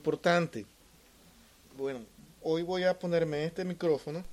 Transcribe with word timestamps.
importante. 0.00 0.64
Bueno, 1.76 2.00
hoy 2.40 2.62
voy 2.62 2.84
a 2.84 2.98
ponerme 2.98 3.44
este 3.44 3.66
micrófono, 3.66 4.24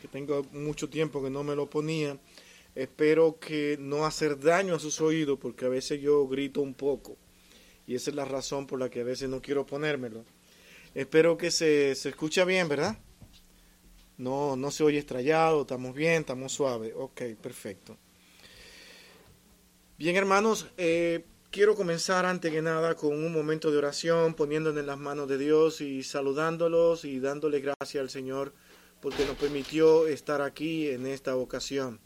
que 0.00 0.08
tengo 0.08 0.46
mucho 0.50 0.88
tiempo 0.88 1.22
que 1.22 1.28
no 1.28 1.44
me 1.44 1.54
lo 1.54 1.68
ponía. 1.68 2.16
Espero 2.74 3.38
que 3.38 3.76
no 3.78 4.06
hacer 4.06 4.40
daño 4.40 4.74
a 4.74 4.78
sus 4.78 4.98
oídos, 5.02 5.38
porque 5.38 5.66
a 5.66 5.68
veces 5.68 6.00
yo 6.00 6.26
grito 6.26 6.62
un 6.62 6.72
poco. 6.72 7.18
Y 7.86 7.96
esa 7.96 8.08
es 8.08 8.16
la 8.16 8.24
razón 8.24 8.66
por 8.66 8.78
la 8.78 8.88
que 8.88 9.02
a 9.02 9.04
veces 9.04 9.28
no 9.28 9.42
quiero 9.42 9.66
ponérmelo. 9.66 10.24
Espero 10.94 11.36
que 11.36 11.50
se, 11.50 11.94
se 11.94 12.08
escucha 12.08 12.46
bien, 12.46 12.66
¿verdad? 12.66 12.96
No, 14.16 14.56
no 14.56 14.70
se 14.70 14.84
oye 14.84 14.98
estrellado, 14.98 15.62
estamos 15.62 15.94
bien, 15.94 16.22
estamos 16.22 16.50
suaves. 16.50 16.94
Ok, 16.96 17.20
perfecto. 17.42 17.98
Bien, 19.98 20.16
hermanos, 20.16 20.66
eh, 20.78 21.26
quiero 21.52 21.76
comenzar 21.76 22.24
antes 22.24 22.50
que 22.50 22.62
nada 22.62 22.96
con 22.96 23.12
un 23.12 23.30
momento 23.30 23.70
de 23.70 23.76
oración, 23.76 24.32
poniéndonos 24.32 24.80
en 24.80 24.86
las 24.86 24.98
manos 24.98 25.28
de 25.28 25.36
Dios 25.36 25.82
y 25.82 26.02
saludándolos 26.02 27.04
y 27.04 27.20
dándole 27.20 27.60
gracias 27.60 28.00
al 28.00 28.08
Señor 28.08 28.54
porque 29.00 29.26
nos 29.26 29.36
permitió 29.36 30.06
estar 30.06 30.40
aquí 30.40 30.88
en 30.88 31.06
esta 31.06 31.36
ocasión. 31.36 32.00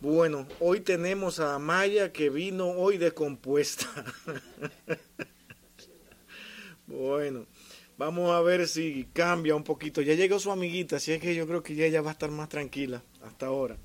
Bueno, 0.00 0.46
hoy 0.60 0.80
tenemos 0.80 1.40
a 1.40 1.58
Maya 1.58 2.12
que 2.12 2.30
vino 2.30 2.70
hoy 2.70 2.96
descompuesta. 2.96 3.88
bueno, 6.86 7.46
vamos 7.98 8.30
a 8.30 8.40
ver 8.40 8.68
si 8.68 9.08
cambia 9.12 9.56
un 9.56 9.64
poquito. 9.64 10.00
Ya 10.00 10.14
llegó 10.14 10.38
su 10.38 10.52
amiguita, 10.52 10.96
así 10.96 11.12
es 11.12 11.20
que 11.20 11.34
yo 11.34 11.46
creo 11.46 11.64
que 11.64 11.74
ya 11.74 11.86
ella 11.86 12.02
va 12.02 12.10
a 12.10 12.12
estar 12.12 12.30
más 12.30 12.48
tranquila 12.48 13.02
hasta 13.22 13.46
ahora. 13.46 13.76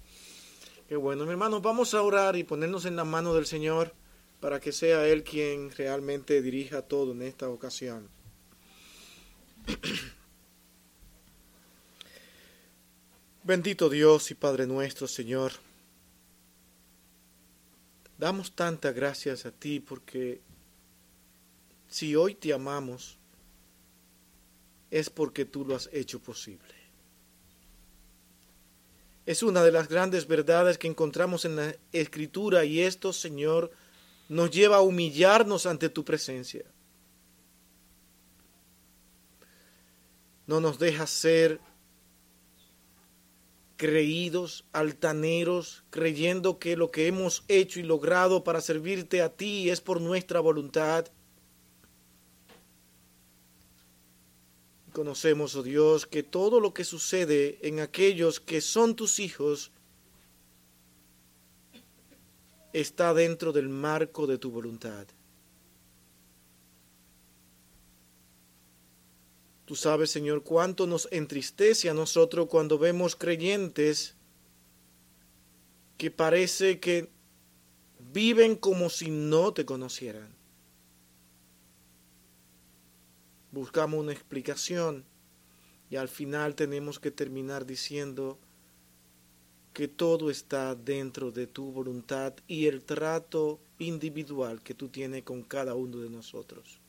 Qué 0.88 0.96
bueno, 0.96 1.26
mi 1.26 1.32
hermano, 1.32 1.62
vamos 1.62 1.96
a 1.96 2.04
orar 2.04 2.36
y 2.36 2.44
ponernos 2.44 2.86
en 2.86 2.96
la 2.96 3.06
mano 3.06 3.34
del 3.34 3.48
Señor 3.48 3.96
para 4.46 4.60
que 4.60 4.72
sea 4.72 5.08
Él 5.08 5.24
quien 5.24 5.72
realmente 5.72 6.40
dirija 6.40 6.84
todo 6.84 7.14
en 7.14 7.24
esta 7.24 7.50
ocasión. 7.50 8.08
Bendito 13.44 13.90
Dios 13.90 14.30
y 14.30 14.36
Padre 14.36 14.68
nuestro, 14.68 15.08
Señor. 15.08 15.54
Damos 18.20 18.52
tantas 18.52 18.94
gracias 18.94 19.48
a 19.48 19.52
ti 19.52 19.80
porque 19.80 20.42
si 21.88 22.16
hoy 22.16 22.36
te 22.36 22.54
amamos 22.54 23.18
es 24.92 25.10
porque 25.10 25.46
tú 25.46 25.66
lo 25.66 25.76
has 25.76 25.90
hecho 25.92 26.20
posible. 26.20 26.76
Es 29.26 29.42
una 29.42 29.64
de 29.64 29.72
las 29.72 29.90
grandes 29.90 30.28
verdades 30.28 30.78
que 30.78 30.86
encontramos 30.86 31.46
en 31.46 31.56
la 31.56 31.76
Escritura 31.92 32.64
y 32.64 32.82
esto, 32.82 33.12
Señor, 33.12 33.72
nos 34.28 34.52
lleva 34.52 34.78
a 34.78 34.82
humillarnos 34.82 35.66
ante 35.66 35.90
tu 35.90 36.04
presencia. 36.04 36.66
No 40.48 40.60
nos 40.60 40.78
dejas 40.78 41.10
ser 41.10 41.60
creídos, 43.78 44.66
altaneros, 44.72 45.84
creyendo 45.90 46.60
que 46.60 46.78
lo 46.78 46.92
que 46.92 47.08
hemos 47.08 47.44
hecho 47.48 47.80
y 47.80 47.84
logrado 47.84 48.44
para 48.44 48.62
servirte 48.62 49.22
a 49.22 49.30
ti 49.30 49.70
es 49.70 49.82
por 49.82 50.02
nuestra 50.02 50.40
voluntad. 50.40 51.08
Conocemos, 54.94 55.56
oh 55.56 55.64
Dios, 55.64 56.06
que 56.06 56.24
todo 56.24 56.62
lo 56.62 56.74
que 56.74 56.86
sucede 56.86 57.60
en 57.68 57.82
aquellos 57.82 58.40
que 58.40 58.62
son 58.62 58.96
tus 58.96 59.20
hijos 59.20 59.72
está 62.80 63.14
dentro 63.14 63.54
del 63.54 63.70
marco 63.70 64.28
de 64.28 64.38
tu 64.38 64.52
voluntad. 64.52 65.08
Tú 69.66 69.76
sabes, 69.76 70.12
Señor, 70.12 70.44
cuánto 70.44 70.86
nos 70.86 71.08
entristece 71.12 71.90
a 71.90 71.94
nosotros 71.94 72.48
cuando 72.50 72.78
vemos 72.78 73.16
creyentes 73.16 74.16
que 75.98 76.12
parece 76.12 76.80
que 76.82 77.10
viven 78.12 78.56
como 78.56 78.90
si 78.90 79.10
no 79.10 79.54
te 79.54 79.66
conocieran. 79.66 80.36
Buscamos 83.52 84.02
una 84.02 84.12
explicación 84.12 85.06
y 85.90 85.96
al 85.96 86.10
final 86.10 86.56
tenemos 86.56 87.00
que 87.00 87.10
terminar 87.10 87.66
diciendo, 87.66 88.38
que 89.76 89.90
todo 89.90 90.32
está 90.32 90.74
dentro 90.74 91.32
de 91.32 91.48
tu 91.48 91.70
voluntad 91.74 92.34
y 92.48 92.68
el 92.68 92.82
trato 92.82 93.60
individual 93.78 94.62
que 94.62 94.74
tú 94.74 94.88
tienes 94.88 95.24
con 95.24 95.44
cada 95.44 95.76
uno 95.76 95.98
de 95.98 96.10
nosotros. 96.10 96.80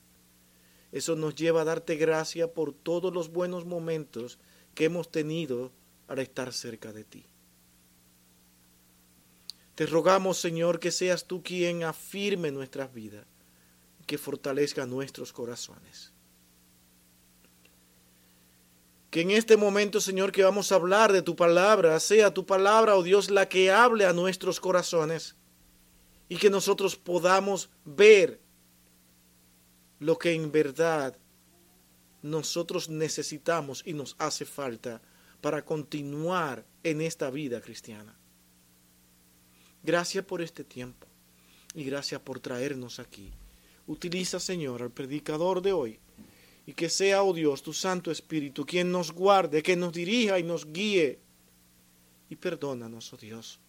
Eso 0.93 1.17
nos 1.17 1.35
lleva 1.35 1.63
a 1.63 1.65
darte 1.65 1.97
gracia 1.97 2.55
por 2.55 2.73
todos 2.73 3.13
los 3.13 3.33
buenos 3.33 3.65
momentos 3.67 4.39
que 4.77 4.85
hemos 4.85 5.11
tenido 5.11 5.73
para 6.07 6.23
estar 6.23 6.53
cerca 6.53 6.93
de 6.93 7.03
ti. 7.03 7.25
Te 9.75 9.87
rogamos, 9.87 10.39
Señor, 10.39 10.79
que 10.79 10.93
seas 10.93 11.25
tú 11.25 11.43
quien 11.43 11.83
afirme 11.83 12.53
nuestras 12.53 12.95
vidas, 12.95 13.27
que 14.07 14.17
fortalezca 14.17 14.87
nuestros 14.87 15.33
corazones 15.33 16.13
que 19.17 19.23
en 19.23 19.31
este 19.31 19.57
momento, 19.57 19.99
Señor, 19.99 20.31
que 20.31 20.45
vamos 20.45 20.71
a 20.71 20.75
hablar 20.75 21.11
de 21.11 21.23
tu 21.23 21.37
palabra, 21.37 21.99
sea 22.01 22.35
tu 22.35 22.45
palabra, 22.45 22.97
oh 22.97 23.03
Dios, 23.03 23.31
la 23.31 23.49
que 23.49 23.71
hable 23.71 24.05
a 24.05 24.13
nuestros 24.13 24.61
corazones 24.61 25.37
y 26.29 26.37
que 26.37 26.51
nosotros 26.51 26.97
podamos 26.97 27.71
ver 27.87 28.43
lo 30.01 30.19
que 30.19 30.35
en 30.35 30.53
verdad 30.53 31.17
nosotros 32.21 32.91
necesitamos 32.91 33.83
y 33.87 33.95
nos 33.95 34.17
hace 34.19 34.45
falta 34.45 35.01
para 35.41 35.65
continuar 35.65 36.67
en 36.83 37.01
esta 37.01 37.31
vida 37.31 37.63
cristiana. 37.63 38.19
Gracias 39.83 40.27
por 40.27 40.43
este 40.43 40.63
tiempo 40.63 41.07
y 41.73 41.85
gracias 41.85 42.21
por 42.21 42.39
traernos 42.39 42.99
aquí. 42.99 43.33
Utiliza, 43.87 44.39
Señor, 44.41 44.83
al 44.83 44.91
predicador 44.91 45.63
de 45.63 45.73
hoy 45.73 46.01
y 46.67 46.75
que 46.75 46.89
sea, 46.91 47.23
oh 47.23 47.33
Dios, 47.33 47.63
tu 47.63 47.73
Santo 47.73 48.11
Espíritu, 48.11 48.67
quien 48.67 48.91
nos 48.91 49.13
guarde, 49.13 49.63
que 49.63 49.77
nos 49.77 49.93
dirija 49.93 50.39
y 50.39 50.43
nos 50.43 50.73
guíe. 50.73 51.21
Y 52.29 52.35
perdónanos, 52.35 53.13
oh 53.13 53.17
Dios, 53.17 53.61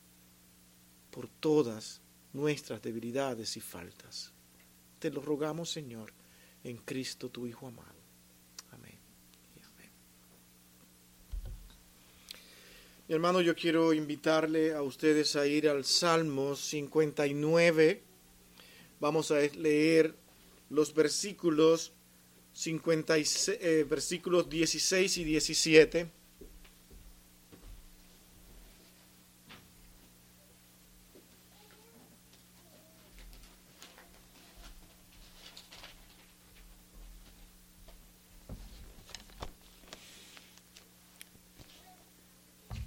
por 1.11 1.27
todas 1.27 2.01
nuestras 2.33 2.81
debilidades 2.81 3.55
y 3.55 3.61
faltas. 3.61 4.31
Te 4.97 5.11
lo 5.11 5.21
rogamos, 5.21 5.69
Señor, 5.69 6.11
en 6.63 6.77
Cristo, 6.77 7.29
tu 7.29 7.45
Hijo 7.45 7.67
amado. 7.67 8.01
Amén. 8.71 8.97
Mi 13.07 13.13
hermano, 13.15 13.39
yo 13.41 13.55
quiero 13.55 13.93
invitarle 13.93 14.73
a 14.73 14.81
ustedes 14.81 15.35
a 15.35 15.45
ir 15.45 15.69
al 15.69 15.85
Salmo 15.85 16.55
59. 16.55 18.03
Vamos 18.99 19.31
a 19.31 19.39
leer 19.39 20.15
los 20.69 20.93
versículos 20.93 21.93
56, 22.57 23.49
eh, 23.61 23.85
versículos 23.87 24.49
16 24.49 25.17
y 25.17 25.23
17. 25.23 26.09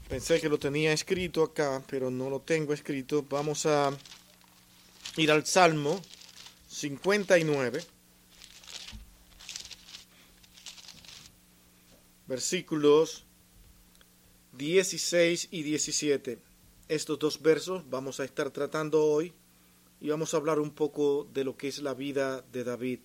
Pensé 0.09 0.41
que 0.41 0.49
lo 0.49 0.59
tenía 0.59 0.93
escrito 0.93 1.45
acá, 1.45 1.81
pero 1.87 2.11
no 2.11 2.29
lo 2.29 2.41
tengo 2.41 2.73
escrito. 2.73 3.25
Vamos 3.31 3.67
a 3.67 3.97
ir 5.17 5.31
al 5.31 5.47
Salmo 5.47 6.03
59. 6.67 8.00
Versículos 12.31 13.25
16 14.53 15.49
y 15.51 15.65
17. 15.65 16.39
Estos 16.87 17.19
dos 17.19 17.43
versos 17.43 17.83
vamos 17.91 18.21
a 18.21 18.25
estar 18.25 18.51
tratando 18.51 19.05
hoy 19.05 19.35
y 20.01 20.11
vamos 20.11 20.33
a 20.33 20.37
hablar 20.37 20.61
un 20.61 20.71
poco 20.71 21.27
de 21.35 21.43
lo 21.43 21.57
que 21.57 21.67
es 21.67 21.83
la 21.83 21.93
vida 21.93 22.43
de 22.53 22.63
David. 22.63 23.01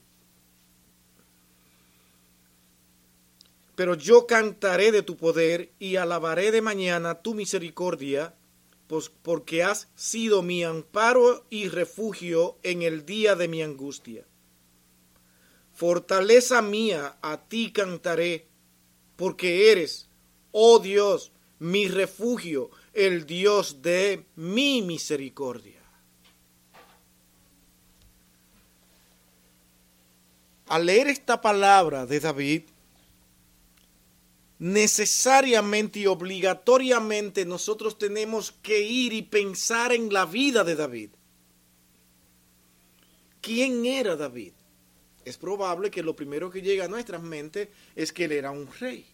Pero 3.76 3.96
yo 3.96 4.28
cantaré 4.28 4.92
de 4.92 5.02
tu 5.02 5.18
poder 5.18 5.72
y 5.80 5.96
alabaré 5.96 6.52
de 6.52 6.62
mañana 6.62 7.24
tu 7.24 7.34
misericordia, 7.34 8.36
pues 8.86 9.10
porque 9.10 9.64
has 9.64 9.88
sido 9.96 10.44
mi 10.44 10.64
amparo 10.64 11.48
y 11.50 11.70
refugio 11.70 12.60
en 12.62 12.84
el 12.84 13.08
día 13.08 13.34
de 13.34 13.48
mi 13.48 13.64
angustia. 13.64 14.24
Fortaleza 15.74 16.62
mía, 16.62 17.18
a 17.24 17.48
ti 17.48 17.72
cantaré 17.72 18.54
porque 19.16 19.72
eres, 19.72 20.08
oh 20.52 20.80
Dios, 20.80 21.32
mi 21.60 21.88
refugio, 21.88 22.70
el 22.94 23.26
Dios 23.26 23.82
de 23.82 24.26
mi 24.36 24.82
misericordia. 24.82 25.76
al 30.68 30.86
leer 30.86 31.08
esta 31.08 31.42
palabra 31.42 32.06
de 32.06 32.20
David, 32.20 32.64
necesariamente 34.58 36.00
y 36.00 36.08
obligatoriamente 36.08 37.46
nosotros 37.46 37.98
tenemos 37.98 38.52
que 38.52 38.82
ir 38.82 39.14
y 39.14 39.22
pensar 39.22 39.94
en 39.94 40.12
la 40.12 40.26
vida 40.26 40.64
de 40.64 40.76
David. 40.76 41.10
¿Quién 43.42 43.86
era 43.86 44.16
David? 44.16 44.54
Es 45.26 45.38
probable 45.38 45.90
que 45.90 46.04
lo 46.04 46.16
primero 46.16 46.52
que 46.52 46.62
llega 46.62 46.86
a 46.86 46.88
nuestras 46.88 47.22
mentes 47.22 47.70
es 47.96 48.14
que 48.14 48.26
él 48.26 48.32
era 48.32 48.52
un 48.52 48.70
rey. 48.80 49.06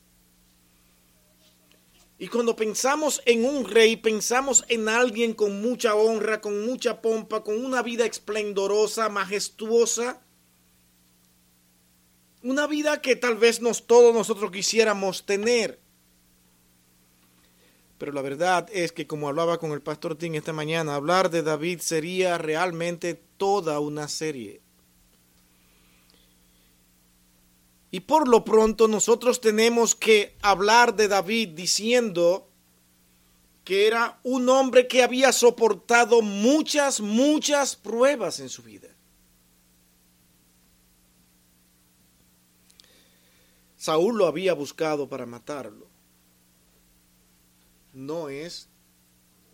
Y 2.19 2.27
cuando 2.27 2.55
pensamos 2.55 3.19
en 3.25 3.45
un 3.45 3.67
rey, 3.67 3.95
pensamos 3.95 4.63
en 4.67 4.87
alguien 4.87 5.33
con 5.33 5.59
mucha 5.59 5.95
honra, 5.95 6.39
con 6.39 6.67
mucha 6.67 7.01
pompa, 7.01 7.43
con 7.43 7.65
una 7.65 7.81
vida 7.81 8.05
esplendorosa, 8.05 9.09
majestuosa, 9.09 10.21
una 12.43 12.67
vida 12.67 13.01
que 13.01 13.15
tal 13.15 13.37
vez 13.37 13.61
nos, 13.61 13.87
todos 13.87 14.13
nosotros 14.13 14.51
quisiéramos 14.51 15.25
tener. 15.25 15.79
Pero 17.97 18.11
la 18.11 18.21
verdad 18.21 18.67
es 18.71 18.91
que 18.91 19.07
como 19.07 19.29
hablaba 19.29 19.57
con 19.57 19.71
el 19.71 19.81
pastor 19.81 20.15
Tim 20.15 20.35
esta 20.35 20.53
mañana, 20.53 20.95
hablar 20.95 21.29
de 21.29 21.43
David 21.43 21.79
sería 21.79 22.37
realmente 22.37 23.15
toda 23.37 23.79
una 23.79 24.07
serie. 24.07 24.61
Y 27.91 27.99
por 27.99 28.29
lo 28.29 28.45
pronto 28.45 28.87
nosotros 28.87 29.41
tenemos 29.41 29.95
que 29.95 30.37
hablar 30.41 30.95
de 30.95 31.09
David 31.09 31.49
diciendo 31.49 32.47
que 33.65 33.85
era 33.85 34.19
un 34.23 34.47
hombre 34.47 34.87
que 34.87 35.03
había 35.03 35.33
soportado 35.33 36.21
muchas, 36.21 37.01
muchas 37.01 37.75
pruebas 37.75 38.39
en 38.39 38.47
su 38.47 38.63
vida. 38.63 38.87
Saúl 43.75 44.17
lo 44.17 44.27
había 44.27 44.53
buscado 44.53 45.09
para 45.09 45.25
matarlo. 45.25 45.87
No 47.93 48.29
es 48.29 48.69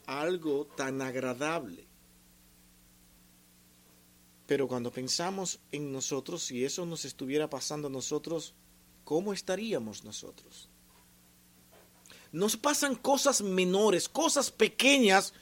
algo 0.05 0.67
tan 0.75 1.01
agradable. 1.01 1.86
Pero 4.47 4.67
cuando 4.67 4.91
pensamos 4.91 5.59
en 5.71 5.91
nosotros, 5.91 6.41
si 6.41 6.65
eso 6.65 6.85
nos 6.85 7.05
estuviera 7.05 7.49
pasando 7.49 7.89
a 7.89 7.91
nosotros, 7.91 8.55
¿cómo 9.03 9.33
estaríamos 9.33 10.03
nosotros? 10.03 10.69
Nos 12.31 12.57
pasan 12.57 12.95
cosas 12.95 13.41
menores, 13.41 14.09
cosas 14.09 14.49
pequeñas 14.49 15.33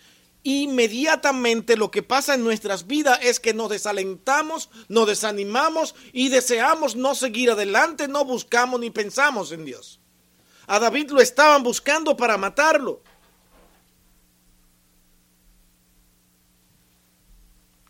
inmediatamente 0.45 1.75
lo 1.75 1.89
que 1.89 2.03
pasa 2.03 2.35
en 2.35 2.43
nuestras 2.43 2.85
vidas 2.85 3.17
es 3.23 3.39
que 3.39 3.55
nos 3.55 3.67
desalentamos, 3.69 4.69
nos 4.87 5.07
desanimamos 5.07 5.95
y 6.13 6.29
deseamos 6.29 6.95
no 6.95 7.15
seguir 7.15 7.49
adelante, 7.49 8.07
no 8.07 8.23
buscamos 8.25 8.79
ni 8.79 8.91
pensamos 8.91 9.51
en 9.51 9.65
Dios. 9.65 9.99
A 10.67 10.77
David 10.79 11.09
lo 11.09 11.19
estaban 11.19 11.63
buscando 11.63 12.15
para 12.15 12.37
matarlo. 12.37 13.01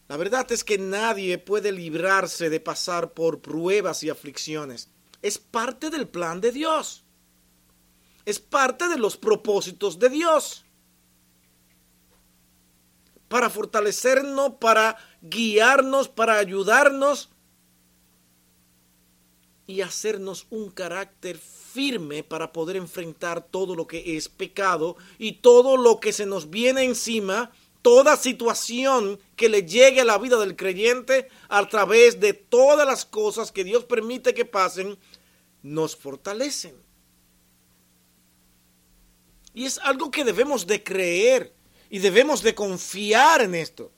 La 0.08 0.18
verdad 0.18 0.52
es 0.52 0.64
que 0.64 0.78
nadie 0.78 1.38
puede 1.38 1.72
librarse 1.72 2.50
de 2.50 2.60
pasar 2.60 3.14
por 3.14 3.42
pruebas 3.42 4.04
y 4.04 4.10
aflicciones. 4.10 4.90
Es 5.22 5.38
parte 5.38 5.90
del 5.90 6.08
plan 6.08 6.42
de 6.42 6.52
Dios. 6.52 7.04
Es 8.26 8.40
parte 8.40 8.88
de 8.88 8.98
los 8.98 9.18
propósitos 9.18 9.98
de 10.00 10.10
Dios 10.10 10.66
para 13.28 13.50
fortalecernos, 13.50 14.54
para 14.60 14.98
guiarnos, 15.22 16.08
para 16.08 16.38
ayudarnos 16.38 17.30
y 19.68 19.82
hacernos 19.82 20.46
un 20.52 20.70
carácter 20.70 21.38
firme 21.38 22.24
para 22.24 22.54
poder 22.54 22.78
enfrentar 22.78 23.46
todo 23.46 23.76
lo 23.76 23.88
que 23.88 24.16
es 24.16 24.30
pecado 24.30 24.96
y 25.18 25.34
todo 25.34 25.76
lo 25.76 26.00
que 26.00 26.14
se 26.14 26.26
nos 26.26 26.50
viene 26.50 26.84
encima, 26.84 27.52
toda 27.86 28.18
situación 28.18 29.20
que 29.36 29.48
le 29.48 29.62
llegue 29.62 30.02
a 30.02 30.06
la 30.06 30.18
vida 30.18 30.40
del 30.40 30.56
creyente 30.56 31.30
a 31.50 31.70
través 31.70 32.20
de 32.20 32.34
todas 32.34 32.88
las 32.88 33.06
cosas 33.06 33.52
que 33.52 33.64
Dios 33.64 33.86
permite 33.86 34.34
que 34.34 34.44
pasen, 34.44 34.98
nos 35.62 35.96
fortalecen. 35.96 36.76
Y 39.54 39.66
es 39.66 39.78
algo 39.78 40.10
que 40.10 40.24
debemos 40.24 40.66
de 40.66 40.84
creer 40.84 41.54
y 41.92 42.00
debemos 42.00 42.42
de 42.42 42.56
confiar 42.56 43.42
en 43.42 43.54
esto. 43.54 43.92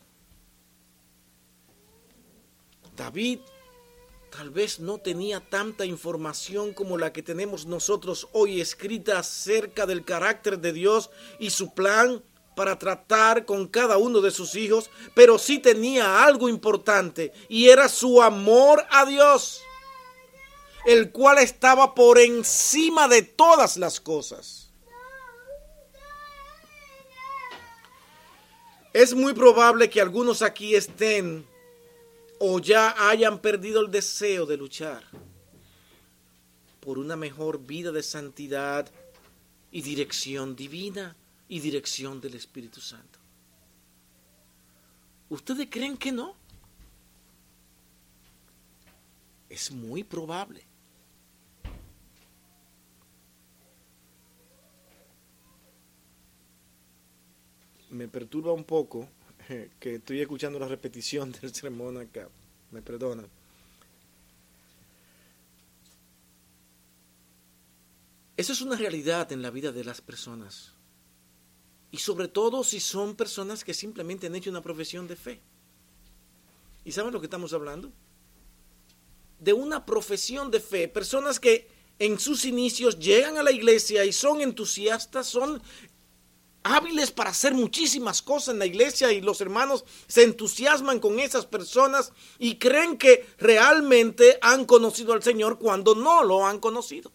David 2.97 3.39
tal 4.31 4.49
vez 4.49 4.81
no 4.81 4.97
tenía 4.97 5.39
tanta 5.39 5.85
información 5.85 6.73
como 6.73 6.97
la 6.97 7.13
que 7.13 7.23
tenemos 7.23 7.65
nosotros 7.65 8.27
hoy 8.33 8.59
escrita 8.59 9.17
acerca 9.17 9.85
del 9.85 10.03
carácter 10.03 10.59
de 10.59 10.73
Dios 10.73 11.09
y 11.39 11.51
su 11.51 11.73
plan 11.73 12.21
para 12.57 12.79
tratar 12.79 13.45
con 13.45 13.67
cada 13.67 13.99
uno 13.99 14.19
de 14.19 14.31
sus 14.31 14.55
hijos, 14.55 14.89
pero 15.13 15.37
sí 15.37 15.59
tenía 15.59 16.25
algo 16.25 16.49
importante 16.49 17.31
y 17.47 17.69
era 17.69 17.87
su 17.87 18.19
amor 18.19 18.83
a 18.89 19.05
Dios, 19.05 19.61
el 20.87 21.11
cual 21.11 21.37
estaba 21.37 21.93
por 21.93 22.17
encima 22.17 23.07
de 23.07 23.21
todas 23.21 23.77
las 23.77 24.01
cosas. 24.01 24.71
Es 28.91 29.13
muy 29.13 29.33
probable 29.33 29.87
que 29.87 30.01
algunos 30.01 30.41
aquí 30.41 30.73
estén 30.73 31.45
o 32.39 32.59
ya 32.59 32.95
hayan 33.07 33.37
perdido 33.37 33.81
el 33.81 33.91
deseo 33.91 34.47
de 34.47 34.57
luchar 34.57 35.03
por 36.79 36.97
una 36.97 37.15
mejor 37.15 37.59
vida 37.59 37.91
de 37.91 38.01
santidad 38.01 38.89
y 39.71 39.83
dirección 39.83 40.55
divina 40.55 41.15
y 41.47 41.59
dirección 41.59 42.19
del 42.19 42.35
Espíritu 42.35 42.81
Santo. 42.81 43.19
¿Ustedes 45.29 45.67
creen 45.69 45.97
que 45.97 46.11
no? 46.11 46.35
Es 49.49 49.71
muy 49.71 50.03
probable. 50.03 50.67
me 57.89 58.07
perturba 58.07 58.53
un 58.53 58.63
poco 58.63 59.09
que 59.79 59.95
estoy 59.95 60.21
escuchando 60.21 60.59
la 60.59 60.67
repetición 60.67 61.31
del 61.31 61.53
sermón 61.53 61.97
acá. 61.97 62.29
Me 62.71 62.81
perdonan. 62.81 63.27
Eso 68.35 68.53
es 68.53 68.61
una 68.61 68.75
realidad 68.75 69.31
en 69.31 69.41
la 69.41 69.49
vida 69.49 69.71
de 69.71 69.83
las 69.83 70.01
personas. 70.01 70.76
Y 71.97 71.99
sobre 71.99 72.27
todo 72.27 72.63
si 72.63 72.79
son 72.79 73.15
personas 73.15 73.63
que 73.63 73.73
simplemente 73.73 74.27
han 74.27 74.35
hecho 74.35 74.51
una 74.51 74.61
profesión 74.61 75.07
de 75.07 75.15
fe. 75.15 75.41
¿Y 76.85 76.91
saben 76.91 77.11
lo 77.11 77.19
que 77.19 77.25
estamos 77.25 77.53
hablando? 77.53 77.91
De 79.39 79.51
una 79.51 79.83
profesión 79.83 80.51
de 80.51 80.59
fe. 80.59 80.87
Personas 80.87 81.39
que 81.39 81.67
en 81.97 82.19
sus 82.19 82.45
inicios 82.45 82.99
llegan 82.99 83.39
a 83.39 83.41
la 83.41 83.51
iglesia 83.51 84.05
y 84.05 84.13
son 84.13 84.41
entusiastas, 84.41 85.25
son 85.25 85.59
hábiles 86.61 87.09
para 87.09 87.31
hacer 87.31 87.55
muchísimas 87.55 88.21
cosas 88.21 88.53
en 88.53 88.59
la 88.59 88.67
iglesia 88.67 89.11
y 89.11 89.19
los 89.19 89.41
hermanos 89.41 89.83
se 90.07 90.21
entusiasman 90.21 90.99
con 90.99 91.19
esas 91.19 91.47
personas 91.47 92.13
y 92.37 92.59
creen 92.59 92.99
que 92.99 93.25
realmente 93.39 94.37
han 94.43 94.65
conocido 94.65 95.13
al 95.13 95.23
Señor 95.23 95.57
cuando 95.57 95.95
no 95.95 96.23
lo 96.23 96.45
han 96.45 96.59
conocido. 96.59 97.11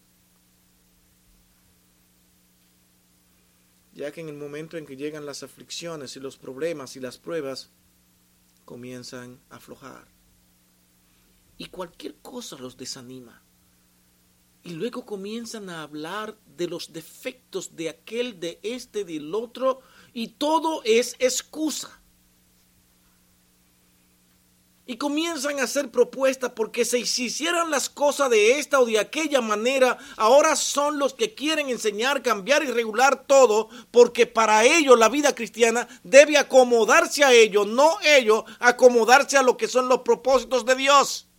Ya 3.93 4.11
que 4.11 4.21
en 4.21 4.29
el 4.29 4.35
momento 4.35 4.77
en 4.77 4.85
que 4.85 4.95
llegan 4.95 5.25
las 5.25 5.43
aflicciones 5.43 6.15
y 6.15 6.19
los 6.19 6.37
problemas 6.37 6.95
y 6.95 6.99
las 6.99 7.17
pruebas, 7.17 7.69
comienzan 8.65 9.39
a 9.49 9.57
aflojar. 9.57 10.07
Y 11.57 11.65
cualquier 11.65 12.15
cosa 12.15 12.57
los 12.57 12.77
desanima 12.77 13.43
y 14.63 14.71
luego 14.71 15.05
comienzan 15.05 15.69
a 15.69 15.83
hablar 15.83 16.37
de 16.57 16.67
los 16.67 16.93
defectos 16.93 17.75
de 17.75 17.89
aquel, 17.89 18.39
de 18.39 18.59
este, 18.63 19.03
del 19.03 19.35
otro, 19.35 19.81
y 20.13 20.29
todo 20.29 20.81
es 20.85 21.15
excusa. 21.19 22.01
Y 24.85 24.97
comienzan 24.97 25.59
a 25.59 25.63
hacer 25.63 25.91
propuestas 25.91 26.51
porque 26.51 26.83
si 26.83 26.99
hicieran 26.99 27.71
las 27.71 27.89
cosas 27.89 28.29
de 28.29 28.59
esta 28.59 28.81
o 28.81 28.85
de 28.85 28.99
aquella 28.99 29.39
manera, 29.39 29.97
ahora 30.17 30.57
son 30.57 30.99
los 30.99 31.13
que 31.13 31.33
quieren 31.33 31.69
enseñar, 31.69 32.21
cambiar 32.21 32.63
y 32.63 32.67
regular 32.67 33.25
todo, 33.25 33.69
porque 33.91 34.27
para 34.27 34.65
ellos 34.65 34.99
la 34.99 35.07
vida 35.07 35.33
cristiana 35.33 35.87
debe 36.03 36.37
acomodarse 36.37 37.23
a 37.23 37.31
ellos, 37.31 37.65
no 37.65 37.97
ellos 38.01 38.43
acomodarse 38.59 39.37
a 39.37 39.43
lo 39.43 39.55
que 39.55 39.69
son 39.69 39.87
los 39.87 39.99
propósitos 39.99 40.65
de 40.65 40.75
Dios. 40.75 41.29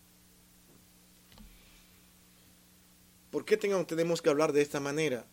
¿Por 3.30 3.44
qué 3.44 3.56
tenemos 3.58 4.22
que 4.22 4.30
hablar 4.30 4.52
de 4.52 4.62
esta 4.62 4.80
manera? 4.80 5.26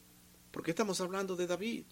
Porque 0.52 0.72
estamos 0.72 1.00
hablando 1.00 1.38
de 1.38 1.48
David. 1.48 1.86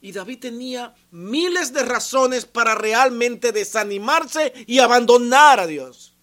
Y 0.00 0.12
David 0.12 0.38
tenía 0.40 0.94
miles 1.10 1.72
de 1.72 1.84
razones 1.84 2.46
para 2.46 2.74
realmente 2.74 3.52
desanimarse 3.52 4.52
y 4.66 4.78
abandonar 4.78 5.60
a 5.60 5.66
Dios. 5.66 6.14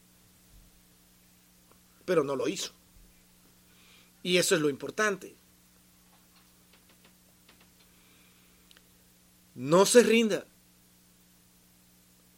pero 2.05 2.24
no 2.24 2.38
lo 2.38 2.48
hizo. 2.48 2.72
Y 4.24 4.38
eso 4.38 4.55
es 4.55 4.62
lo 4.62 4.69
importante. 4.69 5.36
No 9.55 9.86
se 9.86 10.03
rinda. 10.03 10.48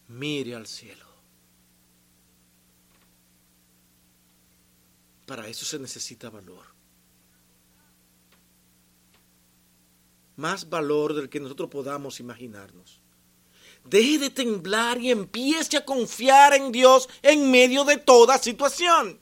Mire 0.08 0.56
al 0.56 0.66
cielo. 0.66 1.06
Para 5.28 5.48
eso 5.48 5.66
se 5.66 5.78
necesita 5.78 6.32
valor. 6.32 6.69
Más 10.40 10.70
valor 10.70 11.14
del 11.14 11.28
que 11.28 11.42
nosotros 11.42 11.70
podamos 11.70 12.22
imaginarnos. 12.22 13.02
Deje 13.84 14.20
de 14.20 14.30
temblar 14.30 14.98
y 15.02 15.12
empiece 15.12 15.76
a 15.76 15.84
confiar 15.84 16.54
en 16.54 16.72
Dios 16.72 17.10
en 17.22 17.52
medio 17.52 17.84
de 17.84 17.98
toda 17.98 18.38
situación. 18.38 19.20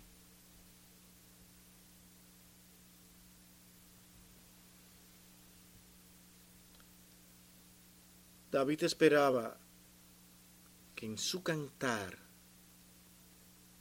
David 8.52 8.84
esperaba 8.84 9.58
que 10.94 11.08
en 11.08 11.18
su 11.18 11.42
cantar 11.42 12.20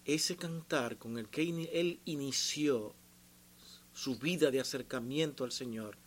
ese 0.06 0.36
cantar 0.36 0.96
con 0.96 1.18
el 1.18 1.28
que 1.28 1.42
él 1.42 2.00
inició 2.06 2.94
su 3.92 4.16
vida 4.16 4.50
de 4.50 4.60
acercamiento 4.60 5.44
al 5.44 5.52
Señor 5.52 5.98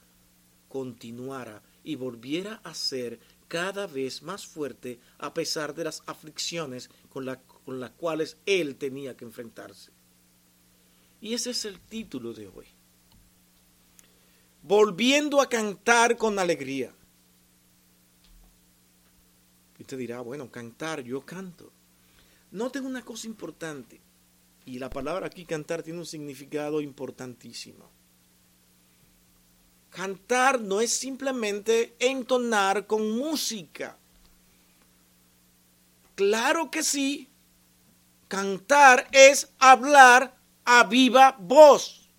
continuara 0.69 1.61
y 1.83 1.95
volviera 1.95 2.61
a 2.63 2.73
ser 2.73 3.19
cada 3.49 3.87
vez 3.87 4.21
más 4.21 4.45
fuerte 4.45 4.99
a 5.17 5.33
pesar 5.33 5.73
de 5.73 5.83
las 5.83 6.03
aflicciones 6.05 6.89
con, 7.09 7.25
con 7.65 7.79
las 7.79 7.91
cuales 7.91 8.37
él 8.45 8.75
tenía 8.75 9.17
que 9.17 9.25
enfrentarse. 9.25 9.91
Y 11.19 11.33
ese 11.33 11.49
es 11.49 11.65
el 11.65 11.79
título 11.79 12.33
de 12.33 12.47
hoy. 12.47 12.67
Volviendo 14.61 15.41
a 15.41 15.49
cantar 15.49 16.15
con 16.15 16.37
alegría. 16.39 16.93
Y 19.77 19.81
usted 19.81 19.97
dirá, 19.97 20.21
bueno, 20.21 20.49
cantar, 20.51 21.01
yo 21.01 21.25
canto. 21.25 21.71
Noten 22.51 22.85
una 22.85 23.03
cosa 23.03 23.27
importante, 23.27 24.01
y 24.65 24.77
la 24.77 24.89
palabra 24.89 25.27
aquí 25.27 25.45
cantar 25.45 25.81
tiene 25.81 25.99
un 25.99 26.05
significado 26.05 26.81
importantísimo. 26.81 27.89
Cantar 29.89 30.61
no 30.61 30.81
es 30.81 30.93
simplemente 30.93 31.95
entonar 31.99 32.85
con 32.85 33.11
música. 33.17 33.97
Claro 36.15 36.69
que 36.69 36.83
sí. 36.83 37.27
Cantar 38.27 39.07
es 39.11 39.49
hablar 39.57 40.35
a 40.63 40.83
viva 40.83 41.35
voz, 41.39 42.09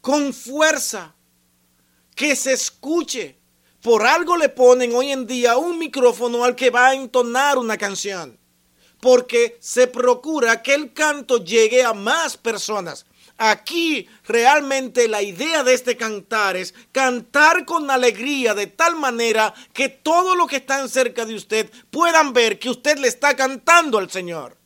con 0.00 0.32
fuerza, 0.32 1.14
que 2.16 2.34
se 2.34 2.52
escuche, 2.52 3.38
por 3.80 4.04
algo 4.04 4.36
le 4.36 4.48
ponen 4.48 4.92
hoy 4.92 5.12
en 5.12 5.26
día 5.26 5.56
un 5.56 5.78
micrófono 5.78 6.42
al 6.42 6.56
que 6.56 6.70
va 6.70 6.88
a 6.88 6.94
entonar 6.94 7.58
una 7.58 7.78
canción. 7.78 8.36
Porque 9.00 9.56
se 9.60 9.86
procura 9.86 10.60
que 10.60 10.74
el 10.74 10.92
canto 10.92 11.44
llegue 11.44 11.84
a 11.84 11.92
más 11.92 12.36
personas. 12.36 13.06
Aquí 13.40 14.08
realmente 14.26 15.06
la 15.06 15.22
idea 15.22 15.62
de 15.62 15.72
este 15.72 15.96
cantar 15.96 16.56
es 16.56 16.74
cantar 16.90 17.64
con 17.64 17.88
alegría 17.88 18.52
de 18.52 18.66
tal 18.66 18.96
manera 18.96 19.54
que 19.72 19.88
todos 19.88 20.36
los 20.36 20.48
que 20.48 20.56
están 20.56 20.88
cerca 20.88 21.24
de 21.24 21.36
usted 21.36 21.70
puedan 21.88 22.32
ver 22.32 22.58
que 22.58 22.68
usted 22.68 22.98
le 22.98 23.06
está 23.06 23.36
cantando 23.36 23.98
al 23.98 24.10
Señor. 24.10 24.58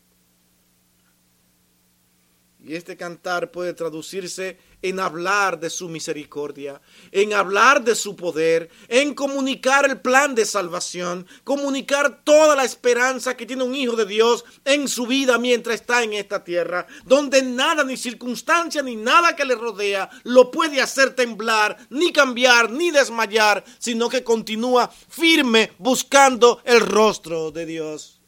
Y 2.64 2.74
este 2.74 2.96
cantar 2.96 3.50
puede 3.50 3.74
traducirse 3.74 4.56
en 4.82 5.00
hablar 5.00 5.58
de 5.58 5.70
su 5.70 5.88
misericordia, 5.88 6.80
en 7.10 7.32
hablar 7.32 7.82
de 7.82 7.94
su 7.94 8.16
poder, 8.16 8.70
en 8.88 9.14
comunicar 9.14 9.84
el 9.88 10.00
plan 10.00 10.34
de 10.34 10.44
salvación, 10.44 11.26
comunicar 11.44 12.22
toda 12.24 12.56
la 12.56 12.64
esperanza 12.64 13.36
que 13.36 13.46
tiene 13.46 13.62
un 13.62 13.74
hijo 13.74 13.96
de 13.96 14.06
Dios 14.06 14.44
en 14.64 14.88
su 14.88 15.06
vida 15.06 15.38
mientras 15.38 15.76
está 15.76 16.02
en 16.02 16.12
esta 16.12 16.44
tierra, 16.44 16.86
donde 17.04 17.42
nada, 17.42 17.84
ni 17.84 17.96
circunstancia, 17.96 18.82
ni 18.82 18.96
nada 18.96 19.36
que 19.36 19.44
le 19.44 19.54
rodea 19.54 20.10
lo 20.24 20.50
puede 20.50 20.80
hacer 20.80 21.14
temblar, 21.14 21.76
ni 21.90 22.12
cambiar, 22.12 22.70
ni 22.70 22.90
desmayar, 22.90 23.64
sino 23.78 24.08
que 24.08 24.24
continúa 24.24 24.90
firme 25.08 25.72
buscando 25.78 26.60
el 26.64 26.80
rostro 26.80 27.50
de 27.50 27.66
Dios. 27.66 28.21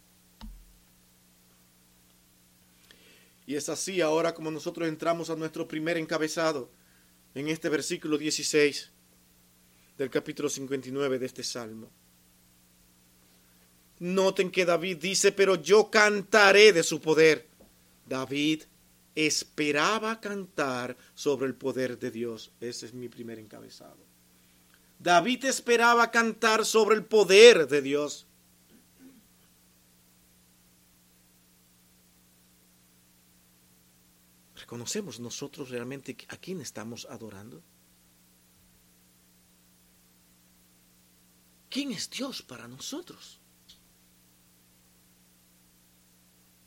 Y 3.46 3.56
es 3.56 3.68
así 3.68 4.00
ahora 4.00 4.34
como 4.34 4.50
nosotros 4.50 4.88
entramos 4.88 5.30
a 5.30 5.36
nuestro 5.36 5.68
primer 5.68 5.96
encabezado 5.98 6.70
en 7.34 7.48
este 7.48 7.68
versículo 7.68 8.16
16 8.16 8.90
del 9.98 10.10
capítulo 10.10 10.48
59 10.48 11.18
de 11.18 11.26
este 11.26 11.42
salmo. 11.42 11.90
Noten 13.98 14.50
que 14.50 14.64
David 14.64 14.98
dice, 14.98 15.32
pero 15.32 15.56
yo 15.56 15.90
cantaré 15.90 16.72
de 16.72 16.82
su 16.82 17.00
poder. 17.00 17.48
David 18.06 18.64
esperaba 19.14 20.20
cantar 20.20 20.96
sobre 21.14 21.46
el 21.46 21.54
poder 21.54 21.98
de 21.98 22.10
Dios. 22.10 22.52
Ese 22.60 22.86
es 22.86 22.94
mi 22.94 23.08
primer 23.08 23.38
encabezado. 23.38 24.04
David 24.98 25.44
esperaba 25.44 26.10
cantar 26.10 26.64
sobre 26.64 26.96
el 26.96 27.04
poder 27.04 27.68
de 27.68 27.82
Dios. 27.82 28.26
¿Reconocemos 34.64 35.20
nosotros 35.20 35.68
realmente 35.68 36.16
a 36.28 36.38
quién 36.38 36.62
estamos 36.62 37.06
adorando? 37.10 37.62
¿Quién 41.68 41.92
es 41.92 42.08
Dios 42.08 42.40
para 42.40 42.66
nosotros? 42.66 43.40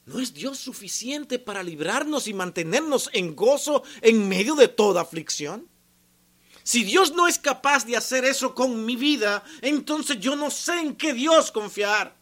¿No 0.05 0.19
es 0.19 0.31
Dios 0.31 0.59
suficiente 0.59 1.39
para 1.39 1.63
librarnos 1.63 2.27
y 2.27 2.35
mantenernos 2.35 3.09
en 3.13 3.35
gozo 3.35 3.81
en 4.03 4.29
medio 4.29 4.53
de 4.53 4.67
toda 4.67 5.01
aflicción? 5.01 5.67
Si 6.61 6.83
Dios 6.83 7.13
no 7.13 7.27
es 7.27 7.39
capaz 7.39 7.83
de 7.83 7.97
hacer 7.97 8.25
eso 8.25 8.53
con 8.53 8.85
mi 8.85 8.95
vida, 8.95 9.43
entonces 9.61 10.19
yo 10.19 10.35
no 10.35 10.51
sé 10.51 10.81
en 10.81 10.95
qué 10.95 11.13
Dios 11.13 11.51
confiar. 11.51 12.15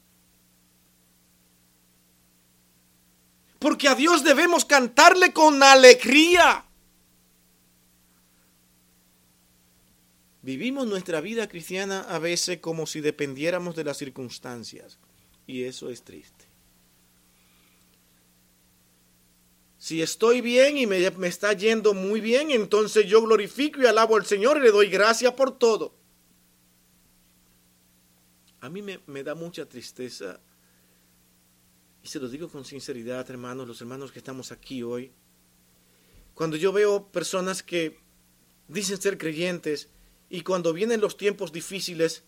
Porque 3.66 3.88
a 3.88 3.96
Dios 3.96 4.24
debemos 4.24 4.64
cantarle 4.64 5.34
con 5.34 5.64
alegría. 5.64 6.64
Vivimos 10.44 10.86
nuestra 10.86 11.20
vida 11.20 11.50
cristiana 11.50 12.02
a 12.02 12.20
veces 12.20 12.60
como 12.60 12.86
si 12.86 13.02
dependiéramos 13.02 13.76
de 13.76 13.84
las 13.84 13.98
circunstancias. 13.98 15.00
Y 15.48 15.64
eso 15.64 15.90
es 15.90 16.04
triste. 16.04 16.46
Si 19.80 20.00
estoy 20.00 20.42
bien 20.42 20.78
y 20.78 20.86
me, 20.86 21.04
está 21.26 21.52
yendo 21.54 21.96
muy 21.96 22.22
bien, 22.22 22.52
entonces 22.52 23.08
yo 23.08 23.24
glorifico 23.24 23.82
y 23.82 23.88
alabo 23.88 24.16
al 24.16 24.28
Señor 24.28 24.58
y 24.58 24.62
le 24.62 24.70
doy 24.70 24.90
gracias 24.90 25.34
por 25.34 25.58
todo. 25.58 25.96
A 28.62 28.70
mí 28.70 28.84
me, 28.84 29.00
me 29.08 29.24
da 29.24 29.34
mucha 29.34 29.66
tristeza 29.66 30.40
y 32.06 32.08
se 32.08 32.20
lo 32.20 32.30
digo 32.30 32.50
con 32.50 32.64
sinceridad, 32.64 33.28
hermanos, 33.32 33.68
los 33.68 33.82
hermanos 33.82 34.12
que 34.12 34.20
estamos 34.20 34.52
aquí 34.52 34.84
hoy, 34.84 35.12
cuando 36.36 36.56
yo 36.56 36.72
veo 36.72 37.08
personas 37.08 37.64
que 37.64 38.00
dicen 38.68 39.02
ser 39.02 39.18
creyentes 39.18 39.90
y 40.30 40.42
cuando 40.42 40.72
vienen 40.72 41.02
los 41.02 41.18
tiempos 41.18 41.52
difíciles, 41.52 42.22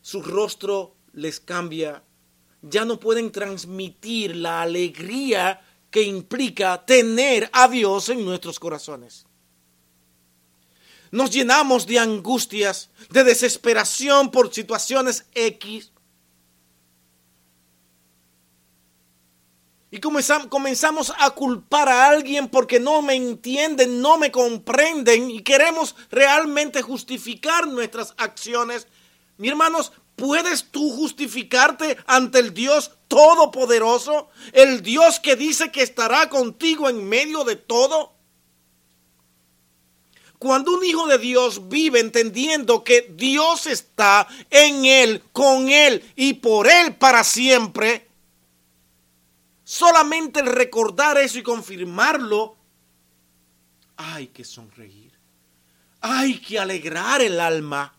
su 0.00 0.22
rostro 0.22 0.94
les 1.12 1.40
cambia, 1.40 2.04
ya 2.62 2.84
no 2.84 3.00
pueden 3.00 3.32
transmitir 3.32 4.36
la 4.36 4.62
alegría 4.62 5.60
que 5.90 6.02
implica 6.02 6.86
tener 6.86 7.50
a 7.52 7.66
Dios 7.66 8.10
en 8.10 8.24
nuestros 8.24 8.60
corazones. 8.60 9.26
Nos 11.10 11.32
llenamos 11.32 11.84
de 11.84 11.98
angustias, 11.98 12.90
de 13.10 13.24
desesperación 13.24 14.30
por 14.30 14.54
situaciones 14.54 15.26
X, 15.34 15.90
Y 19.90 20.00
comenzamos 20.00 21.14
a 21.18 21.30
culpar 21.30 21.88
a 21.88 22.08
alguien 22.08 22.48
porque 22.48 22.78
no 22.78 23.00
me 23.00 23.14
entienden, 23.14 24.02
no 24.02 24.18
me 24.18 24.30
comprenden 24.30 25.30
y 25.30 25.42
queremos 25.42 25.96
realmente 26.10 26.82
justificar 26.82 27.66
nuestras 27.66 28.12
acciones. 28.18 28.86
Mi 29.38 29.48
hermanos, 29.48 29.92
¿puedes 30.14 30.70
tú 30.70 30.90
justificarte 30.90 31.96
ante 32.06 32.38
el 32.38 32.52
Dios 32.52 32.92
Todopoderoso? 33.08 34.28
El 34.52 34.82
Dios 34.82 35.20
que 35.20 35.36
dice 35.36 35.72
que 35.72 35.82
estará 35.82 36.28
contigo 36.28 36.90
en 36.90 37.08
medio 37.08 37.44
de 37.44 37.56
todo. 37.56 38.12
Cuando 40.38 40.72
un 40.72 40.84
hijo 40.84 41.06
de 41.06 41.16
Dios 41.16 41.68
vive 41.68 41.98
entendiendo 41.98 42.84
que 42.84 43.10
Dios 43.14 43.66
está 43.66 44.28
en 44.50 44.84
él, 44.84 45.22
con 45.32 45.70
él 45.70 46.04
y 46.14 46.34
por 46.34 46.70
él 46.70 46.94
para 46.94 47.24
siempre, 47.24 48.07
solamente 49.68 50.40
el 50.40 50.46
recordar 50.46 51.18
eso 51.18 51.38
y 51.38 51.42
confirmarlo, 51.42 52.56
hay 53.98 54.28
que 54.28 54.42
sonreír. 54.42 55.12
Hay 56.00 56.38
que 56.38 56.58
alegrar 56.58 57.20
el 57.20 57.38
alma, 57.38 57.94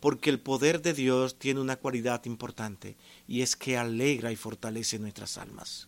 porque 0.00 0.28
el 0.28 0.40
poder 0.40 0.82
de 0.82 0.94
Dios 0.94 1.38
tiene 1.38 1.60
una 1.60 1.76
cualidad 1.76 2.24
importante 2.24 2.96
y 3.28 3.42
es 3.42 3.54
que 3.54 3.78
alegra 3.78 4.32
y 4.32 4.36
fortalece 4.36 4.98
nuestras 4.98 5.38
almas. 5.38 5.86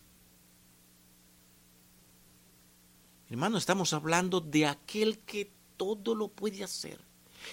Hermano, 3.29 3.57
estamos 3.57 3.91
hablando 3.91 4.39
de 4.39 4.65
aquel 4.65 5.19
que 5.19 5.51
todo 5.75 6.15
lo 6.15 6.29
puede 6.29 6.63
hacer 6.63 7.10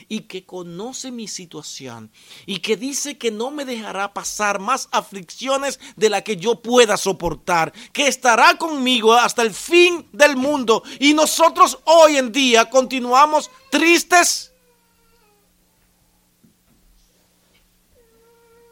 y 0.09 0.21
que 0.23 0.45
conoce 0.45 1.11
mi 1.11 1.29
situación 1.29 2.11
y 2.47 2.61
que 2.61 2.77
dice 2.77 3.19
que 3.19 3.31
no 3.31 3.51
me 3.51 3.65
dejará 3.65 4.13
pasar 4.13 4.59
más 4.59 4.89
aflicciones 4.93 5.81
de 5.97 6.11
la 6.11 6.23
que 6.23 6.37
yo 6.37 6.61
pueda 6.63 6.97
soportar, 6.97 7.73
que 7.93 8.07
estará 8.07 8.59
conmigo 8.59 9.15
hasta 9.15 9.43
el 9.43 9.53
fin 9.53 10.09
del 10.13 10.37
mundo 10.37 10.83
y 11.01 11.15
nosotros 11.15 11.79
hoy 11.85 12.17
en 12.17 12.33
día 12.33 12.71
continuamos 12.71 13.51
tristes. 13.71 14.53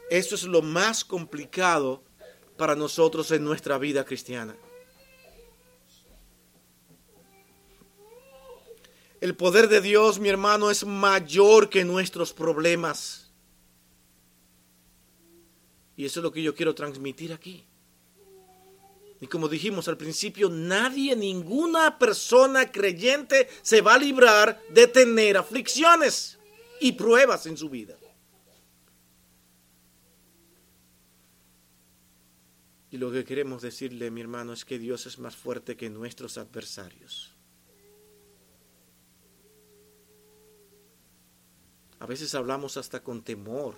Eso 0.09 0.35
es 0.35 0.43
lo 0.43 0.61
más 0.61 1.03
complicado 1.03 2.01
para 2.57 2.75
nosotros 2.75 3.31
en 3.31 3.43
nuestra 3.43 3.77
vida 3.77 4.05
cristiana. 4.05 4.55
El 9.19 9.35
poder 9.35 9.67
de 9.67 9.81
Dios, 9.81 10.19
mi 10.19 10.29
hermano, 10.29 10.69
es 10.69 10.85
mayor 10.85 11.69
que 11.69 11.83
nuestros 11.83 12.33
problemas. 12.33 13.31
Y 15.95 16.05
eso 16.05 16.19
es 16.19 16.23
lo 16.23 16.31
que 16.31 16.43
yo 16.43 16.53
quiero 16.53 16.75
transmitir 16.75 17.33
aquí. 17.33 17.65
Y 19.19 19.25
como 19.25 19.47
dijimos 19.47 19.87
al 19.87 19.97
principio, 19.97 20.49
nadie, 20.49 21.15
ninguna 21.15 21.97
persona 21.97 22.71
creyente 22.71 23.49
se 23.63 23.81
va 23.81 23.95
a 23.95 23.97
librar 23.97 24.61
de 24.69 24.85
tener 24.85 25.37
aflicciones 25.37 26.37
y 26.79 26.91
pruebas 26.91 27.47
en 27.47 27.57
su 27.57 27.69
vida. 27.69 27.97
Y 32.91 32.97
lo 32.97 33.11
que 33.11 33.25
queremos 33.25 33.63
decirle, 33.63 34.11
mi 34.11 34.21
hermano, 34.21 34.53
es 34.53 34.63
que 34.63 34.77
Dios 34.77 35.07
es 35.07 35.17
más 35.17 35.35
fuerte 35.35 35.75
que 35.75 35.89
nuestros 35.89 36.37
adversarios. 36.37 37.36
A 41.99 42.05
veces 42.05 42.35
hablamos 42.35 42.77
hasta 42.77 43.01
con 43.01 43.23
temor 43.23 43.75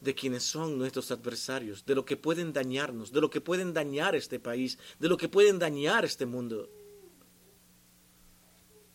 de 0.00 0.14
quienes 0.14 0.44
son 0.44 0.78
nuestros 0.78 1.10
adversarios, 1.10 1.84
de 1.84 1.94
lo 1.94 2.04
que 2.04 2.16
pueden 2.16 2.52
dañarnos, 2.52 3.12
de 3.12 3.20
lo 3.20 3.30
que 3.30 3.40
pueden 3.40 3.72
dañar 3.72 4.14
este 4.14 4.38
país, 4.38 4.78
de 4.98 5.08
lo 5.08 5.16
que 5.16 5.28
pueden 5.28 5.58
dañar 5.58 6.04
este 6.04 6.26
mundo. 6.26 6.70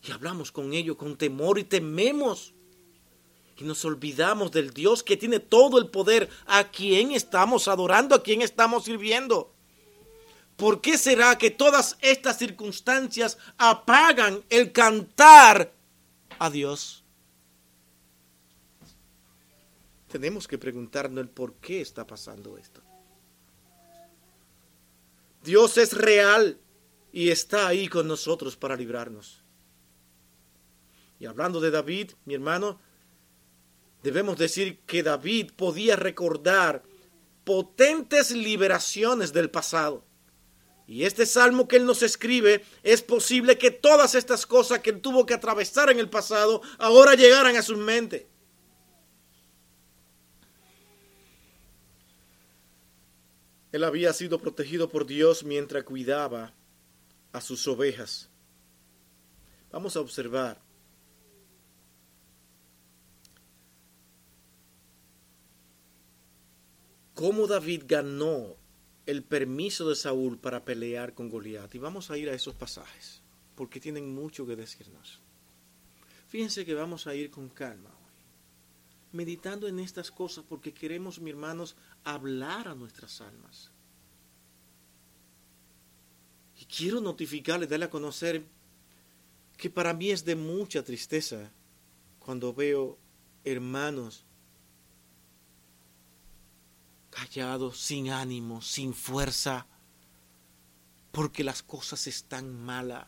Y 0.02 0.10
hablamos 0.10 0.50
con 0.50 0.72
ellos 0.72 0.96
con 0.96 1.16
temor 1.16 1.58
y 1.58 1.64
tememos. 1.64 2.54
Y 3.58 3.64
nos 3.64 3.84
olvidamos 3.84 4.50
del 4.50 4.70
Dios 4.70 5.02
que 5.02 5.16
tiene 5.16 5.38
todo 5.38 5.78
el 5.78 5.90
poder, 5.90 6.28
a 6.46 6.70
quien 6.70 7.12
estamos 7.12 7.68
adorando, 7.68 8.14
a 8.14 8.22
quien 8.22 8.42
estamos 8.42 8.84
sirviendo. 8.84 9.52
¿Por 10.56 10.80
qué 10.80 10.98
será 10.98 11.36
que 11.38 11.50
todas 11.50 11.96
estas 12.00 12.38
circunstancias 12.38 13.38
apagan 13.58 14.42
el 14.48 14.72
cantar 14.72 15.72
a 16.42 16.50
Dios. 16.50 17.04
Tenemos 20.08 20.48
que 20.48 20.58
preguntarnos 20.58 21.22
el 21.22 21.30
por 21.30 21.54
qué 21.54 21.80
está 21.80 22.04
pasando 22.04 22.58
esto. 22.58 22.80
Dios 25.44 25.78
es 25.78 25.92
real 25.92 26.58
y 27.12 27.30
está 27.30 27.68
ahí 27.68 27.86
con 27.86 28.08
nosotros 28.08 28.56
para 28.56 28.74
librarnos. 28.74 29.40
Y 31.20 31.26
hablando 31.26 31.60
de 31.60 31.70
David, 31.70 32.10
mi 32.24 32.34
hermano, 32.34 32.80
debemos 34.02 34.36
decir 34.36 34.80
que 34.80 35.04
David 35.04 35.52
podía 35.54 35.94
recordar 35.94 36.82
potentes 37.44 38.32
liberaciones 38.32 39.32
del 39.32 39.48
pasado. 39.48 40.04
Y 40.92 41.06
este 41.06 41.24
salmo 41.24 41.66
que 41.66 41.76
él 41.76 41.86
nos 41.86 42.02
escribe, 42.02 42.62
es 42.82 43.00
posible 43.00 43.56
que 43.56 43.70
todas 43.70 44.14
estas 44.14 44.44
cosas 44.44 44.80
que 44.80 44.90
él 44.90 45.00
tuvo 45.00 45.24
que 45.24 45.32
atravesar 45.32 45.88
en 45.88 45.98
el 45.98 46.10
pasado 46.10 46.60
ahora 46.76 47.14
llegaran 47.14 47.56
a 47.56 47.62
su 47.62 47.78
mente. 47.78 48.28
Él 53.72 53.84
había 53.84 54.12
sido 54.12 54.38
protegido 54.38 54.90
por 54.90 55.06
Dios 55.06 55.44
mientras 55.44 55.82
cuidaba 55.84 56.52
a 57.32 57.40
sus 57.40 57.66
ovejas. 57.66 58.28
Vamos 59.70 59.96
a 59.96 60.00
observar. 60.00 60.60
cómo 67.14 67.46
David 67.46 67.84
ganó 67.86 68.56
el 69.06 69.22
permiso 69.22 69.88
de 69.88 69.96
Saúl 69.96 70.38
para 70.38 70.64
pelear 70.64 71.14
con 71.14 71.28
Goliat. 71.28 71.74
Y 71.74 71.78
vamos 71.78 72.10
a 72.10 72.18
ir 72.18 72.28
a 72.28 72.34
esos 72.34 72.54
pasajes, 72.54 73.22
porque 73.54 73.80
tienen 73.80 74.14
mucho 74.14 74.46
que 74.46 74.56
decirnos. 74.56 75.20
Fíjense 76.28 76.64
que 76.64 76.74
vamos 76.74 77.06
a 77.06 77.14
ir 77.14 77.30
con 77.30 77.48
calma 77.48 77.90
hoy, 77.90 78.12
meditando 79.12 79.68
en 79.68 79.78
estas 79.78 80.10
cosas, 80.10 80.44
porque 80.48 80.72
queremos, 80.72 81.20
mis 81.20 81.34
hermanos, 81.34 81.76
hablar 82.04 82.68
a 82.68 82.74
nuestras 82.74 83.20
almas. 83.20 83.70
Y 86.58 86.64
quiero 86.64 87.00
notificarles, 87.00 87.68
darle 87.68 87.86
a 87.86 87.90
conocer 87.90 88.44
que 89.56 89.68
para 89.68 89.92
mí 89.92 90.10
es 90.10 90.24
de 90.24 90.36
mucha 90.36 90.82
tristeza 90.82 91.50
cuando 92.18 92.54
veo 92.54 92.98
hermanos 93.44 94.24
callado, 97.12 97.72
sin 97.72 98.10
ánimo, 98.10 98.62
sin 98.62 98.94
fuerza, 98.94 99.66
porque 101.12 101.44
las 101.44 101.62
cosas 101.62 102.06
están 102.06 102.52
malas, 102.64 103.06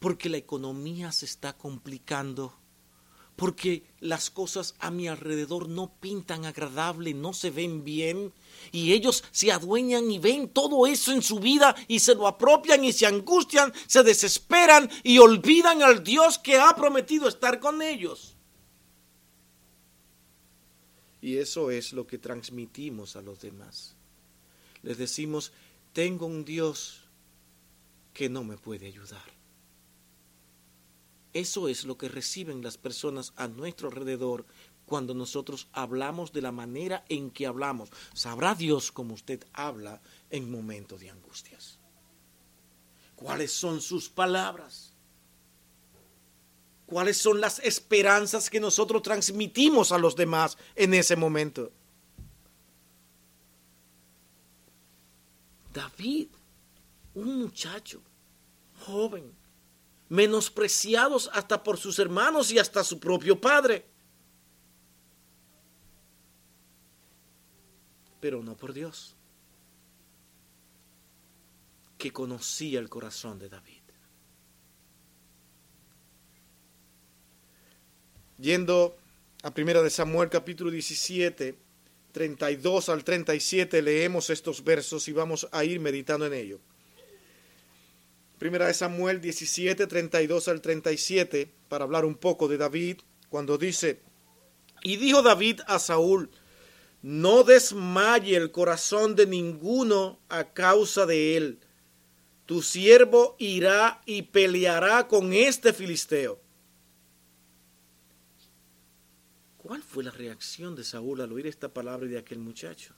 porque 0.00 0.28
la 0.28 0.38
economía 0.38 1.12
se 1.12 1.26
está 1.26 1.52
complicando, 1.52 2.54
porque 3.36 3.84
las 4.00 4.30
cosas 4.30 4.74
a 4.78 4.90
mi 4.90 5.06
alrededor 5.06 5.68
no 5.68 5.92
pintan 6.00 6.46
agradable, 6.46 7.14
no 7.14 7.34
se 7.34 7.50
ven 7.50 7.84
bien, 7.84 8.32
y 8.72 8.92
ellos 8.92 9.22
se 9.32 9.52
adueñan 9.52 10.10
y 10.10 10.18
ven 10.18 10.48
todo 10.48 10.86
eso 10.86 11.12
en 11.12 11.22
su 11.22 11.40
vida 11.40 11.74
y 11.88 12.00
se 12.00 12.14
lo 12.14 12.26
apropian 12.26 12.84
y 12.84 12.92
se 12.92 13.06
angustian, 13.06 13.72
se 13.86 14.02
desesperan 14.02 14.90
y 15.02 15.18
olvidan 15.18 15.82
al 15.82 16.02
Dios 16.02 16.38
que 16.38 16.58
ha 16.58 16.74
prometido 16.74 17.28
estar 17.28 17.60
con 17.60 17.82
ellos. 17.82 18.33
Y 21.24 21.38
eso 21.38 21.70
es 21.70 21.94
lo 21.94 22.06
que 22.06 22.18
transmitimos 22.18 23.16
a 23.16 23.22
los 23.22 23.40
demás. 23.40 23.96
Les 24.82 24.98
decimos, 24.98 25.52
tengo 25.94 26.26
un 26.26 26.44
Dios 26.44 27.00
que 28.12 28.28
no 28.28 28.44
me 28.44 28.58
puede 28.58 28.88
ayudar. 28.88 29.24
Eso 31.32 31.66
es 31.68 31.86
lo 31.86 31.96
que 31.96 32.10
reciben 32.10 32.62
las 32.62 32.76
personas 32.76 33.32
a 33.36 33.48
nuestro 33.48 33.88
alrededor 33.88 34.44
cuando 34.84 35.14
nosotros 35.14 35.66
hablamos 35.72 36.30
de 36.34 36.42
la 36.42 36.52
manera 36.52 37.06
en 37.08 37.30
que 37.30 37.46
hablamos. 37.46 37.88
Sabrá 38.12 38.54
Dios 38.54 38.92
cómo 38.92 39.14
usted 39.14 39.46
habla 39.54 40.02
en 40.28 40.50
momentos 40.50 41.00
de 41.00 41.08
angustias. 41.08 41.78
¿Cuáles 43.16 43.50
son 43.50 43.80
sus 43.80 44.10
palabras? 44.10 44.93
Cuáles 46.86 47.16
son 47.16 47.40
las 47.40 47.58
esperanzas 47.60 48.50
que 48.50 48.60
nosotros 48.60 49.02
transmitimos 49.02 49.92
a 49.92 49.98
los 49.98 50.16
demás 50.16 50.56
en 50.74 50.94
ese 50.94 51.16
momento. 51.16 51.72
David, 55.72 56.28
un 57.14 57.40
muchacho 57.40 58.00
joven, 58.86 59.32
menospreciados 60.08 61.30
hasta 61.32 61.62
por 61.62 61.78
sus 61.78 61.98
hermanos 61.98 62.52
y 62.52 62.58
hasta 62.58 62.84
su 62.84 63.00
propio 63.00 63.40
padre, 63.40 63.86
pero 68.20 68.42
no 68.42 68.56
por 68.56 68.72
Dios, 68.72 69.16
que 71.98 72.12
conocía 72.12 72.78
el 72.78 72.88
corazón 72.88 73.38
de 73.38 73.48
David. 73.48 73.83
Yendo 78.38 78.96
a 79.42 79.54
Primera 79.54 79.80
de 79.80 79.90
Samuel 79.90 80.28
capítulo 80.28 80.70
17, 80.70 81.54
32 82.10 82.88
al 82.88 83.04
37, 83.04 83.80
leemos 83.80 84.28
estos 84.30 84.64
versos 84.64 85.06
y 85.06 85.12
vamos 85.12 85.48
a 85.52 85.64
ir 85.64 85.78
meditando 85.78 86.26
en 86.26 86.32
ello. 86.32 86.58
Primera 88.38 88.66
de 88.66 88.74
Samuel 88.74 89.20
17, 89.20 89.86
32 89.86 90.48
al 90.48 90.60
37, 90.60 91.48
para 91.68 91.84
hablar 91.84 92.04
un 92.04 92.16
poco 92.16 92.48
de 92.48 92.58
David, 92.58 92.98
cuando 93.28 93.56
dice, 93.56 94.00
y 94.82 94.96
dijo 94.96 95.22
David 95.22 95.60
a 95.66 95.78
Saúl, 95.78 96.28
no 97.02 97.44
desmaye 97.44 98.36
el 98.36 98.50
corazón 98.50 99.14
de 99.14 99.26
ninguno 99.26 100.18
a 100.28 100.52
causa 100.52 101.06
de 101.06 101.36
él. 101.36 101.58
Tu 102.46 102.62
siervo 102.62 103.36
irá 103.38 104.02
y 104.06 104.22
peleará 104.22 105.06
con 105.06 105.32
este 105.32 105.72
filisteo. 105.72 106.43
¿Cuál 109.64 109.82
fue 109.82 110.04
la 110.04 110.10
reacción 110.10 110.76
de 110.76 110.84
Saúl 110.84 111.22
al 111.22 111.32
oír 111.32 111.46
esta 111.46 111.72
palabra 111.72 112.06
de 112.06 112.18
aquel 112.18 112.38
muchacho? 112.38 112.92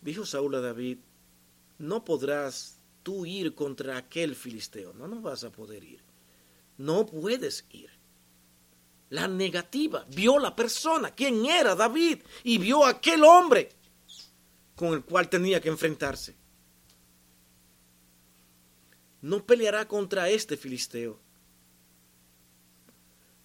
Dijo 0.00 0.24
Saúl 0.24 0.54
a 0.54 0.62
David, 0.62 1.00
no 1.76 2.02
podrás 2.02 2.78
tú 3.02 3.26
ir 3.26 3.54
contra 3.54 3.98
aquel 3.98 4.34
filisteo, 4.34 4.94
no, 4.94 5.06
no 5.06 5.20
vas 5.20 5.44
a 5.44 5.52
poder 5.52 5.84
ir, 5.84 6.02
no 6.78 7.04
puedes 7.04 7.66
ir. 7.72 7.90
La 9.10 9.28
negativa, 9.28 10.06
vio 10.08 10.38
la 10.38 10.56
persona, 10.56 11.10
quién 11.14 11.44
era 11.44 11.74
David, 11.74 12.22
y 12.42 12.56
vio 12.56 12.82
a 12.86 12.92
aquel 12.92 13.22
hombre 13.22 13.68
con 14.74 14.94
el 14.94 15.04
cual 15.04 15.28
tenía 15.28 15.60
que 15.60 15.68
enfrentarse. 15.68 16.34
No 19.20 19.44
peleará 19.44 19.86
contra 19.86 20.30
este 20.30 20.56
filisteo, 20.56 21.20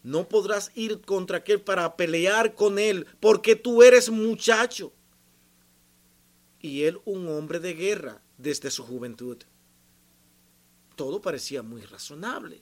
no 0.04 0.28
podrás 0.28 0.72
ir 0.76 1.02
contra 1.02 1.38
aquel 1.38 1.62
para 1.62 1.96
pelear 1.96 2.56
con 2.56 2.80
él, 2.80 3.06
porque 3.20 3.56
tú 3.56 3.84
eres 3.84 4.10
muchacho. 4.10 4.94
Y 6.60 6.84
él 6.84 7.00
un 7.06 7.28
hombre 7.28 7.60
de 7.60 7.74
guerra 7.74 8.22
desde 8.38 8.72
su 8.72 8.84
juventud. 8.84 9.38
Todo 10.96 11.22
parecía 11.22 11.62
muy 11.62 11.82
razonable. 11.82 12.62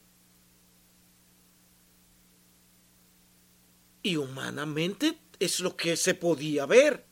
Y 4.02 4.15
humanamente 4.15 5.19
es 5.39 5.60
lo 5.60 5.75
que 5.75 5.97
se 5.97 6.13
podía 6.13 6.65
ver. 6.65 7.06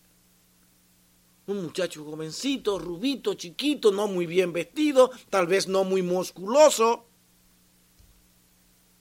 Un 1.48 1.64
muchacho 1.64 2.04
jovencito, 2.04 2.80
rubito, 2.80 3.34
chiquito, 3.34 3.92
no 3.92 4.08
muy 4.08 4.26
bien 4.26 4.52
vestido, 4.52 5.12
tal 5.30 5.48
vez 5.48 5.68
no 5.68 5.86
muy 5.86 6.02
musculoso 6.02 7.07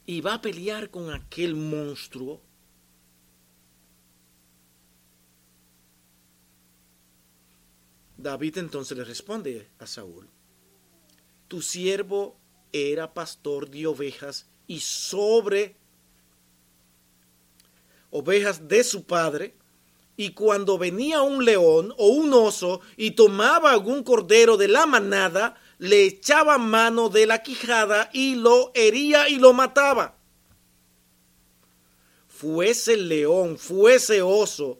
y 0.06 0.20
va 0.20 0.34
a 0.34 0.40
pelear 0.40 0.90
con 0.90 1.10
aquel 1.10 1.54
monstruo. 1.54 2.40
David 8.16 8.58
entonces 8.58 8.96
le 8.96 9.04
responde 9.04 9.68
a 9.78 9.86
Saúl, 9.86 10.28
tu 11.48 11.60
siervo 11.60 12.36
era 12.72 13.12
pastor 13.12 13.68
de 13.70 13.86
ovejas 13.86 14.46
y 14.66 14.80
sobre 14.80 15.76
ovejas 18.10 18.68
de 18.68 18.82
su 18.84 19.04
padre, 19.04 19.54
y 20.16 20.30
cuando 20.30 20.78
venía 20.78 21.20
un 21.20 21.44
león 21.44 21.92
o 21.98 22.08
un 22.08 22.32
oso 22.32 22.80
y 22.96 23.10
tomaba 23.10 23.70
algún 23.70 24.02
cordero 24.02 24.56
de 24.56 24.68
la 24.68 24.86
manada, 24.86 25.56
le 25.78 26.04
echaba 26.04 26.58
mano 26.58 27.08
de 27.08 27.26
la 27.26 27.42
quijada 27.42 28.10
y 28.12 28.34
lo 28.34 28.72
hería 28.74 29.28
y 29.28 29.36
lo 29.36 29.52
mataba. 29.52 30.16
Fuese 32.28 32.96
león, 32.96 33.58
fuese 33.58 34.22
oso, 34.22 34.78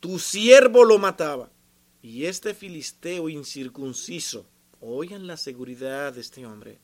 tu 0.00 0.18
siervo 0.18 0.84
lo 0.84 0.98
mataba. 0.98 1.50
Y 2.00 2.26
este 2.26 2.54
filisteo 2.54 3.28
incircunciso, 3.28 4.46
oigan 4.80 5.26
la 5.26 5.36
seguridad 5.36 6.12
de 6.12 6.20
este 6.20 6.46
hombre, 6.46 6.78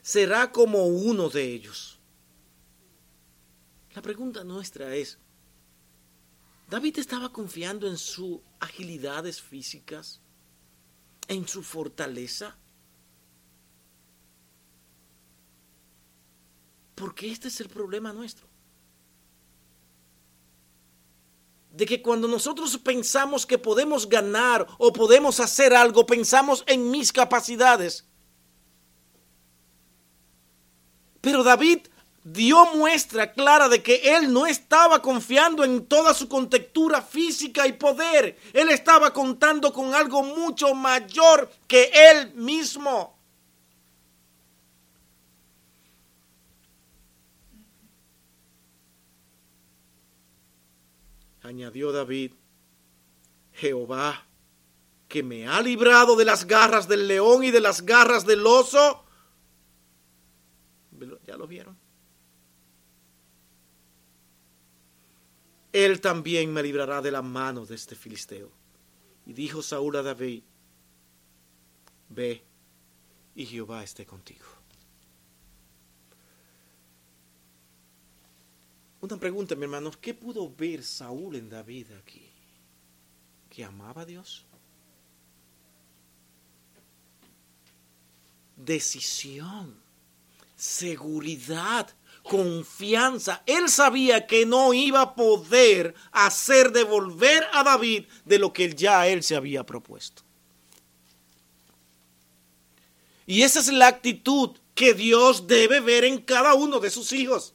será 0.00 0.52
como 0.52 0.86
uno 0.86 1.28
de 1.28 1.42
ellos. 1.42 1.98
La 3.94 4.02
pregunta 4.02 4.44
nuestra 4.44 4.94
es, 4.94 5.18
¿David 6.68 6.98
estaba 6.98 7.32
confiando 7.32 7.88
en 7.88 7.96
sus 7.96 8.40
agilidades 8.60 9.40
físicas? 9.40 10.20
En 11.28 11.46
su 11.46 11.62
fortaleza. 11.62 12.56
Porque 16.94 17.30
este 17.30 17.48
es 17.48 17.60
el 17.60 17.68
problema 17.68 18.12
nuestro. 18.12 18.46
De 21.70 21.84
que 21.84 22.00
cuando 22.00 22.26
nosotros 22.26 22.78
pensamos 22.78 23.44
que 23.44 23.58
podemos 23.58 24.08
ganar 24.08 24.66
o 24.78 24.92
podemos 24.92 25.40
hacer 25.40 25.74
algo, 25.74 26.06
pensamos 26.06 26.64
en 26.66 26.90
mis 26.90 27.12
capacidades. 27.12 28.06
Pero 31.20 31.42
David 31.42 31.80
dio 32.26 32.74
muestra 32.74 33.32
clara 33.32 33.68
de 33.68 33.84
que 33.84 34.16
él 34.16 34.32
no 34.32 34.48
estaba 34.48 35.00
confiando 35.00 35.62
en 35.62 35.86
toda 35.86 36.12
su 36.12 36.28
contextura 36.28 37.00
física 37.00 37.68
y 37.68 37.74
poder. 37.74 38.36
Él 38.52 38.68
estaba 38.70 39.12
contando 39.12 39.72
con 39.72 39.94
algo 39.94 40.24
mucho 40.24 40.74
mayor 40.74 41.48
que 41.68 41.88
él 41.94 42.34
mismo. 42.34 43.16
Añadió 51.42 51.92
David, 51.92 52.32
Jehová, 53.52 54.26
que 55.06 55.22
me 55.22 55.46
ha 55.46 55.62
librado 55.62 56.16
de 56.16 56.24
las 56.24 56.44
garras 56.44 56.88
del 56.88 57.06
león 57.06 57.44
y 57.44 57.52
de 57.52 57.60
las 57.60 57.82
garras 57.86 58.26
del 58.26 58.44
oso. 58.44 59.04
¿Ya 61.24 61.36
lo 61.36 61.46
vieron? 61.46 61.85
Él 65.84 66.00
también 66.00 66.52
me 66.54 66.62
librará 66.62 67.02
de 67.02 67.10
la 67.10 67.20
mano 67.20 67.66
de 67.66 67.74
este 67.74 67.94
filisteo. 67.94 68.50
Y 69.26 69.34
dijo 69.34 69.60
Saúl 69.60 69.96
a 69.96 70.02
David, 70.02 70.42
ve 72.08 72.42
y 73.34 73.44
Jehová 73.44 73.84
esté 73.84 74.06
contigo. 74.06 74.46
Una 79.02 79.18
pregunta, 79.18 79.54
mi 79.54 79.64
hermano, 79.64 79.90
¿qué 80.00 80.14
pudo 80.14 80.50
ver 80.50 80.82
Saúl 80.82 81.36
en 81.36 81.50
David 81.50 81.92
aquí? 81.92 82.26
¿Que 83.50 83.62
amaba 83.62 84.02
a 84.02 84.06
Dios? 84.06 84.46
Decisión, 88.56 89.76
seguridad, 90.56 91.94
confianza. 92.26 93.42
Él 93.46 93.68
sabía 93.68 94.26
que 94.26 94.46
no 94.46 94.74
iba 94.74 95.00
a 95.00 95.14
poder 95.14 95.94
hacer 96.12 96.72
devolver 96.72 97.46
a 97.52 97.62
David 97.62 98.04
de 98.24 98.38
lo 98.38 98.52
que 98.52 98.74
ya 98.74 99.06
él 99.06 99.22
se 99.22 99.36
había 99.36 99.64
propuesto. 99.64 100.22
Y 103.26 103.42
esa 103.42 103.60
es 103.60 103.68
la 103.68 103.88
actitud 103.88 104.50
que 104.74 104.94
Dios 104.94 105.46
debe 105.46 105.80
ver 105.80 106.04
en 106.04 106.18
cada 106.18 106.54
uno 106.54 106.78
de 106.78 106.90
sus 106.90 107.12
hijos. 107.12 107.54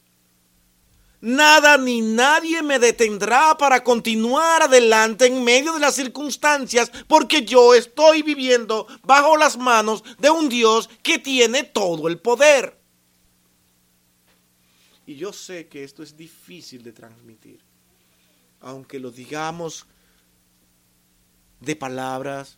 Nada 1.22 1.78
ni 1.78 2.02
nadie 2.02 2.64
me 2.64 2.80
detendrá 2.80 3.56
para 3.56 3.84
continuar 3.84 4.64
adelante 4.64 5.28
en 5.28 5.44
medio 5.44 5.74
de 5.74 5.80
las 5.80 5.94
circunstancias 5.94 6.92
porque 7.08 7.44
yo 7.46 7.76
estoy 7.76 8.24
viviendo 8.24 8.88
bajo 9.04 9.38
las 9.38 9.56
manos 9.56 10.04
de 10.18 10.32
un 10.32 10.50
Dios 10.50 10.90
que 11.04 11.20
tiene 11.20 11.64
todo 11.64 12.08
el 12.08 12.18
poder. 12.18 12.81
Y 15.12 15.18
yo 15.18 15.34
sé 15.34 15.68
que 15.68 15.84
esto 15.84 16.04
es 16.04 16.16
difícil 16.16 16.84
de 16.84 16.94
transmitir, 16.94 17.60
aunque 18.62 18.98
lo 18.98 19.12
digamos 19.12 19.86
de 21.60 21.76
palabras, 21.76 22.58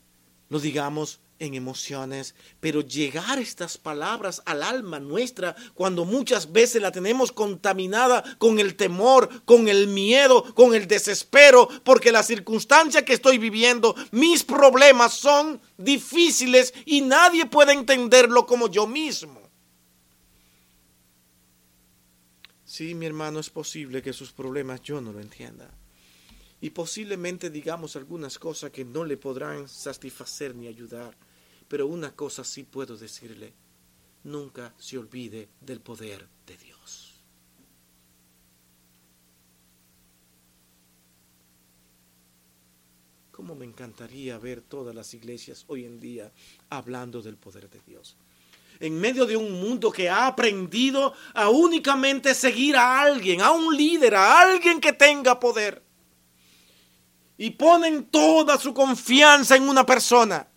lo 0.50 0.60
digamos 0.60 1.20
en 1.40 1.56
emociones, 1.56 2.36
pero 2.60 2.82
llegar 2.82 3.40
estas 3.40 3.80
palabras 3.80 4.44
al 4.46 4.62
alma 4.62 5.00
nuestra 5.00 5.56
cuando 5.74 6.06
muchas 6.06 6.52
veces 6.52 6.80
la 6.80 6.92
tenemos 6.92 7.32
contaminada 7.32 8.24
con 8.38 8.60
el 8.60 8.76
temor, 8.76 9.44
con 9.46 9.68
el 9.68 9.88
miedo, 9.88 10.54
con 10.54 10.76
el 10.76 10.88
desespero, 10.88 11.68
porque 11.84 12.12
la 12.12 12.22
circunstancia 12.22 13.04
que 13.04 13.14
estoy 13.14 13.40
viviendo, 13.40 13.96
mis 14.12 14.44
problemas 14.44 15.16
son 15.16 15.60
difíciles 15.80 16.72
y 16.86 17.02
nadie 17.02 17.48
puede 17.48 17.74
entenderlo 17.74 18.46
como 18.46 18.68
yo 18.70 18.86
mismo. 18.86 19.43
Sí, 22.74 22.96
mi 22.96 23.06
hermano, 23.06 23.40
es 23.40 23.52
posible 23.52 24.02
que 24.02 24.14
sus 24.14 24.32
problemas 24.32 24.82
yo 24.82 25.00
no 25.00 25.14
lo 25.14 25.20
entienda. 25.20 25.70
Y 26.60 26.72
posiblemente 26.72 27.52
digamos 27.52 27.96
algunas 27.96 28.40
cosas 28.40 28.72
que 28.72 28.84
no 28.84 29.06
le 29.06 29.16
podrán 29.16 29.70
satisfacer 29.70 30.56
ni 30.56 30.66
ayudar. 30.66 31.16
Pero 31.68 31.86
una 31.86 32.16
cosa 32.16 32.44
sí 32.44 32.64
puedo 32.64 32.98
decirle. 32.98 33.54
Nunca 34.24 34.74
se 34.80 34.98
olvide 34.98 35.50
del 35.62 35.82
poder 35.82 36.28
de 36.48 36.58
Dios. 36.58 37.22
Cómo 43.32 43.54
me 43.54 43.66
encantaría 43.66 44.40
ver 44.40 44.62
todas 44.62 44.96
las 44.96 45.14
iglesias 45.14 45.64
hoy 45.68 45.86
en 45.86 46.00
día 46.00 46.32
hablando 46.72 47.22
del 47.22 47.38
poder 47.38 47.70
de 47.70 47.82
Dios. 47.86 48.18
En 48.84 49.00
medio 49.00 49.26
de 49.26 49.38
un 49.38 49.62
mundo 49.62 49.90
que 49.90 50.10
ha 50.10 50.28
aprendido 50.28 51.14
a 51.34 51.50
únicamente 51.50 52.36
seguir 52.36 52.76
a 52.76 53.00
alguien, 53.00 53.42
a 53.42 53.52
un 53.52 53.76
líder, 53.76 54.14
a 54.14 54.42
alguien 54.42 54.82
que 54.82 54.92
tenga 54.92 55.40
poder. 55.40 55.82
Y 57.38 57.52
ponen 57.52 58.04
toda 58.06 58.58
su 58.58 58.74
confianza 58.74 59.56
en 59.56 59.70
una 59.70 59.86
persona. 59.86 60.50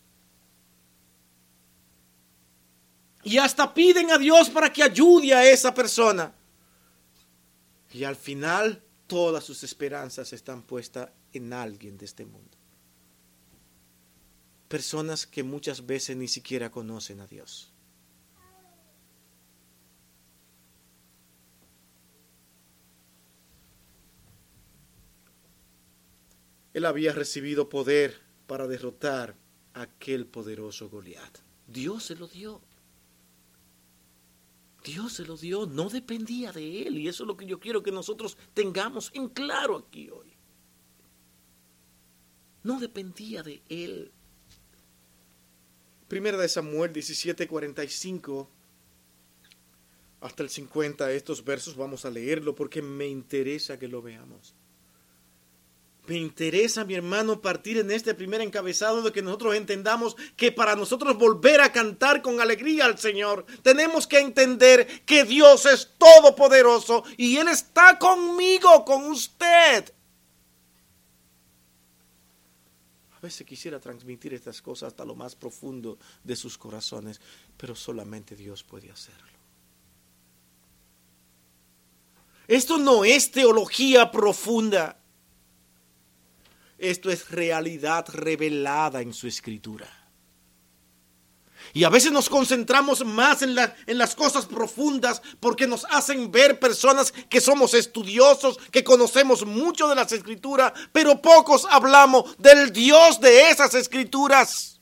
Y 3.23 3.39
hasta 3.39 3.73
piden 3.73 4.11
a 4.11 4.19
Dios 4.19 4.51
para 4.51 4.73
que 4.73 4.83
ayude 4.83 5.33
a 5.33 5.49
esa 5.49 5.73
persona. 5.73 6.35
Y 7.93 8.03
al 8.03 8.17
final 8.17 8.83
todas 9.07 9.45
sus 9.45 9.63
esperanzas 9.63 10.33
están 10.33 10.63
puestas 10.63 11.11
en 11.33 11.53
alguien 11.53 11.97
de 11.97 12.07
este 12.07 12.27
mundo. 12.27 12.59
Personas 14.67 15.29
que 15.29 15.45
muchas 15.45 15.87
veces 15.87 16.17
ni 16.17 16.27
siquiera 16.27 16.73
conocen 16.73 17.21
a 17.21 17.29
Dios. 17.29 17.73
Él 26.77 26.85
había 26.85 27.15
recibido 27.15 27.71
poder 27.71 28.21
para 28.47 28.67
derrotar 28.67 29.35
a 29.73 29.81
aquel 29.81 30.27
poderoso 30.27 30.91
Goliat. 30.91 31.39
Dios 31.67 32.05
se 32.05 32.17
lo 32.17 32.29
dio. 32.29 32.61
Dios 34.85 35.15
se 35.15 35.25
lo 35.25 35.39
dio, 35.39 35.65
no 35.65 35.89
dependía 35.89 36.53
de 36.53 36.83
él. 36.83 36.99
Y 36.99 37.09
eso 37.09 37.23
es 37.23 37.29
lo 37.29 37.39
que 37.39 37.47
yo 37.47 37.61
quiero 37.61 37.83
que 37.83 37.93
nosotros 37.93 38.37
tengamos 38.53 39.11
en 39.15 39.31
claro 39.31 39.79
aquí 39.79 40.11
hoy. 40.11 40.35
No 42.63 42.79
dependía 42.79 43.43
de 43.43 43.63
él. 43.71 44.13
Primera 46.09 46.37
de 46.37 46.47
Samuel 46.47 46.93
17:45 46.93 48.51
hasta 50.21 50.43
el 50.43 50.51
50, 50.51 51.11
estos 51.13 51.43
versos 51.43 51.75
vamos 51.75 52.05
a 52.05 52.11
leerlo 52.11 52.55
porque 52.55 52.83
me 52.83 53.09
interesa 53.09 53.79
que 53.79 53.89
lo 53.89 54.03
veamos. 54.03 54.55
Me 56.07 56.19
interesa, 56.19 56.85
mi 56.85 56.95
hermano, 56.95 57.41
partir 57.41 57.79
en 57.79 57.91
este 57.91 58.15
primer 58.15 58.41
encabezado 58.41 59.03
de 59.03 59.13
que 59.13 59.23
nosotros 59.23 59.57
entendamos 59.57 60.17
que 60.37 60.53
para 60.53 60.77
nosotros 60.77 61.19
volver 61.19 61.61
a 61.61 61.73
cantar 61.73 62.23
con 62.23 62.41
alegría 62.41 62.85
al 62.85 62.99
Señor, 62.99 63.45
tenemos 63.63 64.07
que 64.07 64.21
entender 64.21 65.05
que 65.05 65.25
Dios 65.25 65.67
es 65.67 65.91
todopoderoso 65.99 67.03
y 67.17 67.37
Él 67.37 67.49
está 67.49 67.99
conmigo, 67.99 68.85
con 68.85 69.07
usted. 69.07 69.93
A 73.17 73.21
veces 73.21 73.45
quisiera 73.45 73.81
transmitir 73.81 74.33
estas 74.35 74.63
cosas 74.63 74.89
hasta 74.89 75.05
lo 75.05 75.17
más 75.17 75.35
profundo 75.35 75.99
de 76.23 76.37
sus 76.37 76.57
corazones, 76.57 77.21
pero 77.57 77.75
solamente 77.75 78.37
Dios 78.37 78.63
puede 78.63 78.93
hacerlo. 78.93 79.27
Esto 82.47 82.79
no 82.79 83.05
es 83.05 83.33
teología 83.33 84.13
profunda. 84.13 85.01
Esto 86.79 87.11
es 87.11 87.31
realidad 87.31 88.07
revelada 88.13 89.01
en 89.01 89.13
su 89.13 89.27
escritura. 89.27 89.89
Y 91.73 91.85
a 91.85 91.89
veces 91.89 92.13
nos 92.13 92.29
concentramos 92.29 93.05
más 93.05 93.43
en, 93.43 93.57
en, 93.87 93.99
las 93.99 94.15
cosas 94.15 94.47
profundas 94.47 95.21
porque 95.41 95.67
nos 95.67 95.85
hacen 95.91 96.31
ver 96.31 96.59
personas 96.59 97.13
que 97.13 97.41
somos 97.41 97.75
estudiosos, 97.75 98.59
que 98.71 98.85
conocemos 98.85 99.45
mucho 99.45 99.89
de 99.89 99.95
las 99.95 100.13
escrituras, 100.13 100.73
pero 100.93 101.21
pocos 101.21 101.67
hablamos 101.69 102.37
del 102.39 102.73
Dios 102.73 103.21
de 103.21 103.51
esas 103.51 103.75
escrituras. 103.75 104.81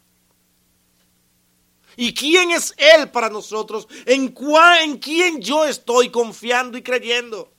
¿Y 1.97 2.13
quién 2.13 2.51
es 2.51 2.75
Él 2.77 3.11
para 3.11 3.31
nosotros? 3.31 3.87
¿En, 4.05 4.35
¿En 4.83 4.99
quién 4.99 5.41
yo 5.41 5.65
estoy 5.65 6.11
confiando 6.11 6.77
y 6.77 6.83
creyendo? 6.83 7.54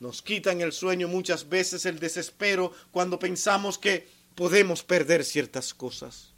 Nos 0.00 0.22
quitan 0.22 0.60
el 0.60 0.72
sueño 0.72 1.08
muchas 1.08 1.48
veces, 1.48 1.84
el 1.84 1.98
desespero, 1.98 2.72
cuando 2.90 3.18
pensamos 3.18 3.78
que 3.78 4.08
podemos 4.34 4.82
perder 4.82 5.24
ciertas 5.24 5.74
cosas. 5.74 6.32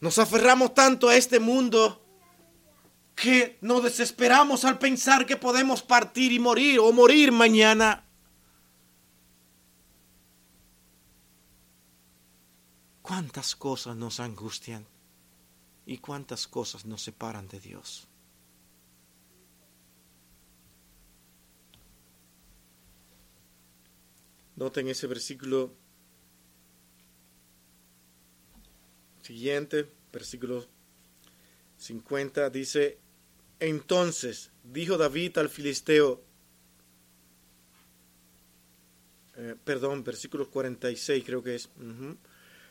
Nos 0.00 0.18
aferramos 0.18 0.74
tanto 0.74 1.08
a 1.08 1.16
este 1.16 1.38
mundo 1.38 2.04
que 3.14 3.58
nos 3.60 3.84
desesperamos 3.84 4.64
al 4.64 4.78
pensar 4.78 5.24
que 5.24 5.36
podemos 5.36 5.82
partir 5.82 6.32
y 6.32 6.38
morir 6.38 6.80
o 6.80 6.92
morir 6.92 7.32
mañana. 7.32 8.04
¿Cuántas 13.00 13.54
cosas 13.54 13.96
nos 13.96 14.18
angustian? 14.18 14.93
Y 15.86 15.98
cuántas 15.98 16.46
cosas 16.46 16.84
nos 16.86 17.02
separan 17.02 17.48
de 17.48 17.60
Dios. 17.60 18.08
Noten 24.56 24.88
ese 24.88 25.06
versículo 25.08 25.74
siguiente, 29.22 29.90
versículo 30.12 30.64
50, 31.78 32.50
dice, 32.50 32.98
entonces 33.58 34.52
dijo 34.62 34.96
David 34.96 35.38
al 35.38 35.48
filisteo, 35.48 36.22
eh, 39.36 39.56
perdón, 39.64 40.04
versículo 40.04 40.48
46 40.48 41.24
creo 41.24 41.42
que 41.42 41.56
es, 41.56 41.68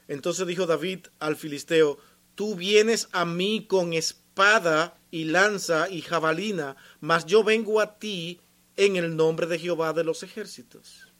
entonces 0.07 0.47
dijo 0.47 0.65
David 0.65 1.07
al 1.19 1.35
filisteo, 1.35 1.99
tú 2.35 2.55
vienes 2.55 3.09
a 3.11 3.25
mí 3.25 3.65
con 3.67 3.93
espada 3.93 4.97
y 5.11 5.25
lanza 5.25 5.89
y 5.89 6.01
jabalina, 6.01 6.75
mas 6.99 7.25
yo 7.25 7.43
vengo 7.43 7.79
a 7.79 7.99
ti 7.99 8.39
en 8.75 8.95
el 8.95 9.15
nombre 9.15 9.47
de 9.47 9.59
Jehová 9.59 9.93
de 9.93 10.03
los 10.03 10.23
ejércitos, 10.23 11.11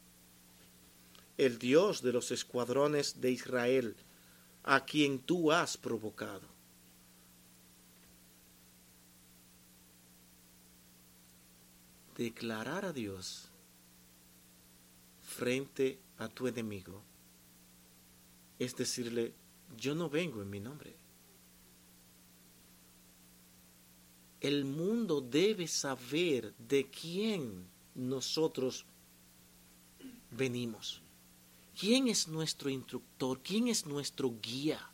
el 1.36 1.58
Dios 1.58 2.02
de 2.02 2.12
los 2.12 2.30
escuadrones 2.30 3.20
de 3.20 3.30
Israel, 3.30 3.96
a 4.64 4.84
quien 4.84 5.18
tú 5.18 5.52
has 5.52 5.76
provocado. 5.76 6.48
Declarar 12.16 12.84
a 12.84 12.92
Dios 12.92 13.48
frente 15.22 15.98
a 16.18 16.28
tu 16.28 16.46
enemigo 16.46 17.02
es 18.58 18.76
decirle, 18.76 19.34
yo 19.76 19.94
no 19.94 20.08
vengo 20.08 20.42
en 20.42 20.50
mi 20.50 20.60
nombre. 20.60 20.94
El 24.44 24.66
mundo 24.66 25.22
debe 25.22 25.66
saber 25.66 26.54
de 26.58 26.90
quién 26.90 27.66
nosotros 27.94 28.84
venimos. 30.30 31.00
¿Quién 31.80 32.08
es 32.08 32.28
nuestro 32.28 32.68
instructor? 32.68 33.40
¿Quién 33.42 33.68
es 33.68 33.86
nuestro 33.86 34.34
guía? 34.42 34.86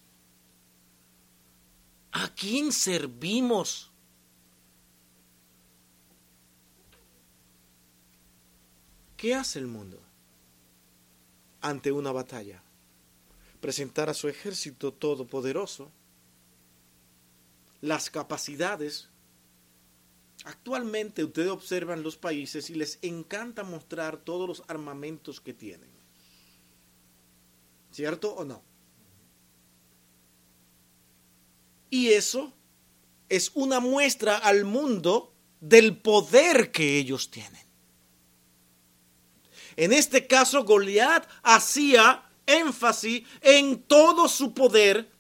¿A 2.12 2.32
quién 2.32 2.70
servimos? 2.70 3.90
¿Qué 9.16 9.34
hace 9.34 9.58
el 9.58 9.66
mundo 9.66 10.00
ante 11.60 11.90
una 11.90 12.12
batalla? 12.12 12.62
Presentar 13.60 14.08
a 14.08 14.14
su 14.14 14.28
ejército 14.28 14.92
todopoderoso 14.92 15.90
las 17.80 18.10
capacidades 18.10 19.10
Actualmente 20.44 21.24
ustedes 21.24 21.50
observan 21.50 22.03
los 22.03 22.16
países 22.16 22.70
y 22.70 22.74
les 22.74 22.98
encanta 23.03 23.62
mostrar 23.62 24.16
todos 24.16 24.48
los 24.48 24.62
armamentos 24.68 25.40
que 25.40 25.53
tienen. 25.53 25.90
¿Cierto 27.90 28.35
o 28.35 28.44
no? 28.44 28.62
Y 31.90 32.11
eso 32.11 32.53
es 33.29 33.50
una 33.55 33.81
muestra 33.81 34.38
al 34.38 34.64
mundo 34.64 35.35
del 35.61 35.96
poder 35.96 36.70
que 36.70 36.98
ellos 36.98 37.31
tienen. 37.31 37.61
En 39.76 39.92
este 39.92 40.26
caso, 40.26 40.64
Goliat 40.64 41.29
hacía 41.42 42.31
énfasis 42.46 43.24
en 43.40 43.83
todo 43.83 44.29
su 44.29 44.53
poder, 44.53 45.11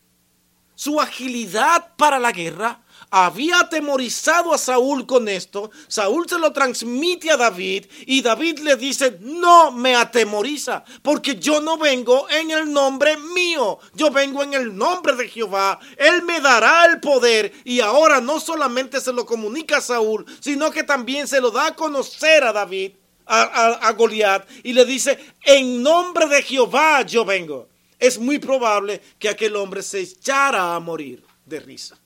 su 0.74 1.00
agilidad 1.00 1.96
para 1.96 2.18
la 2.18 2.32
guerra, 2.32 2.84
había 3.10 3.60
atemorizado 3.60 4.52
a 4.52 4.58
Saúl 4.58 5.06
con 5.06 5.28
esto, 5.28 5.70
Saúl 5.88 6.28
se 6.28 6.38
lo 6.38 6.52
transmite 6.52 7.30
a 7.30 7.36
David 7.36 7.86
y 8.06 8.22
David 8.22 8.60
le 8.60 8.76
dice, 8.76 9.18
no 9.20 9.72
me 9.72 9.96
atemoriza, 9.96 10.84
porque 11.02 11.36
yo 11.36 11.60
no 11.60 11.78
vengo 11.78 12.28
en 12.30 12.50
el 12.50 12.72
nombre 12.72 13.16
mío, 13.16 13.78
yo 13.94 14.10
vengo 14.10 14.42
en 14.42 14.54
el 14.54 14.76
nombre 14.76 15.14
de 15.16 15.28
Jehová, 15.28 15.78
Él 15.96 16.22
me 16.22 16.40
dará 16.40 16.86
el 16.86 17.00
poder. 17.00 17.52
Y 17.64 17.80
ahora 17.80 18.20
no 18.20 18.40
solamente 18.40 19.00
se 19.00 19.12
lo 19.12 19.26
comunica 19.26 19.78
a 19.78 19.82
Saúl, 19.82 20.24
sino 20.40 20.70
que 20.70 20.82
también 20.82 21.26
se 21.26 21.40
lo 21.40 21.50
da 21.50 21.66
a 21.66 21.74
conocer 21.74 22.44
a 22.44 22.52
David 22.52 22.92
a, 23.26 23.88
a 23.88 23.92
Goliat 23.92 24.48
y 24.64 24.72
le 24.72 24.84
dice, 24.84 25.18
en 25.44 25.82
nombre 25.82 26.26
de 26.26 26.42
Jehová 26.42 27.02
yo 27.02 27.24
vengo, 27.24 27.68
es 27.98 28.18
muy 28.18 28.38
probable 28.38 29.00
que 29.18 29.28
aquel 29.28 29.54
hombre 29.56 29.82
se 29.82 30.00
echara 30.00 30.74
a 30.74 30.80
morir 30.80 31.22
de 31.44 31.60
risa. 31.60 31.99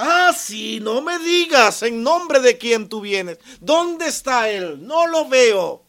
Ah, 0.00 0.32
sí, 0.32 0.78
no 0.78 1.02
me 1.02 1.18
digas 1.18 1.82
en 1.82 2.04
nombre 2.04 2.38
de 2.38 2.56
quién 2.56 2.88
tú 2.88 3.00
vienes. 3.00 3.38
¿Dónde 3.60 4.06
está 4.06 4.48
él? 4.48 4.86
No 4.86 5.08
lo 5.08 5.28
veo. 5.28 5.84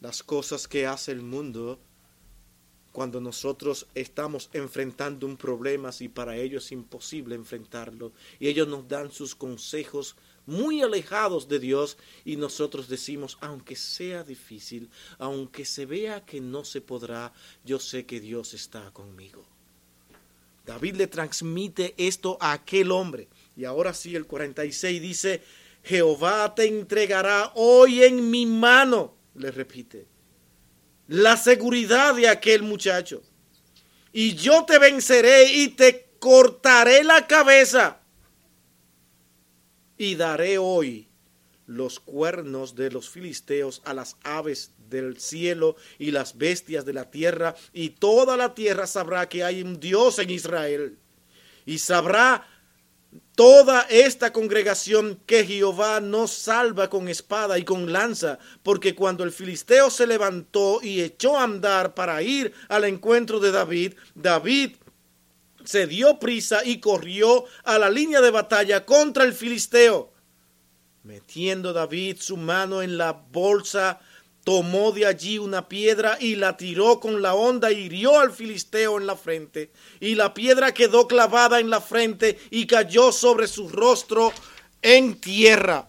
Las 0.00 0.24
cosas 0.24 0.66
que 0.66 0.88
hace 0.88 1.12
el 1.12 1.22
mundo 1.22 1.78
cuando 2.90 3.20
nosotros 3.20 3.86
estamos 3.94 4.50
enfrentando 4.54 5.24
un 5.24 5.36
problema 5.36 5.90
y 6.00 6.08
para 6.08 6.36
ellos 6.36 6.64
es 6.64 6.72
imposible 6.72 7.36
enfrentarlo. 7.36 8.10
Y 8.40 8.48
ellos 8.48 8.66
nos 8.66 8.88
dan 8.88 9.12
sus 9.12 9.36
consejos 9.36 10.16
muy 10.46 10.82
alejados 10.82 11.46
de 11.46 11.60
Dios 11.60 11.96
y 12.24 12.34
nosotros 12.34 12.88
decimos, 12.88 13.38
aunque 13.40 13.76
sea 13.76 14.24
difícil, 14.24 14.90
aunque 15.18 15.64
se 15.64 15.86
vea 15.86 16.24
que 16.24 16.40
no 16.40 16.64
se 16.64 16.80
podrá, 16.80 17.32
yo 17.64 17.78
sé 17.78 18.04
que 18.04 18.18
Dios 18.18 18.52
está 18.52 18.90
conmigo. 18.90 19.55
David 20.66 20.96
le 20.96 21.06
transmite 21.06 21.94
esto 21.96 22.36
a 22.40 22.52
aquel 22.52 22.90
hombre. 22.90 23.28
Y 23.56 23.64
ahora 23.64 23.94
sí, 23.94 24.16
el 24.16 24.26
46 24.26 25.00
dice, 25.00 25.42
Jehová 25.84 26.54
te 26.54 26.66
entregará 26.66 27.52
hoy 27.54 28.02
en 28.02 28.30
mi 28.30 28.44
mano, 28.44 29.14
le 29.36 29.52
repite, 29.52 30.08
la 31.06 31.36
seguridad 31.36 32.16
de 32.16 32.28
aquel 32.28 32.64
muchacho. 32.64 33.22
Y 34.12 34.34
yo 34.34 34.64
te 34.64 34.78
venceré 34.78 35.52
y 35.52 35.68
te 35.68 36.08
cortaré 36.18 37.04
la 37.04 37.26
cabeza. 37.28 38.00
Y 39.96 40.16
daré 40.16 40.58
hoy 40.58 41.08
los 41.66 42.00
cuernos 42.00 42.74
de 42.74 42.90
los 42.90 43.08
filisteos 43.08 43.82
a 43.84 43.94
las 43.94 44.16
aves 44.24 44.72
del 44.88 45.18
cielo 45.18 45.76
y 45.98 46.10
las 46.10 46.36
bestias 46.38 46.84
de 46.84 46.92
la 46.92 47.10
tierra, 47.10 47.54
y 47.72 47.90
toda 47.90 48.36
la 48.36 48.54
tierra 48.54 48.86
sabrá 48.86 49.28
que 49.28 49.44
hay 49.44 49.62
un 49.62 49.80
Dios 49.80 50.18
en 50.18 50.30
Israel. 50.30 50.98
Y 51.64 51.78
sabrá 51.78 52.46
toda 53.34 53.82
esta 53.90 54.32
congregación 54.32 55.20
que 55.26 55.44
Jehová 55.44 56.00
no 56.00 56.26
salva 56.26 56.88
con 56.88 57.08
espada 57.08 57.58
y 57.58 57.64
con 57.64 57.92
lanza, 57.92 58.38
porque 58.62 58.94
cuando 58.94 59.24
el 59.24 59.32
filisteo 59.32 59.90
se 59.90 60.06
levantó 60.06 60.80
y 60.82 61.02
echó 61.02 61.38
a 61.38 61.44
andar 61.44 61.94
para 61.94 62.22
ir 62.22 62.52
al 62.68 62.84
encuentro 62.84 63.38
de 63.38 63.52
David, 63.52 63.94
David 64.14 64.76
se 65.64 65.86
dio 65.86 66.18
prisa 66.18 66.64
y 66.64 66.80
corrió 66.80 67.44
a 67.64 67.78
la 67.78 67.90
línea 67.90 68.20
de 68.20 68.30
batalla 68.30 68.86
contra 68.86 69.24
el 69.24 69.34
filisteo. 69.34 70.12
Metiendo 71.02 71.72
David 71.72 72.16
su 72.20 72.36
mano 72.36 72.82
en 72.82 72.96
la 72.96 73.12
bolsa 73.12 74.00
tomó 74.46 74.92
de 74.92 75.06
allí 75.06 75.38
una 75.38 75.68
piedra 75.68 76.18
y 76.20 76.36
la 76.36 76.56
tiró 76.56 77.00
con 77.00 77.20
la 77.20 77.34
honda 77.34 77.72
y 77.72 77.86
hirió 77.86 78.20
al 78.20 78.30
filisteo 78.30 78.96
en 78.96 79.04
la 79.04 79.16
frente. 79.16 79.72
Y 79.98 80.14
la 80.14 80.34
piedra 80.34 80.72
quedó 80.72 81.08
clavada 81.08 81.58
en 81.58 81.68
la 81.68 81.80
frente 81.80 82.38
y 82.50 82.68
cayó 82.68 83.10
sobre 83.10 83.48
su 83.48 83.68
rostro 83.68 84.32
en 84.82 85.20
tierra. 85.20 85.88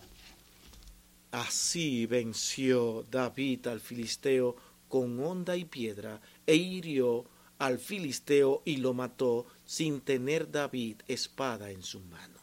Así 1.29 2.07
venció 2.07 3.05
David 3.11 3.67
al 3.67 3.79
filisteo 3.79 4.55
con 4.87 5.23
honda 5.23 5.55
y 5.55 5.65
piedra 5.65 6.19
e 6.47 6.55
hirió 6.55 7.25
al 7.59 7.77
filisteo 7.77 8.63
y 8.65 8.77
lo 8.77 8.95
mató 8.95 9.45
sin 9.65 10.01
tener 10.01 10.49
David 10.49 11.03
espada 11.07 11.69
en 11.69 11.83
su 11.83 11.99
mano. 11.99 12.36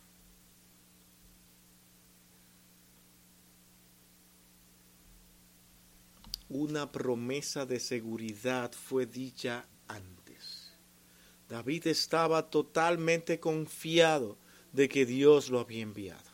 Una 6.54 6.92
promesa 6.92 7.66
de 7.66 7.80
seguridad 7.80 8.70
fue 8.70 9.06
dicha 9.06 9.66
antes. 9.88 10.72
David 11.48 11.88
estaba 11.88 12.48
totalmente 12.48 13.40
confiado 13.40 14.38
de 14.72 14.88
que 14.88 15.04
Dios 15.04 15.50
lo 15.50 15.58
había 15.58 15.82
enviado. 15.82 16.30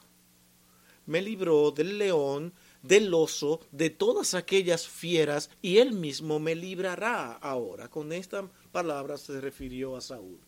Me 1.06 1.22
libró 1.22 1.70
del 1.70 1.96
león, 1.96 2.52
del 2.82 3.14
oso, 3.14 3.60
de 3.72 3.88
todas 3.88 4.34
aquellas 4.34 4.86
fieras, 4.86 5.48
y 5.62 5.78
él 5.78 5.92
mismo 5.92 6.38
me 6.38 6.54
librará 6.54 7.32
ahora. 7.32 7.88
Con 7.88 8.12
esta 8.12 8.46
palabra 8.72 9.16
se 9.16 9.40
refirió 9.40 9.96
a 9.96 10.02
Saúl. 10.02 10.40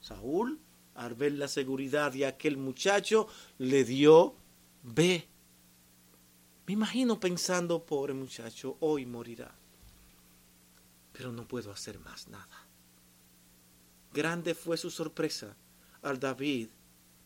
Saúl, 0.00 0.58
al 0.96 1.14
ver 1.14 1.32
la 1.34 1.46
seguridad 1.46 2.10
de 2.12 2.26
aquel 2.26 2.56
muchacho, 2.56 3.28
le 3.58 3.84
dio, 3.84 4.34
ve, 4.82 5.28
me 6.70 6.74
imagino 6.74 7.18
pensando, 7.18 7.84
pobre 7.84 8.14
muchacho, 8.14 8.76
hoy 8.78 9.04
morirá. 9.04 9.52
Pero 11.12 11.32
no 11.32 11.48
puedo 11.48 11.72
hacer 11.72 11.98
más 11.98 12.28
nada. 12.28 12.64
Grande 14.14 14.54
fue 14.54 14.76
su 14.76 14.88
sorpresa 14.88 15.56
al 16.00 16.20
David 16.20 16.68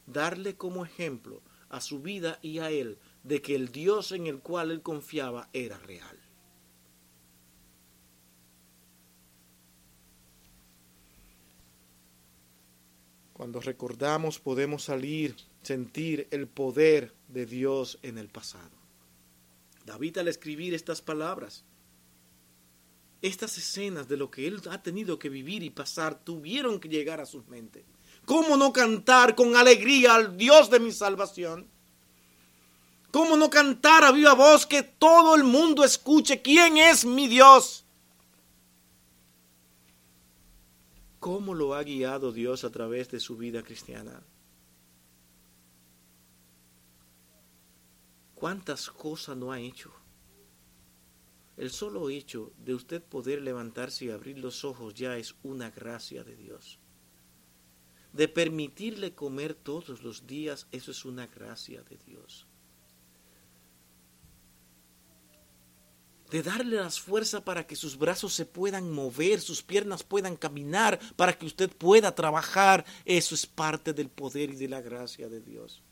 darle 0.07 0.57
como 0.57 0.87
ejemplo 0.87 1.43
a 1.69 1.83
su 1.83 2.01
vida 2.01 2.39
y 2.41 2.61
a 2.61 2.71
él 2.71 2.97
de 3.23 3.43
que 3.43 3.55
el 3.55 3.71
Dios 3.71 4.13
en 4.13 4.29
el 4.29 4.39
cual 4.39 4.71
él 4.71 4.81
confiaba 4.81 5.51
era 5.53 5.77
real. 5.77 6.19
Cuando 13.35 13.61
recordamos 13.61 14.39
podemos 14.39 14.85
salir, 14.85 15.37
sentir 15.61 16.29
el 16.31 16.49
poder 16.49 17.13
de 17.29 17.45
Dios 17.45 17.99
en 18.01 18.17
el 18.17 18.31
pasado. 18.31 18.84
David 19.85 20.19
al 20.19 20.29
escribir 20.29 20.75
estas 20.75 21.03
palabras, 21.03 21.65
estas 23.23 23.57
escenas 23.57 24.09
de 24.09 24.17
lo 24.17 24.31
que 24.31 24.47
él 24.47 24.61
ha 24.71 24.83
tenido 24.83 25.19
que 25.19 25.29
vivir 25.29 25.63
y 25.63 25.71
pasar 25.71 26.23
tuvieron 26.25 26.81
que 26.81 26.89
llegar 26.89 27.21
a 27.21 27.27
sus 27.27 27.47
mentes. 27.49 27.85
¿Cómo 28.25 28.57
no 28.57 28.73
cantar 28.73 29.35
con 29.35 29.57
alegría 29.57 30.15
al 30.15 30.37
Dios 30.37 30.71
de 30.71 30.81
mi 30.81 30.93
salvación? 30.93 31.69
¿Cómo 33.11 33.37
no 33.37 33.49
cantar 33.49 34.05
a 34.05 34.13
viva 34.13 34.35
voz 34.35 34.67
que 34.67 34.83
todo 34.83 35.37
el 35.37 35.45
mundo 35.45 35.85
escuche 35.85 36.43
quién 36.43 36.79
es 36.79 37.05
mi 37.05 37.29
Dios? 37.29 37.85
¿Cómo 41.21 41.55
lo 41.55 41.75
ha 41.75 41.83
guiado 41.83 42.33
Dios 42.33 42.65
a 42.65 42.71
través 42.71 43.11
de 43.11 43.21
su 43.21 43.37
vida 43.37 43.63
cristiana? 43.63 44.23
¿Cuántas 48.45 48.91
cosas 48.91 49.39
no 49.39 49.53
ha 49.53 49.59
hecho? 49.59 49.91
El 51.57 51.71
solo 51.71 52.11
hecho 52.11 52.53
de 52.59 52.75
usted 52.75 53.03
poder 53.03 53.41
levantarse 53.41 54.05
y 54.05 54.11
abrir 54.11 54.39
los 54.39 54.67
ojos 54.67 54.93
ya 54.93 55.17
es 55.17 55.35
una 55.43 55.71
gracia 55.71 56.25
de 56.25 56.37
Dios. 56.37 56.79
De 58.13 58.29
permitirle 58.29 59.15
comer 59.15 59.55
todos 59.55 60.03
los 60.03 60.27
días, 60.27 60.67
eso 60.73 60.91
es 60.91 61.07
una 61.07 61.27
gracia 61.27 61.83
de 61.85 61.97
Dios. 61.97 62.47
de 66.31 66.43
darle 66.43 66.77
las 66.77 67.01
fuerzas 67.01 67.43
para 67.43 67.67
que 67.67 67.77
sus 67.77 67.97
brazos 67.97 68.35
se 68.35 68.45
puedan 68.45 68.91
mover, 68.91 69.41
sus 69.41 69.63
piernas 69.63 70.03
puedan 70.03 70.37
caminar, 70.37 70.99
para 71.17 71.33
que 71.33 71.47
usted 71.47 71.71
pueda 71.71 72.15
trabajar. 72.15 72.85
Eso 73.07 73.35
es 73.37 73.47
parte 73.47 73.95
del 73.95 74.11
poder 74.11 74.51
y 74.51 74.57
de 74.57 74.69
la 74.69 74.83
gracia 74.83 75.29
de 75.29 75.41
Dios. 75.41 75.84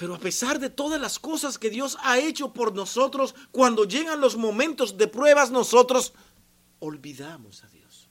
Pero 0.00 0.14
a 0.14 0.18
pesar 0.18 0.58
de 0.58 0.70
todas 0.70 0.98
las 0.98 1.18
cosas 1.18 1.58
que 1.58 1.68
Dios 1.68 1.98
ha 2.00 2.18
hecho 2.18 2.54
por 2.54 2.74
nosotros, 2.74 3.34
cuando 3.52 3.84
llegan 3.84 4.18
los 4.18 4.34
momentos 4.34 4.96
de 4.96 5.06
pruebas, 5.06 5.50
nosotros 5.50 6.14
olvidamos 6.78 7.62
a 7.64 7.68
Dios. 7.68 8.08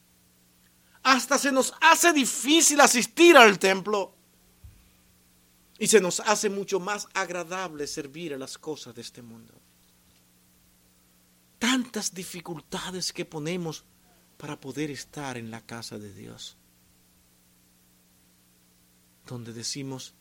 Hasta 1.02 1.39
se 1.39 1.52
nos 1.52 1.73
hace 1.82 2.13
difícil 2.13 2.80
asistir 2.80 3.36
al 3.36 3.58
templo. 3.58 4.13
Y 5.80 5.88
se 5.88 5.99
nos 5.99 6.19
hace 6.19 6.47
mucho 6.52 6.80
más 6.80 7.08
agradable 7.15 7.88
servir 7.88 8.36
a 8.36 8.38
las 8.38 8.60
cosas 8.60 8.93
de 8.93 9.02
este 9.02 9.23
mundo. 9.23 9.56
Tantas 11.58 12.13
dificultades 12.13 13.12
que 13.12 13.25
ponemos 13.25 13.83
para 14.37 14.60
poder 14.60 14.92
estar 14.92 15.37
en 15.37 15.50
la 15.50 15.65
casa 15.65 15.98
de 15.98 16.13
Dios. 16.13 16.56
Donde 19.25 19.54
decimos, 19.54 20.13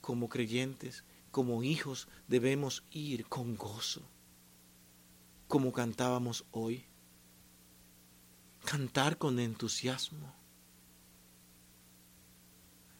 como 0.00 0.28
creyentes, 0.28 1.04
como 1.32 1.62
hijos 1.64 2.08
debemos 2.28 2.84
ir 2.90 3.26
con 3.26 3.56
gozo, 3.56 4.02
como 5.48 5.72
cantábamos 5.72 6.44
hoy. 6.52 6.84
Cantar 8.64 9.18
con 9.18 9.40
entusiasmo. 9.40 10.32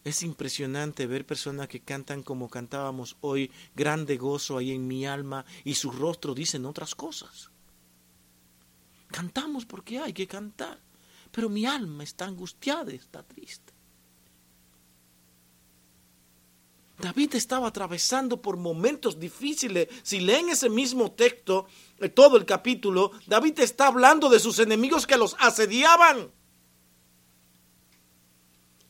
Es 0.03 0.23
impresionante 0.23 1.07
ver 1.07 1.25
personas 1.25 1.69
que 1.69 1.79
cantan 1.79 2.23
como 2.23 2.49
cantábamos 2.49 3.15
hoy, 3.21 3.49
grande 3.75 4.17
gozo 4.17 4.57
ahí 4.57 4.71
en 4.71 4.87
mi 4.87 5.05
alma 5.05 5.45
y 5.63 5.75
su 5.75 5.91
rostro 5.91 6.33
dicen 6.33 6.65
otras 6.65 6.95
cosas. 6.95 7.51
Cantamos 9.07 9.65
porque 9.65 9.99
hay 9.99 10.11
que 10.11 10.27
cantar, 10.27 10.79
pero 11.31 11.49
mi 11.49 11.65
alma 11.65 12.03
está 12.03 12.25
angustiada, 12.25 12.91
está 12.91 13.23
triste. 13.23 13.72
David 16.99 17.35
estaba 17.35 17.67
atravesando 17.67 18.41
por 18.41 18.57
momentos 18.57 19.19
difíciles. 19.19 19.87
Si 20.03 20.19
leen 20.19 20.49
ese 20.49 20.69
mismo 20.69 21.11
texto, 21.11 21.67
eh, 21.99 22.09
todo 22.09 22.37
el 22.37 22.45
capítulo, 22.45 23.11
David 23.25 23.59
está 23.59 23.87
hablando 23.87 24.29
de 24.29 24.39
sus 24.39 24.59
enemigos 24.59 25.07
que 25.07 25.17
los 25.17 25.35
asediaban, 25.39 26.31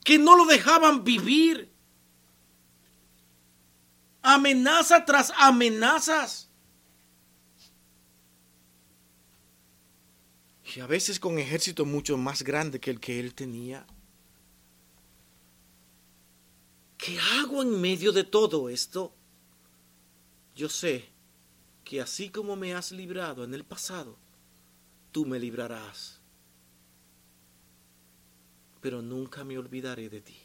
que 0.04 0.18
no 0.18 0.36
lo 0.36 0.46
dejaban 0.46 1.04
vivir. 1.04 1.72
Amenaza 4.22 5.06
tras 5.06 5.32
amenazas. 5.38 6.50
Y 10.76 10.80
a 10.80 10.88
veces 10.88 11.20
con 11.20 11.38
ejército 11.38 11.86
mucho 11.86 12.18
más 12.18 12.42
grande 12.42 12.80
que 12.80 12.90
el 12.92 13.00
que 13.00 13.20
él 13.20 13.34
tenía. 13.34 13.86
¿Qué 17.04 17.20
hago 17.20 17.62
en 17.62 17.82
medio 17.82 18.14
de 18.14 18.24
todo 18.24 18.70
esto? 18.70 19.14
Yo 20.56 20.70
sé 20.70 21.10
que 21.84 22.00
así 22.00 22.30
como 22.30 22.56
me 22.56 22.74
has 22.74 22.94
librado 22.94 23.44
en 23.44 23.54
el 23.54 23.66
pasado, 23.66 24.18
tú 25.12 25.26
me 25.26 25.38
librarás. 25.38 26.22
Pero 28.80 29.02
nunca 29.02 29.44
me 29.44 29.58
olvidaré 29.58 30.08
de 30.08 30.22
ti. 30.22 30.38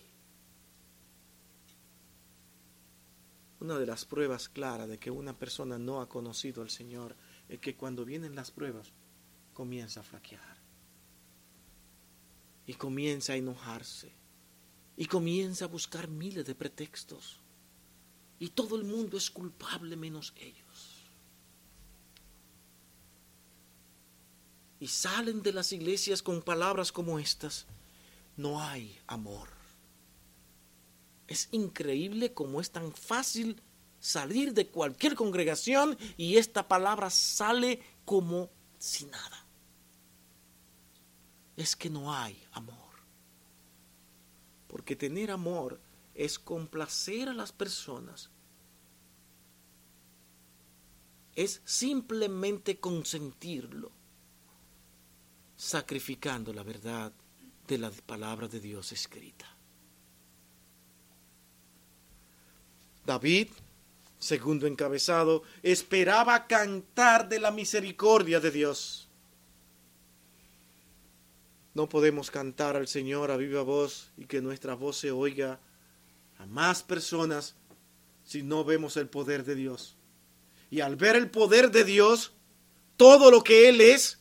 Una 3.60 3.78
de 3.78 3.86
las 3.86 4.04
pruebas 4.04 4.48
claras 4.48 4.88
de 4.88 4.98
que 4.98 5.12
una 5.12 5.38
persona 5.38 5.78
no 5.78 6.00
ha 6.00 6.08
conocido 6.08 6.62
al 6.62 6.70
Señor 6.70 7.14
es 7.48 7.60
que 7.60 7.76
cuando 7.76 8.04
vienen 8.04 8.34
las 8.34 8.50
pruebas 8.50 8.90
comienza 9.54 10.00
a 10.00 10.02
flaquear. 10.02 10.56
Y 12.66 12.74
comienza 12.74 13.34
a 13.34 13.36
enojarse. 13.36 14.17
Y 14.98 15.06
comienza 15.06 15.64
a 15.64 15.68
buscar 15.68 16.08
miles 16.08 16.44
de 16.44 16.54
pretextos. 16.54 17.38
Y 18.38 18.50
todo 18.50 18.76
el 18.76 18.84
mundo 18.84 19.16
es 19.16 19.30
culpable 19.30 19.96
menos 19.96 20.34
ellos. 20.36 21.06
Y 24.78 24.88
salen 24.88 25.42
de 25.42 25.54
las 25.54 25.72
iglesias 25.72 26.22
con 26.22 26.42
palabras 26.42 26.92
como 26.92 27.18
estas. 27.18 27.64
No 28.36 28.60
hay 28.60 28.98
amor. 29.06 29.48
Es 31.26 31.48
increíble 31.52 32.34
cómo 32.34 32.60
es 32.60 32.70
tan 32.70 32.92
fácil 32.92 33.62
salir 33.98 34.52
de 34.52 34.68
cualquier 34.68 35.14
congregación 35.14 35.96
y 36.18 36.36
esta 36.36 36.68
palabra 36.68 37.08
sale 37.08 37.80
como 38.04 38.50
si 38.78 39.06
nada 39.06 39.48
es 41.58 41.74
que 41.74 41.90
no 41.90 42.14
hay 42.14 42.40
amor. 42.52 42.87
Porque 44.68 44.94
tener 44.94 45.30
amor 45.30 45.80
es 46.14 46.38
complacer 46.38 47.28
a 47.28 47.34
las 47.34 47.52
personas. 47.52 48.30
Es 51.34 51.62
simplemente 51.64 52.78
consentirlo, 52.78 53.90
sacrificando 55.56 56.52
la 56.52 56.62
verdad 56.62 57.12
de 57.66 57.78
la 57.78 57.90
palabra 57.90 58.48
de 58.48 58.60
Dios 58.60 58.92
escrita. 58.92 59.46
David, 63.06 63.48
segundo 64.18 64.66
encabezado, 64.66 65.42
esperaba 65.62 66.46
cantar 66.46 67.28
de 67.28 67.40
la 67.40 67.50
misericordia 67.50 68.40
de 68.40 68.50
Dios. 68.50 69.07
No 71.78 71.88
podemos 71.88 72.32
cantar 72.32 72.74
al 72.74 72.88
Señor 72.88 73.30
a 73.30 73.36
viva 73.36 73.62
voz 73.62 74.10
y 74.16 74.24
que 74.24 74.40
nuestra 74.40 74.74
voz 74.74 74.96
se 74.96 75.12
oiga 75.12 75.60
a 76.36 76.46
más 76.46 76.82
personas 76.82 77.54
si 78.24 78.42
no 78.42 78.64
vemos 78.64 78.96
el 78.96 79.06
poder 79.06 79.44
de 79.44 79.54
Dios. 79.54 79.96
Y 80.72 80.80
al 80.80 80.96
ver 80.96 81.14
el 81.14 81.30
poder 81.30 81.70
de 81.70 81.84
Dios, 81.84 82.32
todo 82.96 83.30
lo 83.30 83.44
que 83.44 83.68
Él 83.68 83.80
es, 83.80 84.18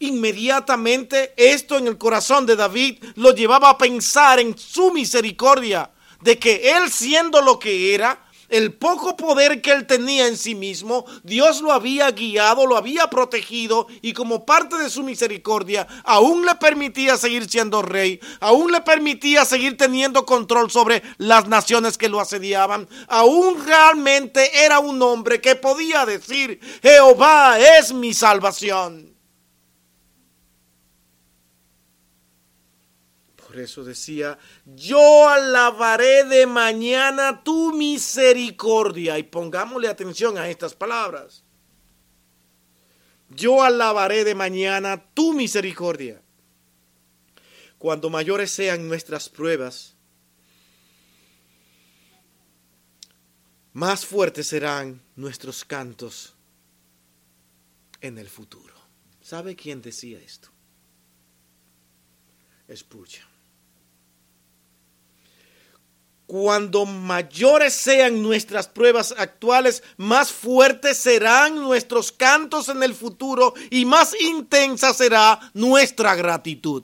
inmediatamente 0.00 1.32
esto 1.36 1.78
en 1.78 1.86
el 1.86 1.96
corazón 1.96 2.44
de 2.44 2.56
David 2.56 3.00
lo 3.14 3.32
llevaba 3.32 3.70
a 3.70 3.78
pensar 3.78 4.40
en 4.40 4.58
su 4.58 4.92
misericordia, 4.92 5.92
de 6.22 6.40
que 6.40 6.72
Él 6.72 6.90
siendo 6.90 7.40
lo 7.40 7.60
que 7.60 7.94
era, 7.94 8.25
el 8.48 8.72
poco 8.74 9.16
poder 9.16 9.62
que 9.62 9.72
él 9.72 9.86
tenía 9.86 10.26
en 10.26 10.36
sí 10.36 10.54
mismo, 10.54 11.04
Dios 11.22 11.62
lo 11.62 11.72
había 11.72 12.10
guiado, 12.10 12.66
lo 12.66 12.76
había 12.76 13.08
protegido 13.08 13.86
y 14.02 14.12
como 14.12 14.46
parte 14.46 14.76
de 14.78 14.90
su 14.90 15.02
misericordia 15.02 15.86
aún 16.04 16.44
le 16.44 16.54
permitía 16.56 17.16
seguir 17.16 17.48
siendo 17.48 17.82
rey, 17.82 18.20
aún 18.40 18.72
le 18.72 18.80
permitía 18.80 19.44
seguir 19.44 19.76
teniendo 19.76 20.26
control 20.26 20.70
sobre 20.70 21.02
las 21.18 21.48
naciones 21.48 21.98
que 21.98 22.08
lo 22.08 22.20
asediaban, 22.20 22.88
aún 23.08 23.64
realmente 23.64 24.64
era 24.64 24.78
un 24.78 25.00
hombre 25.02 25.40
que 25.40 25.56
podía 25.56 26.06
decir, 26.06 26.60
Jehová 26.82 27.58
es 27.58 27.92
mi 27.92 28.14
salvación. 28.14 29.15
Por 33.56 33.62
eso 33.62 33.84
decía, 33.84 34.38
yo 34.66 35.30
alabaré 35.30 36.24
de 36.24 36.46
mañana 36.46 37.42
tu 37.42 37.72
misericordia. 37.72 39.18
Y 39.18 39.22
pongámosle 39.22 39.88
atención 39.88 40.36
a 40.36 40.50
estas 40.50 40.74
palabras. 40.74 41.42
Yo 43.30 43.62
alabaré 43.62 44.24
de 44.24 44.34
mañana 44.34 45.02
tu 45.14 45.32
misericordia. 45.32 46.20
Cuando 47.78 48.10
mayores 48.10 48.50
sean 48.50 48.86
nuestras 48.88 49.30
pruebas, 49.30 49.94
más 53.72 54.04
fuertes 54.04 54.48
serán 54.48 55.00
nuestros 55.14 55.64
cantos 55.64 56.34
en 58.02 58.18
el 58.18 58.28
futuro. 58.28 58.74
¿Sabe 59.22 59.56
quién 59.56 59.80
decía 59.80 60.20
esto? 60.20 60.50
Escucha 62.68 63.26
cuando 66.26 66.86
mayores 66.86 67.72
sean 67.72 68.22
nuestras 68.22 68.68
pruebas 68.68 69.14
actuales, 69.16 69.82
más 69.96 70.32
fuertes 70.32 70.98
serán 70.98 71.54
nuestros 71.56 72.10
cantos 72.10 72.68
en 72.68 72.82
el 72.82 72.94
futuro 72.94 73.54
y 73.70 73.84
más 73.84 74.14
intensa 74.20 74.92
será 74.92 75.38
nuestra 75.54 76.14
gratitud. 76.16 76.82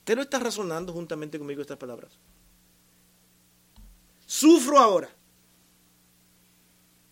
¿Usted 0.00 0.16
no 0.16 0.22
está 0.22 0.38
razonando 0.38 0.92
juntamente 0.92 1.38
conmigo 1.38 1.62
estas 1.62 1.78
palabras? 1.78 2.12
Sufro 4.26 4.78
ahora. 4.78 5.08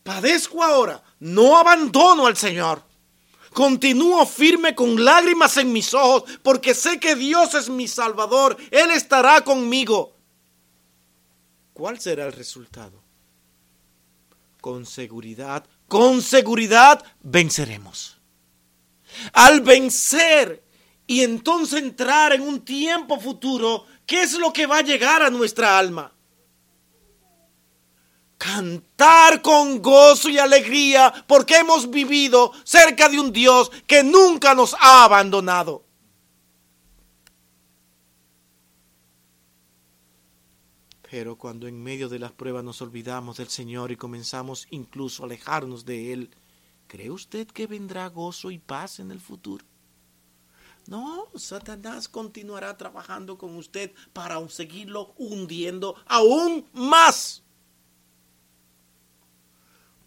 Padezco 0.03 0.63
ahora. 0.63 1.03
No 1.21 1.57
abandono 1.57 2.27
al 2.27 2.37
Señor. 2.37 2.88
Continúo 3.59 4.25
firme 4.25 4.73
con 4.77 5.05
lágrimas 5.05 5.57
en 5.57 5.73
mis 5.73 5.93
ojos 5.93 6.23
porque 6.45 6.75
sé 6.75 7.01
que 7.01 7.17
Dios 7.17 7.55
es 7.55 7.69
mi 7.69 7.89
Salvador. 7.89 8.57
Él 8.71 8.93
estará 8.93 9.41
conmigo. 9.41 10.15
¿Cuál 11.73 11.99
será 11.99 12.27
el 12.27 12.33
resultado? 12.35 13.03
Con 14.61 14.87
seguridad, 14.87 15.67
con 15.89 16.23
seguridad 16.23 17.05
venceremos. 17.21 18.21
Al 19.33 19.61
vencer 19.63 20.63
y 21.09 21.23
entonces 21.23 21.83
entrar 21.83 22.35
en 22.35 22.43
un 22.43 22.65
tiempo 22.65 23.19
futuro, 23.19 23.87
¿qué 24.07 24.23
es 24.23 24.35
lo 24.35 24.53
que 24.53 24.67
va 24.67 24.79
a 24.79 24.83
llegar 24.83 25.21
a 25.21 25.31
nuestra 25.31 25.77
alma? 25.77 26.13
Cantar 28.39 29.43
con 29.43 29.83
gozo 29.83 30.31
y 30.31 30.39
alegría 30.39 31.13
porque 31.27 31.57
hemos 31.57 31.91
vivido 31.91 32.53
cerca 32.65 33.09
de 33.09 33.21
un 33.21 33.33
Dios 33.33 33.71
que 33.87 34.03
nunca 34.05 34.55
nos 34.55 34.75
ha 34.81 35.05
abandonado. 35.05 35.85
Pero 41.11 41.37
cuando 41.37 41.67
en 41.67 41.83
medio 41.83 42.09
de 42.09 42.19
las 42.19 42.33
pruebas 42.33 42.63
nos 42.63 42.81
olvidamos 42.81 43.39
del 43.39 43.49
Señor 43.49 43.91
y 43.91 43.97
comenzamos 43.97 44.67
incluso 44.71 45.23
a 45.23 45.27
alejarnos 45.27 45.85
de 45.85 46.13
Él, 46.13 46.31
¿cree 46.87 47.11
usted 47.11 47.49
que 47.49 47.67
vendrá 47.67 48.07
gozo 48.09 48.51
y 48.51 48.59
paz 48.59 49.01
en 49.01 49.11
el 49.11 49.19
futuro? 49.19 49.65
No, 50.87 51.29
Satanás 51.35 52.09
continuará 52.09 52.77
trabajando 52.77 53.37
con 53.37 53.57
usted 53.57 53.93
para 54.13 54.47
seguirlo 54.49 55.15
hundiendo 55.17 55.97
aún 56.07 56.67
más 56.73 57.43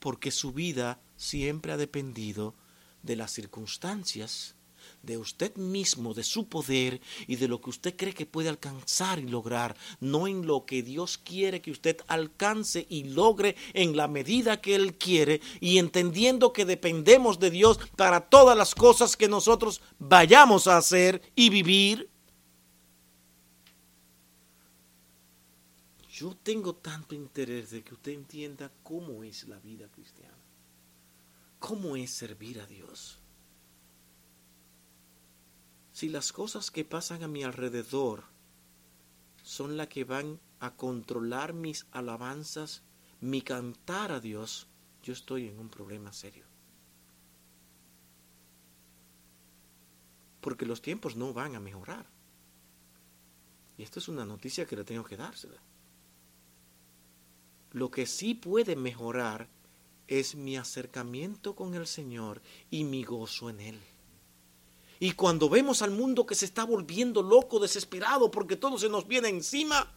porque 0.02 0.32
su 0.32 0.52
vida 0.52 0.99
siempre 1.16 1.72
ha 1.72 1.78
dependido 1.78 2.56
de 3.04 3.16
las 3.16 3.32
circunstancias, 3.32 4.56
de 5.04 5.18
usted 5.18 5.56
mismo, 5.56 6.14
de 6.16 6.24
su 6.24 6.47
poder 6.47 7.02
y 7.28 7.36
de 7.36 7.47
lo 7.47 7.62
que 7.62 7.70
usted 7.70 7.95
cree 7.95 8.14
que 8.14 8.26
puede 8.26 8.49
alcanzar 8.49 9.20
y 9.20 9.28
lograr, 9.28 9.76
no 9.99 10.28
en 10.28 10.47
lo 10.47 10.66
que 10.66 10.82
Dios 10.82 11.20
quiere 11.20 11.62
que 11.62 11.72
usted 11.72 11.97
alcance 12.08 12.88
y 12.89 13.06
logre 13.06 13.56
en 13.74 13.95
la 13.95 14.08
medida 14.08 14.60
que 14.60 14.74
Él 14.74 14.95
quiere 14.95 15.39
y 15.60 15.78
entendiendo 15.78 16.52
que 16.52 16.66
dependemos 16.66 17.39
de 17.39 17.52
Dios 17.52 17.80
para 17.95 18.22
todas 18.22 18.58
las 18.58 18.74
cosas 18.74 19.16
que 19.16 19.28
nosotros 19.28 19.82
vayamos 19.99 20.66
a 20.68 20.78
hacer 20.78 21.22
y 21.36 21.49
vivir. 21.49 22.11
Yo 26.22 26.36
tengo 26.36 26.76
tanto 26.76 27.15
interés 27.15 27.72
de 27.72 27.84
que 27.84 27.95
usted 27.95 28.11
entienda 28.11 28.72
cómo 28.84 29.24
es 29.24 29.47
la 29.47 29.57
vida 29.57 29.88
cristiana, 29.88 30.38
cómo 31.57 31.95
es 31.95 32.11
servir 32.11 32.61
a 32.61 32.67
Dios. 32.67 33.17
Si 35.93 36.09
las 36.09 36.32
cosas 36.32 36.69
que 36.69 36.86
pasan 36.86 37.24
a 37.24 37.28
mi 37.28 37.43
alrededor 37.43 38.26
son 39.41 39.78
las 39.78 39.88
que 39.88 40.03
van 40.03 40.39
a 40.59 40.76
controlar 40.76 41.53
mis 41.53 41.88
alabanzas, 41.91 42.84
mi 43.19 43.41
cantar 43.41 44.11
a 44.11 44.19
Dios, 44.19 44.67
yo 45.01 45.13
estoy 45.13 45.47
en 45.47 45.57
un 45.57 45.69
problema 45.69 46.13
serio. 46.13 46.45
Porque 50.39 50.67
los 50.67 50.84
tiempos 50.84 51.15
no 51.15 51.34
van 51.34 51.55
a 51.55 51.59
mejorar. 51.59 52.05
Y 53.76 53.82
esto 53.82 53.97
es 53.97 54.07
una 54.07 54.24
noticia 54.24 54.67
que 54.67 54.76
le 54.76 54.84
tengo 54.84 55.03
que 55.03 55.17
dársela. 55.17 55.59
Lo 57.72 57.89
que 57.89 58.05
sí 58.05 58.34
puede 58.34 58.76
mejorar 58.76 59.49
es 60.07 60.36
mi 60.36 60.57
acercamiento 60.57 61.55
con 61.55 61.74
el 61.74 61.88
Señor 61.88 62.41
y 62.69 62.84
mi 62.84 63.03
gozo 63.03 63.49
en 63.49 63.61
Él. 63.61 63.80
Y 64.99 65.13
cuando 65.13 65.49
vemos 65.49 65.82
al 65.82 65.91
mundo 65.91 66.26
que 66.26 66.36
se 66.36 66.45
está 66.45 66.63
volviendo 66.63 67.24
loco, 67.24 67.59
desesperado, 67.59 68.30
porque 68.30 68.55
todo 68.55 68.78
se 68.78 68.89
nos 68.89 69.07
viene 69.07 69.30
encima, 69.30 69.91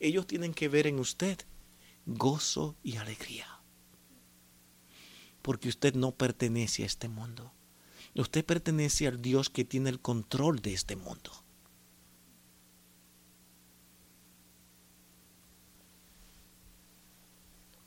ellos 0.00 0.26
tienen 0.26 0.54
que 0.54 0.68
ver 0.68 0.86
en 0.86 0.98
usted 0.98 1.38
gozo 2.06 2.76
y 2.82 2.96
alegría. 2.96 3.60
Porque 5.42 5.68
usted 5.68 5.94
no 5.94 6.12
pertenece 6.12 6.84
a 6.84 6.86
este 6.86 7.08
mundo. 7.08 7.52
Usted 8.14 8.44
pertenece 8.44 9.06
al 9.06 9.20
Dios 9.20 9.50
que 9.50 9.64
tiene 9.64 9.90
el 9.90 10.00
control 10.00 10.60
de 10.60 10.72
este 10.72 10.96
mundo. 10.96 11.45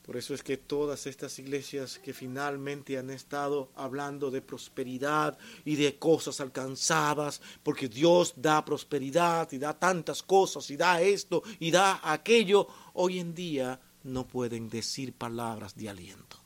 Por 0.09 0.17
eso 0.17 0.33
es 0.33 0.41
que 0.41 0.57
todas 0.57 1.05
estas 1.05 1.37
iglesias 1.37 1.99
que 1.99 2.15
finalmente 2.15 2.97
han 2.97 3.11
estado 3.11 3.71
hablando 3.75 4.31
de 4.31 4.41
prosperidad 4.41 5.37
y 5.63 5.75
de 5.75 5.99
cosas 5.99 6.41
alcanzadas, 6.41 7.39
porque 7.61 7.87
Dios 7.87 8.33
da 8.35 8.65
prosperidad 8.65 9.51
y 9.51 9.59
da 9.59 9.77
tantas 9.77 10.23
cosas 10.23 10.67
y 10.71 10.77
da 10.77 10.99
esto 10.99 11.43
y 11.59 11.69
da 11.69 11.99
aquello, 12.01 12.67
hoy 12.95 13.19
en 13.19 13.35
día 13.35 13.79
no 14.01 14.25
pueden 14.25 14.67
decir 14.67 15.13
palabras 15.13 15.75
de 15.75 15.89
aliento. 15.89 16.37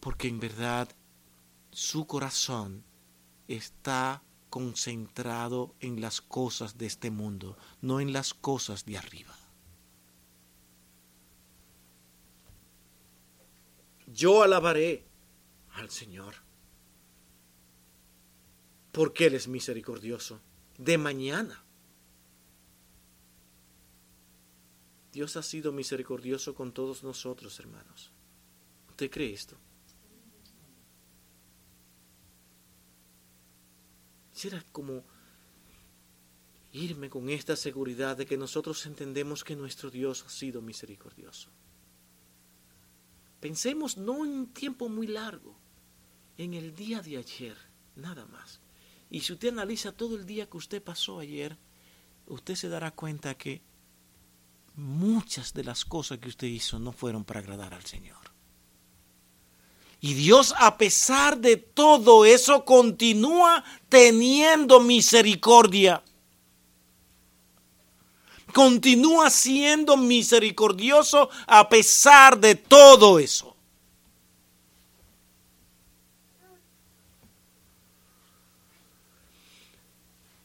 Porque 0.00 0.28
en 0.28 0.40
verdad 0.40 0.88
su 1.70 2.06
corazón 2.06 2.82
está 3.48 4.22
concentrado 4.54 5.74
en 5.80 6.00
las 6.00 6.20
cosas 6.20 6.78
de 6.78 6.86
este 6.86 7.10
mundo, 7.10 7.58
no 7.82 7.98
en 7.98 8.12
las 8.12 8.34
cosas 8.34 8.84
de 8.84 8.96
arriba. 8.96 9.36
Yo 14.06 14.44
alabaré 14.44 15.08
al 15.72 15.90
Señor, 15.90 16.36
porque 18.92 19.26
Él 19.26 19.34
es 19.34 19.48
misericordioso. 19.48 20.40
De 20.78 20.98
mañana. 20.98 21.64
Dios 25.12 25.36
ha 25.36 25.42
sido 25.42 25.72
misericordioso 25.72 26.54
con 26.54 26.70
todos 26.70 27.02
nosotros, 27.02 27.58
hermanos. 27.58 28.12
¿Usted 28.90 29.10
cree 29.10 29.32
esto? 29.32 29.56
Quisiera 34.44 34.62
como 34.72 35.02
irme 36.72 37.08
con 37.08 37.30
esta 37.30 37.56
seguridad 37.56 38.14
de 38.14 38.26
que 38.26 38.36
nosotros 38.36 38.84
entendemos 38.84 39.42
que 39.42 39.56
nuestro 39.56 39.90
Dios 39.90 40.22
ha 40.26 40.28
sido 40.28 40.60
misericordioso. 40.60 41.48
Pensemos 43.40 43.96
no 43.96 44.22
en 44.22 44.32
un 44.32 44.46
tiempo 44.52 44.90
muy 44.90 45.06
largo, 45.06 45.56
en 46.36 46.52
el 46.52 46.74
día 46.74 47.00
de 47.00 47.16
ayer, 47.16 47.56
nada 47.96 48.26
más. 48.26 48.60
Y 49.08 49.20
si 49.20 49.32
usted 49.32 49.48
analiza 49.48 49.92
todo 49.92 50.14
el 50.14 50.26
día 50.26 50.50
que 50.50 50.58
usted 50.58 50.82
pasó 50.82 51.20
ayer, 51.20 51.56
usted 52.26 52.54
se 52.54 52.68
dará 52.68 52.90
cuenta 52.90 53.38
que 53.38 53.62
muchas 54.74 55.54
de 55.54 55.64
las 55.64 55.86
cosas 55.86 56.18
que 56.18 56.28
usted 56.28 56.48
hizo 56.48 56.78
no 56.78 56.92
fueron 56.92 57.24
para 57.24 57.40
agradar 57.40 57.72
al 57.72 57.86
Señor. 57.86 58.33
Y 60.04 60.12
Dios 60.12 60.54
a 60.58 60.76
pesar 60.76 61.38
de 61.38 61.56
todo 61.56 62.26
eso 62.26 62.66
continúa 62.66 63.64
teniendo 63.88 64.78
misericordia. 64.78 66.02
Continúa 68.52 69.30
siendo 69.30 69.96
misericordioso 69.96 71.30
a 71.46 71.70
pesar 71.70 72.38
de 72.38 72.54
todo 72.54 73.18
eso. 73.18 73.56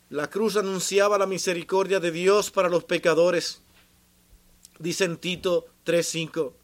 La 0.10 0.30
cruz 0.30 0.56
anunciaba 0.56 1.18
la 1.18 1.26
misericordia 1.26 2.00
de 2.00 2.12
Dios 2.12 2.50
para 2.50 2.70
los 2.70 2.86
pecadores. 2.86 3.62
Dice 4.80 5.04
en 5.04 5.18
Tito 5.18 5.66
3:5. 5.84 6.59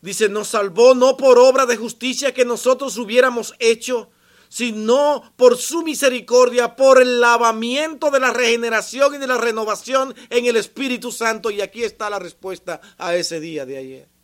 Dice, 0.00 0.28
nos 0.28 0.48
salvó 0.48 0.94
no 0.94 1.16
por 1.16 1.38
obra 1.38 1.66
de 1.66 1.76
justicia 1.76 2.32
que 2.32 2.44
nosotros 2.44 2.96
hubiéramos 2.98 3.54
hecho, 3.58 4.10
sino 4.48 5.32
por 5.36 5.56
su 5.56 5.82
misericordia, 5.82 6.76
por 6.76 7.02
el 7.02 7.20
lavamiento 7.20 8.10
de 8.10 8.20
la 8.20 8.32
regeneración 8.32 9.14
y 9.14 9.18
de 9.18 9.26
la 9.26 9.38
renovación 9.38 10.14
en 10.30 10.46
el 10.46 10.56
Espíritu 10.56 11.12
Santo. 11.12 11.50
Y 11.50 11.60
aquí 11.60 11.84
está 11.84 12.08
la 12.10 12.18
respuesta 12.18 12.80
a 12.96 13.16
ese 13.16 13.40
día 13.40 13.66
de 13.66 13.78
ayer. 13.78 14.17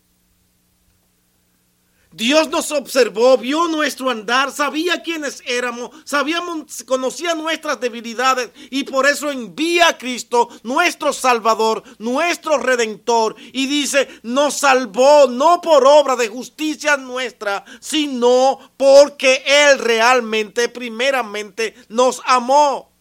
Dios 2.17 2.49
nos 2.49 2.71
observó, 2.71 3.37
vio 3.37 3.67
nuestro 3.67 4.09
andar, 4.09 4.53
sabía 4.53 5.03
quiénes 5.03 5.43
éramos, 5.47 5.91
sabíamos, 6.05 6.85
conocía 6.85 7.35
nuestras 7.35 7.81
debilidades 7.81 8.51
y 8.71 8.85
por 8.85 9.07
eso 9.07 9.33
envía 9.33 9.89
a 9.89 9.99
Cristo, 9.99 10.49
nuestro 10.63 11.13
Salvador, 11.13 11.83
nuestro 11.99 12.59
Redentor, 12.59 13.35
y 13.53 13.67
dice, 13.67 14.09
nos 14.23 14.55
salvó 14.55 15.27
no 15.27 15.61
por 15.61 15.85
obra 15.85 16.15
de 16.15 16.29
justicia 16.29 16.97
nuestra, 16.97 17.65
sino 17.81 18.61
porque 18.77 19.43
Él 19.45 19.81
realmente, 19.81 20.69
primeramente, 20.69 21.75
nos 21.89 22.23
amó 22.27 22.93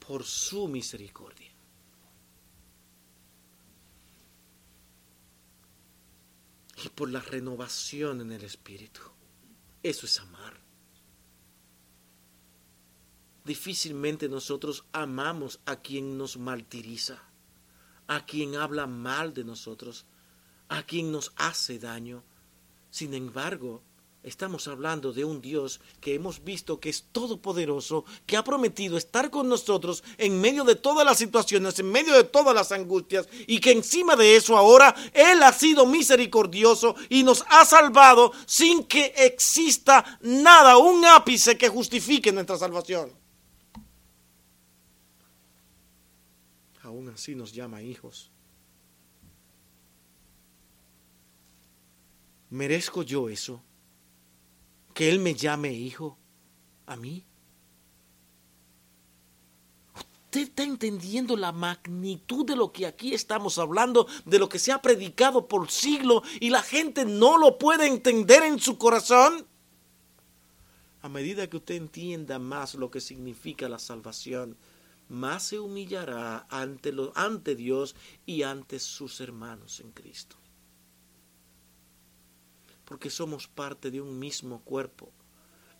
por 0.00 0.24
su 0.24 0.66
misericordia. 0.66 1.35
Y 6.84 6.88
por 6.90 7.10
la 7.10 7.20
renovación 7.20 8.20
en 8.20 8.32
el 8.32 8.44
espíritu. 8.44 9.00
Eso 9.82 10.06
es 10.06 10.20
amar. 10.20 10.60
Difícilmente 13.44 14.28
nosotros 14.28 14.84
amamos 14.92 15.60
a 15.66 15.76
quien 15.76 16.18
nos 16.18 16.36
martiriza, 16.36 17.22
a 18.08 18.26
quien 18.26 18.56
habla 18.56 18.86
mal 18.86 19.32
de 19.32 19.44
nosotros, 19.44 20.04
a 20.68 20.82
quien 20.82 21.12
nos 21.12 21.32
hace 21.36 21.78
daño. 21.78 22.24
Sin 22.90 23.14
embargo, 23.14 23.82
Estamos 24.26 24.66
hablando 24.66 25.12
de 25.12 25.24
un 25.24 25.40
Dios 25.40 25.80
que 26.00 26.16
hemos 26.16 26.42
visto 26.42 26.80
que 26.80 26.88
es 26.88 27.04
todopoderoso, 27.12 28.04
que 28.26 28.36
ha 28.36 28.42
prometido 28.42 28.96
estar 28.96 29.30
con 29.30 29.48
nosotros 29.48 30.02
en 30.18 30.40
medio 30.40 30.64
de 30.64 30.74
todas 30.74 31.06
las 31.06 31.18
situaciones, 31.18 31.78
en 31.78 31.92
medio 31.92 32.12
de 32.12 32.24
todas 32.24 32.52
las 32.52 32.72
angustias, 32.72 33.28
y 33.46 33.60
que 33.60 33.70
encima 33.70 34.16
de 34.16 34.34
eso 34.34 34.56
ahora 34.56 34.96
Él 35.14 35.40
ha 35.44 35.52
sido 35.52 35.86
misericordioso 35.86 36.96
y 37.08 37.22
nos 37.22 37.44
ha 37.48 37.64
salvado 37.64 38.32
sin 38.46 38.82
que 38.82 39.14
exista 39.16 40.18
nada, 40.22 40.76
un 40.76 41.04
ápice 41.04 41.56
que 41.56 41.68
justifique 41.68 42.32
nuestra 42.32 42.58
salvación. 42.58 43.12
Aún 46.82 47.10
así 47.10 47.36
nos 47.36 47.52
llama 47.52 47.80
hijos. 47.80 48.32
¿Merezco 52.50 53.04
yo 53.04 53.28
eso? 53.28 53.62
Que 54.96 55.10
Él 55.10 55.18
me 55.18 55.34
llame 55.34 55.74
hijo 55.74 56.16
a 56.86 56.96
mí. 56.96 57.22
¿Usted 59.94 60.40
está 60.40 60.62
entendiendo 60.62 61.36
la 61.36 61.52
magnitud 61.52 62.46
de 62.46 62.56
lo 62.56 62.72
que 62.72 62.86
aquí 62.86 63.12
estamos 63.12 63.58
hablando, 63.58 64.06
de 64.24 64.38
lo 64.38 64.48
que 64.48 64.58
se 64.58 64.72
ha 64.72 64.80
predicado 64.80 65.48
por 65.48 65.70
siglo 65.70 66.22
y 66.40 66.48
la 66.48 66.62
gente 66.62 67.04
no 67.04 67.36
lo 67.36 67.58
puede 67.58 67.86
entender 67.86 68.42
en 68.42 68.58
su 68.58 68.78
corazón? 68.78 69.46
A 71.02 71.10
medida 71.10 71.46
que 71.46 71.58
usted 71.58 71.74
entienda 71.74 72.38
más 72.38 72.74
lo 72.74 72.90
que 72.90 73.02
significa 73.02 73.68
la 73.68 73.78
salvación, 73.78 74.56
más 75.10 75.42
se 75.42 75.58
humillará 75.58 76.46
ante, 76.48 76.90
lo, 76.90 77.12
ante 77.14 77.54
Dios 77.54 77.96
y 78.24 78.44
ante 78.44 78.78
sus 78.78 79.20
hermanos 79.20 79.78
en 79.80 79.90
Cristo 79.90 80.38
porque 82.86 83.10
somos 83.10 83.46
parte 83.46 83.90
de 83.90 84.00
un 84.00 84.18
mismo 84.18 84.62
cuerpo, 84.62 85.10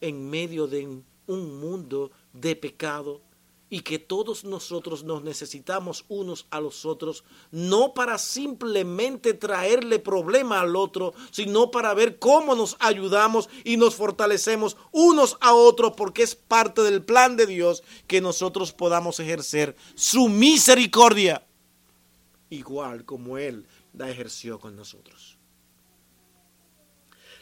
en 0.03 0.29
medio 0.29 0.67
de 0.67 0.87
un 1.27 1.61
mundo 1.61 2.11
de 2.35 2.55
pecado, 2.55 3.23
y 3.69 3.81
que 3.81 3.99
todos 3.99 4.45
nosotros 4.45 5.03
nos 5.03 5.23
necesitamos 5.25 6.05
unos 6.09 6.47
a 6.51 6.61
los 6.61 6.85
otros, 6.85 7.25
no 7.51 7.95
para 7.95 8.17
simplemente 8.19 9.35
traerle 9.35 9.99
problema 9.99 10.61
al 10.61 10.77
otro, 10.77 11.15
sino 11.31 11.71
para 11.71 11.93
ver 11.95 12.19
cómo 12.19 12.55
nos 12.55 12.77
ayudamos 12.79 13.49
y 13.65 13.77
nos 13.77 13.97
fortalecemos 13.97 14.77
unos 14.93 15.37
a 15.41 15.53
otros, 15.53 15.95
porque 15.97 16.23
es 16.23 16.37
parte 16.37 16.83
del 16.83 17.03
plan 17.03 17.37
de 17.37 17.47
Dios 17.47 17.83
que 18.07 18.21
nosotros 18.21 18.73
podamos 18.73 19.19
ejercer 19.19 19.77
su 19.97 20.29
misericordia, 20.29 21.45
igual 22.51 23.05
como 23.05 23.37
Él 23.39 23.67
la 23.95 24.11
ejerció 24.11 24.61
con 24.61 24.77
nosotros. 24.77 25.36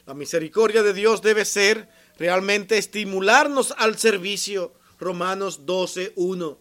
La 0.07 0.13
misericordia 0.15 0.83
de 0.83 0.93
Dios 0.93 1.23
debe 1.23 1.45
ser 1.47 1.89
realmente 2.19 2.77
estimularnos 2.77 3.75
al 3.79 3.99
servicio, 3.99 4.75
Romanos 4.99 5.65
12.1. 5.65 6.59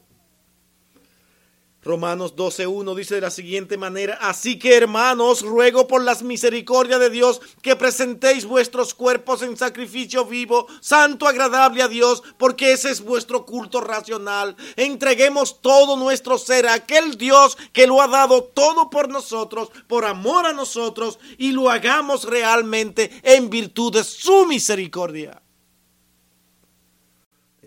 Romanos 1.83 2.35
12.1 2.35 2.95
dice 2.95 3.15
de 3.15 3.21
la 3.21 3.29
siguiente 3.29 3.77
manera, 3.77 4.17
así 4.21 4.57
que 4.57 4.75
hermanos, 4.75 5.41
ruego 5.41 5.87
por 5.87 6.01
las 6.01 6.23
misericordias 6.23 6.99
de 6.99 7.09
Dios 7.09 7.41
que 7.61 7.75
presentéis 7.75 8.45
vuestros 8.45 8.93
cuerpos 8.93 9.41
en 9.41 9.57
sacrificio 9.57 10.25
vivo, 10.25 10.67
santo, 10.79 11.27
agradable 11.27 11.83
a 11.83 11.89
Dios, 11.89 12.23
porque 12.37 12.71
ese 12.71 12.89
es 12.89 13.01
vuestro 13.01 13.45
culto 13.45 13.81
racional. 13.81 14.55
Entreguemos 14.77 15.61
todo 15.61 15.97
nuestro 15.97 16.37
ser 16.37 16.67
a 16.67 16.75
aquel 16.75 17.17
Dios 17.17 17.57
que 17.73 17.85
lo 17.85 18.01
ha 18.01 18.07
dado 18.07 18.43
todo 18.43 18.89
por 18.89 19.09
nosotros, 19.09 19.69
por 19.87 20.05
amor 20.05 20.45
a 20.45 20.53
nosotros, 20.53 21.19
y 21.37 21.51
lo 21.51 21.69
hagamos 21.69 22.23
realmente 22.23 23.11
en 23.23 23.49
virtud 23.49 23.93
de 23.93 24.03
su 24.05 24.45
misericordia 24.45 25.42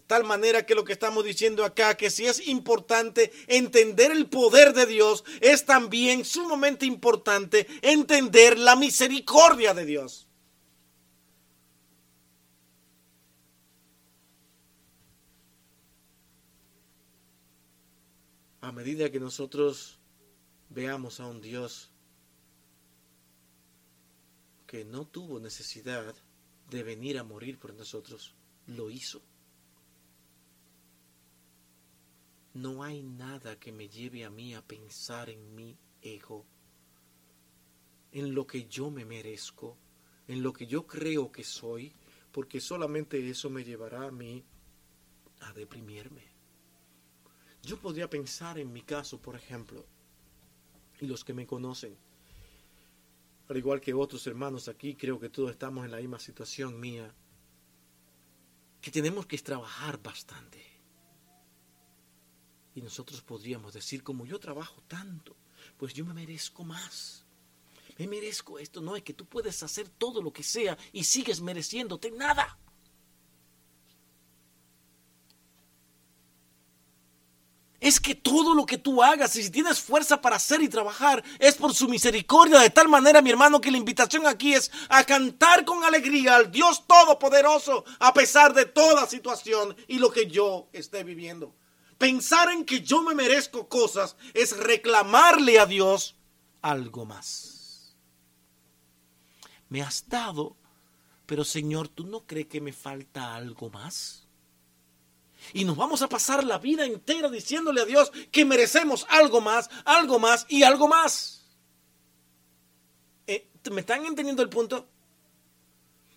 tal 0.07 0.25
manera 0.25 0.65
que 0.65 0.75
lo 0.75 0.85
que 0.85 0.93
estamos 0.93 1.25
diciendo 1.25 1.65
acá, 1.65 1.97
que 1.97 2.11
si 2.11 2.27
es 2.27 2.47
importante 2.47 3.33
entender 3.47 4.11
el 4.13 4.29
poder 4.29 4.73
de 4.73 4.87
Dios, 4.87 5.25
es 5.41 5.65
también 5.65 6.25
sumamente 6.25 6.87
importante 6.87 7.67
entender 7.83 8.59
la 8.59 8.77
misericordia 8.77 9.75
de 9.75 9.85
Dios. 9.85 10.29
A 18.61 18.73
medida 18.73 19.11
que 19.13 19.21
nosotros 19.21 19.99
veamos 20.71 21.21
a 21.21 21.27
un 21.27 21.41
Dios 21.41 21.91
que 24.67 24.85
no 24.85 25.07
tuvo 25.07 25.39
necesidad 25.39 26.15
de 26.71 26.83
venir 26.83 27.19
a 27.19 27.25
morir 27.25 27.59
por 27.59 27.73
nosotros, 27.75 28.35
lo 28.67 28.91
hizo. 28.91 29.23
No 32.57 32.83
hay 32.83 33.03
nada 33.03 33.59
que 33.59 33.71
me 33.71 33.87
lleve 33.87 34.25
a 34.25 34.31
mí 34.31 34.55
a 34.55 34.63
pensar 34.63 35.29
en 35.29 35.55
mi 35.55 35.77
ego, 36.01 36.47
en 38.13 38.35
lo 38.35 38.47
que 38.47 38.65
yo 38.65 38.91
me 38.91 39.05
merezco, 39.05 39.77
en 40.27 40.43
lo 40.43 40.55
que 40.55 40.67
yo 40.67 40.87
creo 40.87 41.31
que 41.31 41.45
soy, 41.45 41.93
porque 42.33 42.59
solamente 42.59 43.29
eso 43.29 43.51
me 43.51 43.63
llevará 43.63 44.07
a 44.07 44.11
mí 44.11 44.43
a 45.41 45.53
deprimirme. 45.53 46.23
Yo 47.63 47.79
podría 47.79 48.09
pensar 48.09 48.59
en 48.59 48.73
mi 48.73 48.81
caso, 48.81 49.21
por 49.21 49.37
ejemplo, 49.37 49.85
y 50.99 51.07
los 51.07 51.25
que 51.25 51.35
me 51.35 51.47
conocen, 51.47 51.95
al 53.51 53.57
igual 53.59 53.83
que 53.83 53.93
otros 53.93 54.27
hermanos 54.27 54.67
aquí, 54.69 54.95
creo 54.95 55.21
que 55.21 55.29
todos 55.29 55.51
estamos 55.51 55.85
en 55.85 55.91
la 55.91 55.99
misma 55.99 56.19
situación 56.19 56.81
mía, 56.81 57.15
que 58.81 58.91
tenemos 58.91 59.27
que 59.27 59.37
trabajar 59.37 60.03
bastante 60.03 60.76
y 62.77 62.83
nosotros 62.83 63.23
podríamos 63.23 63.73
decir, 63.73 64.03
como 64.03 64.27
yo 64.27 64.39
trabajo 64.39 64.83
tanto, 64.87 65.35
pues 65.79 65.95
yo 65.95 66.05
me 66.05 66.13
merezco 66.13 66.63
más. 66.63 67.25
Me 67.97 68.07
merezco 68.07 68.59
esto. 68.59 68.83
No 68.83 68.95
es 68.95 69.03
que 69.03 69.15
tú 69.15 69.25
puedes 69.25 69.63
hacer 69.63 69.89
todo 69.89 70.21
lo 70.21 70.31
que 70.31 70.43
sea 70.43 70.77
y 70.93 71.03
sigues 71.03 71.41
mereciéndote 71.41 72.11
nada. 72.11 72.59
Es 77.81 77.99
que 77.99 78.15
todo 78.15 78.55
lo 78.55 78.67
que 78.67 78.77
tú 78.77 79.03
hagas 79.03 79.37
y 79.37 79.43
si 79.43 79.51
tienes 79.51 79.81
fuerza 79.81 80.21
para 80.21 80.37
hacer 80.37 80.61
y 80.61 80.69
trabajar 80.69 81.25
es 81.39 81.55
por 81.55 81.75
su 81.75 81.89
misericordia. 81.89 82.61
De 82.61 82.69
tal 82.69 82.89
manera, 82.89 83.23
mi 83.23 83.31
hermano, 83.31 83.59
que 83.59 83.71
la 83.71 83.79
invitación 83.79 84.27
aquí 84.27 84.53
es 84.53 84.71
a 84.91 85.03
cantar 85.05 85.65
con 85.65 85.83
alegría 85.83 86.37
al 86.37 86.51
Dios 86.51 86.87
Todopoderoso 86.87 87.87
a 88.01 88.13
pesar 88.13 88.53
de 88.53 88.67
toda 88.67 89.07
situación 89.07 89.75
y 89.89 89.99
lo 89.99 90.13
que 90.13 90.27
yo 90.27 90.69
esté 90.75 91.05
viviendo. 91.05 91.55
Pensar 91.99 92.51
en 92.51 92.65
que 92.65 92.83
yo 92.83 93.03
me 93.03 93.15
merezco 93.15 93.69
cosas 93.69 94.17
es 94.35 94.57
reclamarle 94.57 95.59
a 95.59 95.67
Dios 95.67 96.17
algo 96.61 97.07
más. 97.07 97.97
Me 99.69 99.83
has 99.83 100.09
dado, 100.09 100.57
pero 101.25 101.45
Señor, 101.45 101.89
¿tú 101.89 102.07
no 102.07 102.27
crees 102.27 102.47
que 102.47 102.61
me 102.61 102.73
falta 102.73 103.35
algo 103.35 103.71
más? 103.71 104.27
Y 105.53 105.65
nos 105.65 105.77
vamos 105.77 106.03
a 106.03 106.09
pasar 106.09 106.45
la 106.45 106.59
vida 106.59 106.85
entera 106.85 107.29
diciéndole 107.29 107.81
a 107.81 107.85
Dios 107.87 108.13
que 108.31 108.45
merecemos 108.45 109.07
algo 109.09 109.41
más, 109.41 109.71
algo 109.85 110.19
más 110.19 110.47
y 110.49 110.63
algo 110.63 110.89
más. 110.89 111.45
Eh, 113.27 113.49
¿Me 113.71 113.81
están 113.81 114.05
entendiendo 114.05 114.43
el 114.43 114.49
punto? 114.49 114.89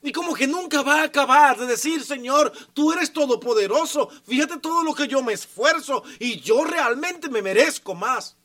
Y 0.02 0.12
como 0.14 0.34
que 0.34 0.48
nunca 0.48 0.82
va 0.82 1.02
a 1.02 1.06
acabar 1.06 1.58
de 1.58 1.66
decir, 1.66 2.04
Señor, 2.04 2.54
tú 2.74 2.94
eres 2.94 3.12
todopoderoso. 3.12 4.10
Fíjate 4.24 4.58
todo 4.60 4.84
lo 4.84 4.96
que 4.96 5.08
yo 5.08 5.22
me 5.22 5.34
esfuerzo 5.34 6.04
y 6.20 6.40
yo 6.40 6.64
realmente 6.64 7.30
me 7.30 7.42
merezco 7.42 7.96
más. 7.96 8.38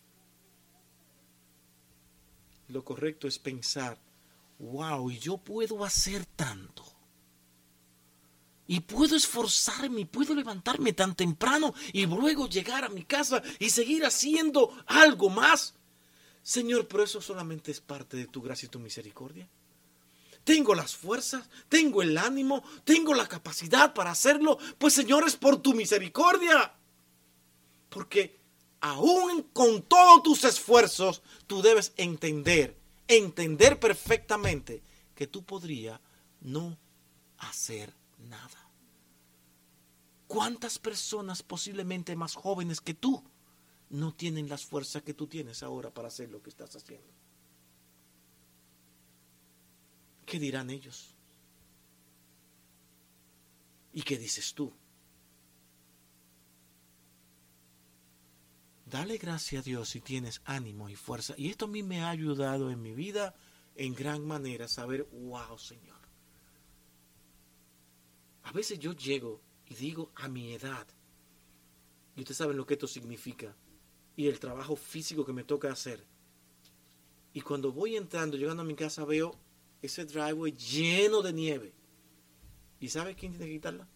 Lo 2.69 2.85
correcto 2.85 3.29
es 3.29 3.39
pensar, 3.39 3.97
wow, 4.59 5.09
yo 5.11 5.39
puedo 5.39 5.85
hacer 5.85 6.27
tanto. 6.27 6.83
Y 8.67 8.81
puedo 8.81 9.15
esforzarme 9.15 10.01
y 10.01 10.05
puedo 10.07 10.35
levantarme 10.35 10.93
tan 10.93 11.15
temprano 11.15 11.73
y 11.93 12.07
luego 12.07 12.49
llegar 12.49 12.83
a 12.85 12.89
mi 12.89 13.05
casa 13.05 13.43
y 13.61 13.71
seguir 13.71 14.05
haciendo 14.05 14.77
algo 14.87 15.29
más. 15.29 15.75
Señor, 16.43 16.89
pero 16.89 17.05
eso 17.05 17.21
solamente 17.21 17.71
es 17.71 17.81
parte 17.81 18.17
de 18.17 18.27
tu 18.27 18.43
gracia 18.43 18.67
y 18.67 18.71
tu 18.71 18.81
misericordia 18.81 19.49
tengo 20.45 20.75
las 20.75 20.95
fuerzas, 20.95 21.49
tengo 21.69 22.03
el 22.03 22.17
ánimo, 22.19 22.63
tengo 22.85 23.15
la 23.15 23.27
capacidad 23.27 23.95
para 23.95 24.11
hacerlo, 24.11 24.59
pues 24.79 24.95
Señor 24.95 25.27
es 25.27 25.37
por 25.37 25.61
tu 25.61 25.75
misericordia. 25.75 26.75
Porque 27.89 28.39
aún 28.81 29.45
con 29.53 29.83
todos 29.83 30.23
tus 30.23 30.45
esfuerzos, 30.45 31.23
tú 31.47 31.63
debes 31.63 31.93
entender, 31.97 32.79
entender 33.09 33.81
perfectamente 33.81 34.83
que 35.15 35.27
tú 35.27 35.45
podrías 35.45 35.99
no 36.43 36.77
hacer 37.39 37.95
nada. 38.19 38.69
¿Cuántas 40.27 40.79
personas 40.79 41.43
posiblemente 41.43 42.17
más 42.17 42.35
jóvenes 42.35 42.81
que 42.81 42.95
tú 42.95 43.23
no 43.89 44.13
tienen 44.13 44.49
las 44.49 44.65
fuerzas 44.65 45.03
que 45.03 45.15
tú 45.15 45.27
tienes 45.27 45.63
ahora 45.63 45.91
para 45.91 46.09
hacer 46.09 46.31
lo 46.31 46.43
que 46.43 46.51
estás 46.51 46.75
haciendo? 46.77 47.24
¿Qué 50.25 50.39
dirán 50.39 50.71
ellos? 50.71 51.15
¿Y 53.93 54.03
qué 54.03 54.19
dices 54.19 54.55
tú? 54.55 54.73
Dale 58.87 59.19
gracias 59.19 59.63
a 59.63 59.65
Dios 59.65 59.89
si 59.89 60.01
tienes 60.01 60.41
ánimo 60.45 60.89
y 60.89 60.95
fuerza. 60.95 61.35
Y 61.37 61.49
esto 61.51 61.65
a 61.65 61.69
mí 61.69 61.83
me 61.83 62.03
ha 62.03 62.11
ayudado 62.11 62.71
en 62.71 62.81
mi 62.81 62.93
vida 62.93 63.35
en 63.77 63.95
gran 63.95 64.25
manera 64.25 64.69
saber, 64.69 65.09
wow, 65.13 65.59
Señor. 65.59 65.99
A 68.45 68.53
veces 68.53 68.79
yo 68.79 68.93
llego 68.93 69.41
y 69.67 69.75
digo 69.75 70.13
a 70.15 70.29
mi 70.29 70.53
edad, 70.53 70.87
y 72.15 72.21
ustedes 72.21 72.37
saben 72.37 72.57
lo 72.57 72.67
que 72.67 72.75
esto 72.75 72.87
significa, 72.87 73.57
y 74.17 74.29
el 74.29 74.39
trabajo 74.39 74.77
físico 74.77 75.25
que 75.25 75.33
me 75.33 75.45
toca 75.45 75.73
hacer. 75.73 76.05
Y 77.33 77.41
cuando 77.41 77.73
voy 77.73 77.97
entrando, 77.97 78.37
llegando 78.37 78.63
a 78.63 78.67
mi 78.67 78.77
casa, 78.77 79.05
veo 79.05 79.35
ese 79.87 80.05
driveway 80.05 80.53
lleno 80.53 81.21
de 81.23 81.33
nieve. 81.33 81.75
¿Y 82.81 82.89
sabe 82.89 83.15
quién 83.15 83.33
tiene 83.33 83.47
que 83.47 83.53
quitarla? 83.53 83.87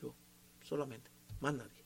Yo, 0.00 0.14
solamente, 0.62 1.10
más 1.40 1.54
nadie. 1.54 1.82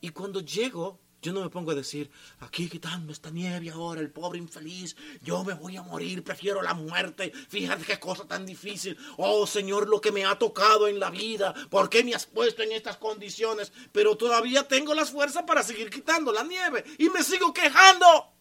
Y 0.00 0.10
cuando 0.10 0.40
llego, 0.40 1.00
yo 1.22 1.32
no 1.32 1.40
me 1.40 1.48
pongo 1.48 1.70
a 1.70 1.74
decir, 1.74 2.10
aquí 2.40 2.68
quitando 2.68 3.10
esta 3.10 3.30
nieve 3.30 3.70
ahora, 3.70 4.00
el 4.00 4.10
pobre 4.10 4.38
infeliz, 4.38 4.94
yo 5.22 5.42
me 5.42 5.54
voy 5.54 5.76
a 5.76 5.82
morir, 5.82 6.22
prefiero 6.22 6.60
la 6.60 6.74
muerte, 6.74 7.32
fíjate 7.48 7.84
qué 7.84 7.98
cosa 7.98 8.26
tan 8.26 8.44
difícil. 8.44 8.96
Oh 9.16 9.46
Señor, 9.46 9.88
lo 9.88 10.00
que 10.00 10.12
me 10.12 10.24
ha 10.24 10.38
tocado 10.38 10.86
en 10.86 11.00
la 11.00 11.10
vida, 11.10 11.54
¿por 11.70 11.88
qué 11.88 12.04
me 12.04 12.14
has 12.14 12.26
puesto 12.26 12.62
en 12.62 12.72
estas 12.72 12.98
condiciones? 12.98 13.72
Pero 13.90 14.16
todavía 14.16 14.68
tengo 14.68 14.92
las 14.94 15.10
fuerzas 15.10 15.44
para 15.44 15.62
seguir 15.62 15.88
quitando 15.88 16.30
la 16.30 16.44
nieve 16.44 16.84
y 16.98 17.08
me 17.08 17.22
sigo 17.22 17.54
quejando. 17.54 18.33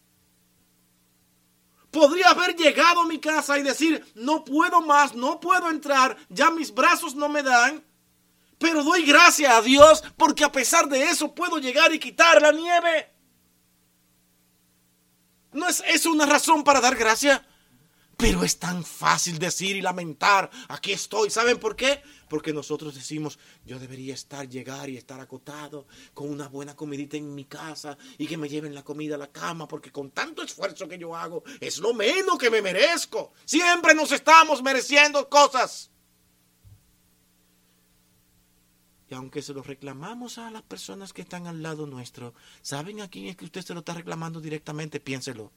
Podría 1.94 2.32
haber 2.32 2.56
llegado 2.56 3.02
a 3.02 3.06
mi 3.06 3.20
casa 3.20 3.60
y 3.60 3.62
decir, 3.62 4.04
no 4.16 4.44
puedo 4.44 4.82
más, 4.82 5.14
no 5.14 5.40
puedo 5.40 5.70
entrar, 5.70 6.18
ya 6.28 6.50
mis 6.50 6.74
brazos 6.74 7.14
no 7.14 7.30
me 7.30 7.44
dan. 7.44 7.86
Pero 8.58 8.84
doy 8.84 9.04
gracias 9.06 9.54
a 9.54 9.62
Dios 9.62 10.04
porque 10.18 10.44
a 10.44 10.52
pesar 10.52 10.90
de 10.90 11.04
eso 11.04 11.36
puedo 11.36 11.60
llegar 11.60 11.94
y 11.94 12.00
quitar 12.00 12.42
la 12.42 12.52
nieve. 12.52 13.12
¿No 15.52 15.70
es 15.70 15.84
eso 15.86 16.12
una 16.12 16.26
razón 16.26 16.64
para 16.64 16.82
dar 16.82 16.96
gracias? 16.96 17.40
Pero 18.24 18.46
es 18.46 18.58
tan 18.58 18.86
fácil 18.86 19.38
decir 19.38 19.76
y 19.76 19.82
lamentar, 19.82 20.50
aquí 20.70 20.94
estoy. 20.94 21.30
¿Saben 21.30 21.60
por 21.60 21.76
qué? 21.76 22.02
Porque 22.30 22.54
nosotros 22.54 22.96
decimos, 22.96 23.38
yo 23.66 23.80
debería 23.80 24.14
estar, 24.14 24.48
llegar 24.48 24.90
y 24.90 24.96
estar 24.96 25.20
acotado 25.20 25.88
con 26.14 26.30
una 26.30 26.48
buena 26.48 26.74
comidita 26.74 27.18
en 27.18 27.36
mi 27.36 27.44
casa 27.44 27.98
y 28.18 28.26
que 28.26 28.38
me 28.38 28.48
lleven 28.48 28.74
la 28.74 28.82
comida 28.82 29.16
a 29.16 29.18
la 29.18 29.30
cama, 29.30 29.68
porque 29.68 29.92
con 29.92 30.12
tanto 30.12 30.42
esfuerzo 30.42 30.88
que 30.88 30.98
yo 30.98 31.14
hago, 31.14 31.44
es 31.60 31.80
lo 31.80 31.94
menos 31.94 32.38
que 32.38 32.50
me 32.50 32.62
merezco. 32.62 33.34
Siempre 33.44 33.94
nos 33.94 34.14
estamos 34.14 34.64
mereciendo 34.64 35.28
cosas. 35.28 35.92
Y 39.10 39.16
aunque 39.16 39.42
se 39.42 39.54
lo 39.54 39.64
reclamamos 39.64 40.38
a 40.38 40.50
las 40.50 40.62
personas 40.62 41.12
que 41.12 41.24
están 41.24 41.46
al 41.46 41.62
lado 41.62 41.88
nuestro, 41.88 42.34
¿saben 42.62 43.02
a 43.02 43.10
quién 43.10 43.26
es 43.26 43.36
que 43.36 43.44
usted 43.44 43.64
se 43.64 43.74
lo 43.74 43.82
está 43.82 43.94
reclamando 43.96 44.40
directamente? 44.40 45.02
Piénselo. 45.02 45.52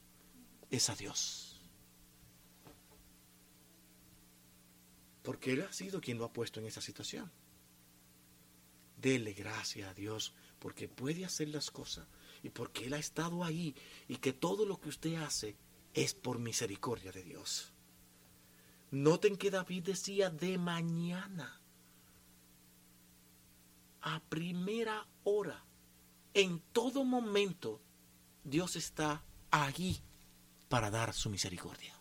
Es 0.68 0.90
a 0.90 0.96
Dios. 0.96 1.45
Porque 5.26 5.54
Él 5.54 5.62
ha 5.62 5.72
sido 5.72 6.00
quien 6.00 6.18
lo 6.18 6.24
ha 6.24 6.32
puesto 6.32 6.60
en 6.60 6.66
esa 6.66 6.80
situación. 6.80 7.28
Dele 8.96 9.32
gracias 9.32 9.90
a 9.90 9.92
Dios 9.92 10.32
porque 10.60 10.86
puede 10.86 11.24
hacer 11.24 11.48
las 11.48 11.72
cosas 11.72 12.06
y 12.44 12.50
porque 12.50 12.86
Él 12.86 12.94
ha 12.94 12.98
estado 12.98 13.42
ahí 13.42 13.74
y 14.06 14.18
que 14.18 14.32
todo 14.32 14.64
lo 14.64 14.80
que 14.80 14.88
usted 14.88 15.16
hace 15.16 15.56
es 15.94 16.14
por 16.14 16.38
misericordia 16.38 17.10
de 17.10 17.24
Dios. 17.24 17.72
Noten 18.92 19.36
que 19.36 19.50
David 19.50 19.82
decía 19.82 20.30
de 20.30 20.58
mañana, 20.58 21.60
a 24.02 24.20
primera 24.28 25.08
hora, 25.24 25.64
en 26.34 26.60
todo 26.70 27.02
momento, 27.02 27.82
Dios 28.44 28.76
está 28.76 29.24
allí 29.50 30.00
para 30.68 30.88
dar 30.88 31.12
su 31.12 31.30
misericordia. 31.30 31.98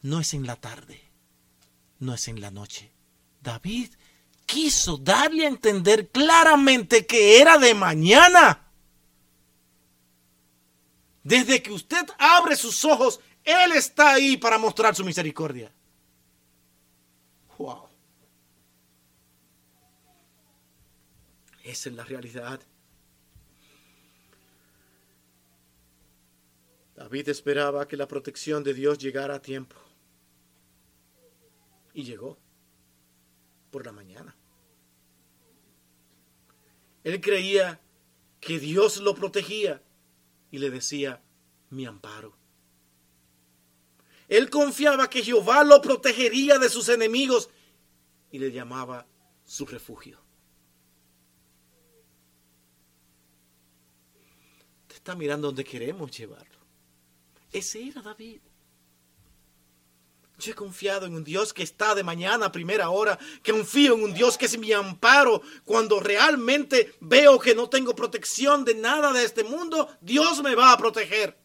No 0.00 0.20
es 0.20 0.32
en 0.32 0.46
la 0.46 0.56
tarde 0.56 1.09
no 2.00 2.14
es 2.14 2.28
en 2.28 2.40
la 2.40 2.50
noche. 2.50 2.90
David 3.40 3.90
quiso 4.46 4.96
darle 4.96 5.44
a 5.44 5.48
entender 5.48 6.08
claramente 6.08 7.06
que 7.06 7.40
era 7.40 7.56
de 7.58 7.74
mañana. 7.74 8.66
Desde 11.22 11.62
que 11.62 11.70
usted 11.70 12.06
abre 12.18 12.56
sus 12.56 12.84
ojos, 12.84 13.20
Él 13.44 13.72
está 13.72 14.12
ahí 14.14 14.36
para 14.36 14.58
mostrar 14.58 14.96
su 14.96 15.04
misericordia. 15.04 15.72
Wow. 17.58 17.88
Esa 21.62 21.90
es 21.90 21.94
la 21.94 22.04
realidad. 22.04 22.60
David 26.96 27.28
esperaba 27.28 27.86
que 27.86 27.96
la 27.96 28.08
protección 28.08 28.64
de 28.64 28.74
Dios 28.74 28.98
llegara 28.98 29.36
a 29.36 29.42
tiempo. 29.42 29.76
Llegó 32.02 32.38
por 33.70 33.86
la 33.86 33.92
mañana. 33.92 34.36
Él 37.04 37.20
creía 37.20 37.80
que 38.40 38.58
Dios 38.58 38.98
lo 38.98 39.14
protegía 39.14 39.82
y 40.50 40.58
le 40.58 40.70
decía, 40.70 41.22
mi 41.70 41.86
amparo. 41.86 42.36
Él 44.28 44.50
confiaba 44.50 45.08
que 45.10 45.22
Jehová 45.22 45.64
lo 45.64 45.80
protegería 45.80 46.58
de 46.58 46.68
sus 46.68 46.88
enemigos 46.88 47.50
y 48.30 48.38
le 48.38 48.52
llamaba 48.52 49.06
su 49.44 49.66
refugio. 49.66 50.20
Te 54.86 54.94
está 54.94 55.14
mirando 55.16 55.48
donde 55.48 55.64
queremos 55.64 56.16
llevarlo. 56.16 56.58
Ese 57.52 57.88
era 57.88 58.02
David. 58.02 58.40
Yo 60.40 60.52
he 60.52 60.54
confiado 60.54 61.06
en 61.06 61.14
un 61.14 61.22
Dios 61.22 61.52
que 61.52 61.62
está 61.62 61.94
de 61.94 62.02
mañana 62.02 62.46
a 62.46 62.52
primera 62.52 62.88
hora, 62.90 63.18
que 63.42 63.52
confío 63.52 63.94
en 63.94 64.02
un 64.04 64.14
Dios 64.14 64.38
que 64.38 64.46
es 64.46 64.58
mi 64.58 64.72
amparo. 64.72 65.42
Cuando 65.64 66.00
realmente 66.00 66.94
veo 67.00 67.38
que 67.38 67.54
no 67.54 67.68
tengo 67.68 67.94
protección 67.94 68.64
de 68.64 68.74
nada 68.74 69.12
de 69.12 69.24
este 69.24 69.44
mundo, 69.44 69.88
Dios 70.00 70.42
me 70.42 70.54
va 70.54 70.72
a 70.72 70.78
proteger. 70.78 71.36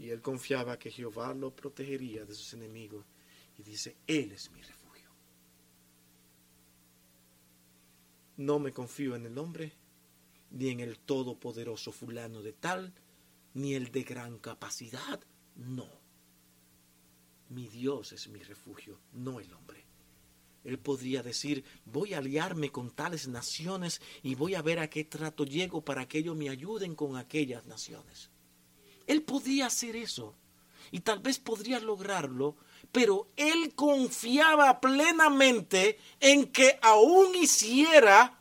Y 0.00 0.10
él 0.10 0.20
confiaba 0.20 0.78
que 0.80 0.90
Jehová 0.90 1.32
lo 1.32 1.54
protegería 1.54 2.24
de 2.24 2.34
sus 2.34 2.52
enemigos. 2.54 3.04
Y 3.56 3.62
dice, 3.62 3.96
Él 4.08 4.32
es 4.32 4.50
mi 4.50 4.60
refugio. 4.60 5.08
No 8.38 8.58
me 8.58 8.72
confío 8.72 9.14
en 9.14 9.26
el 9.26 9.38
hombre, 9.38 9.72
ni 10.50 10.70
en 10.70 10.80
el 10.80 10.98
todopoderoso 10.98 11.92
fulano 11.92 12.42
de 12.42 12.52
tal, 12.52 12.92
ni 13.54 13.74
el 13.74 13.90
de 13.90 14.02
gran 14.02 14.38
capacidad, 14.38 15.20
no. 15.56 15.88
Mi 17.48 17.68
Dios 17.68 18.12
es 18.12 18.28
mi 18.28 18.42
refugio, 18.42 18.98
no 19.12 19.40
el 19.40 19.52
hombre. 19.52 19.84
Él 20.64 20.78
podría 20.78 21.22
decir, 21.22 21.64
voy 21.84 22.14
a 22.14 22.18
aliarme 22.18 22.70
con 22.70 22.90
tales 22.90 23.26
naciones 23.26 24.00
y 24.22 24.36
voy 24.36 24.54
a 24.54 24.62
ver 24.62 24.78
a 24.78 24.88
qué 24.88 25.04
trato 25.04 25.44
llego 25.44 25.84
para 25.84 26.06
que 26.06 26.18
ellos 26.18 26.36
me 26.36 26.48
ayuden 26.48 26.94
con 26.94 27.16
aquellas 27.16 27.66
naciones. 27.66 28.30
Él 29.06 29.22
podía 29.22 29.66
hacer 29.66 29.96
eso 29.96 30.36
y 30.92 31.00
tal 31.00 31.18
vez 31.18 31.38
podría 31.38 31.80
lograrlo, 31.80 32.56
pero 32.92 33.28
él 33.36 33.74
confiaba 33.74 34.80
plenamente 34.80 35.98
en 36.20 36.46
que 36.52 36.78
aún 36.80 37.34
hiciera 37.34 38.40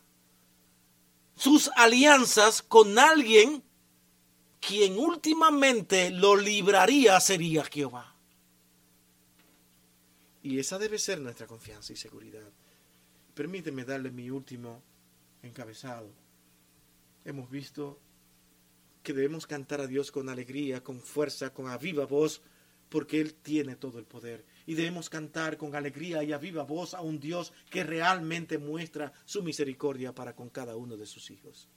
sus 1.35 1.71
alianzas 1.75 2.61
con 2.61 2.99
alguien 2.99 3.63
quien 4.61 4.97
últimamente 4.97 6.11
lo 6.11 6.35
libraría 6.35 7.19
sería 7.19 7.65
Jehová. 7.65 8.15
Y 10.43 10.59
esa 10.59 10.77
debe 10.77 10.97
ser 10.97 11.19
nuestra 11.19 11.47
confianza 11.47 11.91
y 11.91 11.95
seguridad. 11.95 12.47
Permíteme 13.33 13.83
darle 13.83 14.11
mi 14.11 14.29
último 14.29 14.81
encabezado. 15.41 16.09
Hemos 17.25 17.49
visto 17.49 17.99
que 19.03 19.13
debemos 19.13 19.47
cantar 19.47 19.81
a 19.81 19.87
Dios 19.87 20.11
con 20.11 20.29
alegría, 20.29 20.83
con 20.83 21.01
fuerza, 21.01 21.51
con 21.51 21.67
a 21.67 21.77
viva 21.77 22.05
voz, 22.05 22.41
porque 22.89 23.19
Él 23.19 23.33
tiene 23.33 23.75
todo 23.75 23.97
el 23.97 24.05
poder. 24.05 24.45
Y 24.67 24.75
debemos 24.75 25.09
cantar 25.09 25.57
con 25.57 25.75
alegría 25.75 26.23
y 26.23 26.33
a 26.33 26.37
viva 26.37 26.63
voz 26.63 26.93
a 26.93 27.01
un 27.01 27.19
Dios 27.19 27.51
que 27.69 27.83
realmente 27.83 28.59
muestra 28.59 29.11
su 29.25 29.41
misericordia 29.41 30.13
para 30.13 30.35
con 30.35 30.49
cada 30.49 30.75
uno 30.75 30.97
de 30.97 31.07
sus 31.07 31.31
hijos. 31.31 31.67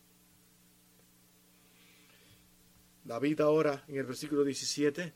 David 3.04 3.40
ahora 3.40 3.84
en 3.86 3.96
el 3.98 4.06
versículo 4.06 4.44
17, 4.44 5.12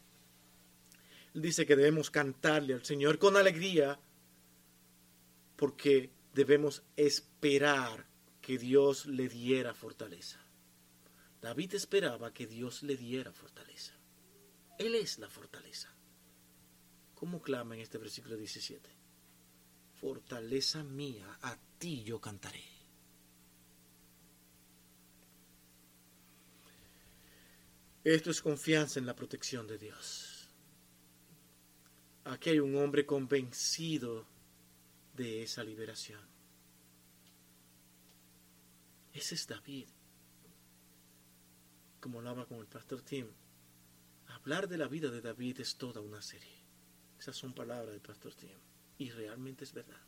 dice 1.35 1.67
que 1.67 1.77
debemos 1.77 2.11
cantarle 2.11 2.75
al 2.75 2.85
Señor 2.85 3.19
con 3.19 3.37
alegría 3.37 3.99
porque 5.57 6.11
debemos 6.35 6.83
esperar 6.97 8.07
que 8.41 8.59
Dios 8.59 9.07
le 9.07 9.29
diera 9.29 9.75
fortaleza. 9.75 10.39
David 11.41 11.75
esperaba 11.75 12.33
que 12.33 12.47
Dios 12.47 12.83
le 12.83 12.97
diera 12.97 13.33
fortaleza. 13.33 13.95
Él 14.79 14.95
es 14.95 15.19
la 15.19 15.29
fortaleza. 15.29 15.93
¿Cómo 17.15 17.41
clama 17.41 17.75
en 17.75 17.81
este 17.81 17.99
versículo 17.99 18.37
17? 18.37 18.89
Fortaleza 20.01 20.85
mía, 20.85 21.39
a 21.43 21.57
ti 21.79 22.05
yo 22.05 22.21
cantaré. 22.21 22.63
Esto 28.15 28.31
es 28.31 28.41
confianza 28.41 28.99
en 28.99 29.05
la 29.05 29.15
protección 29.15 29.67
de 29.67 29.77
Dios. 29.77 30.49
Aquí 32.25 32.49
hay 32.49 32.59
un 32.59 32.75
hombre 32.77 33.05
convencido 33.05 34.27
de 35.15 35.43
esa 35.43 35.63
liberación. 35.63 36.23
Ese 39.13 39.35
es 39.35 39.47
David. 39.47 39.89
Como 42.01 42.21
hablaba 42.21 42.47
con 42.47 42.61
el 42.61 42.67
pastor 42.67 43.03
Tim, 43.03 43.27
hablar 44.29 44.69
de 44.69 44.79
la 44.79 44.89
vida 44.89 45.11
de 45.11 45.21
David 45.21 45.61
es 45.61 45.77
toda 45.77 46.01
una 46.01 46.23
serie. 46.23 46.65
Esas 47.19 47.37
son 47.37 47.53
palabras 47.53 47.91
del 47.91 48.01
pastor 48.01 48.35
Tim. 48.35 48.59
Y 48.97 49.11
realmente 49.11 49.65
es 49.65 49.75
verdad. 49.75 50.01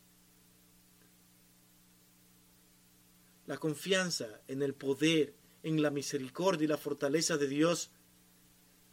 La 3.45 3.59
confianza 3.59 4.41
en 4.47 4.63
el 4.63 4.73
poder 4.73 5.40
en 5.63 5.81
la 5.81 5.91
misericordia 5.91 6.65
y 6.65 6.67
la 6.67 6.77
fortaleza 6.77 7.37
de 7.37 7.47
Dios, 7.47 7.91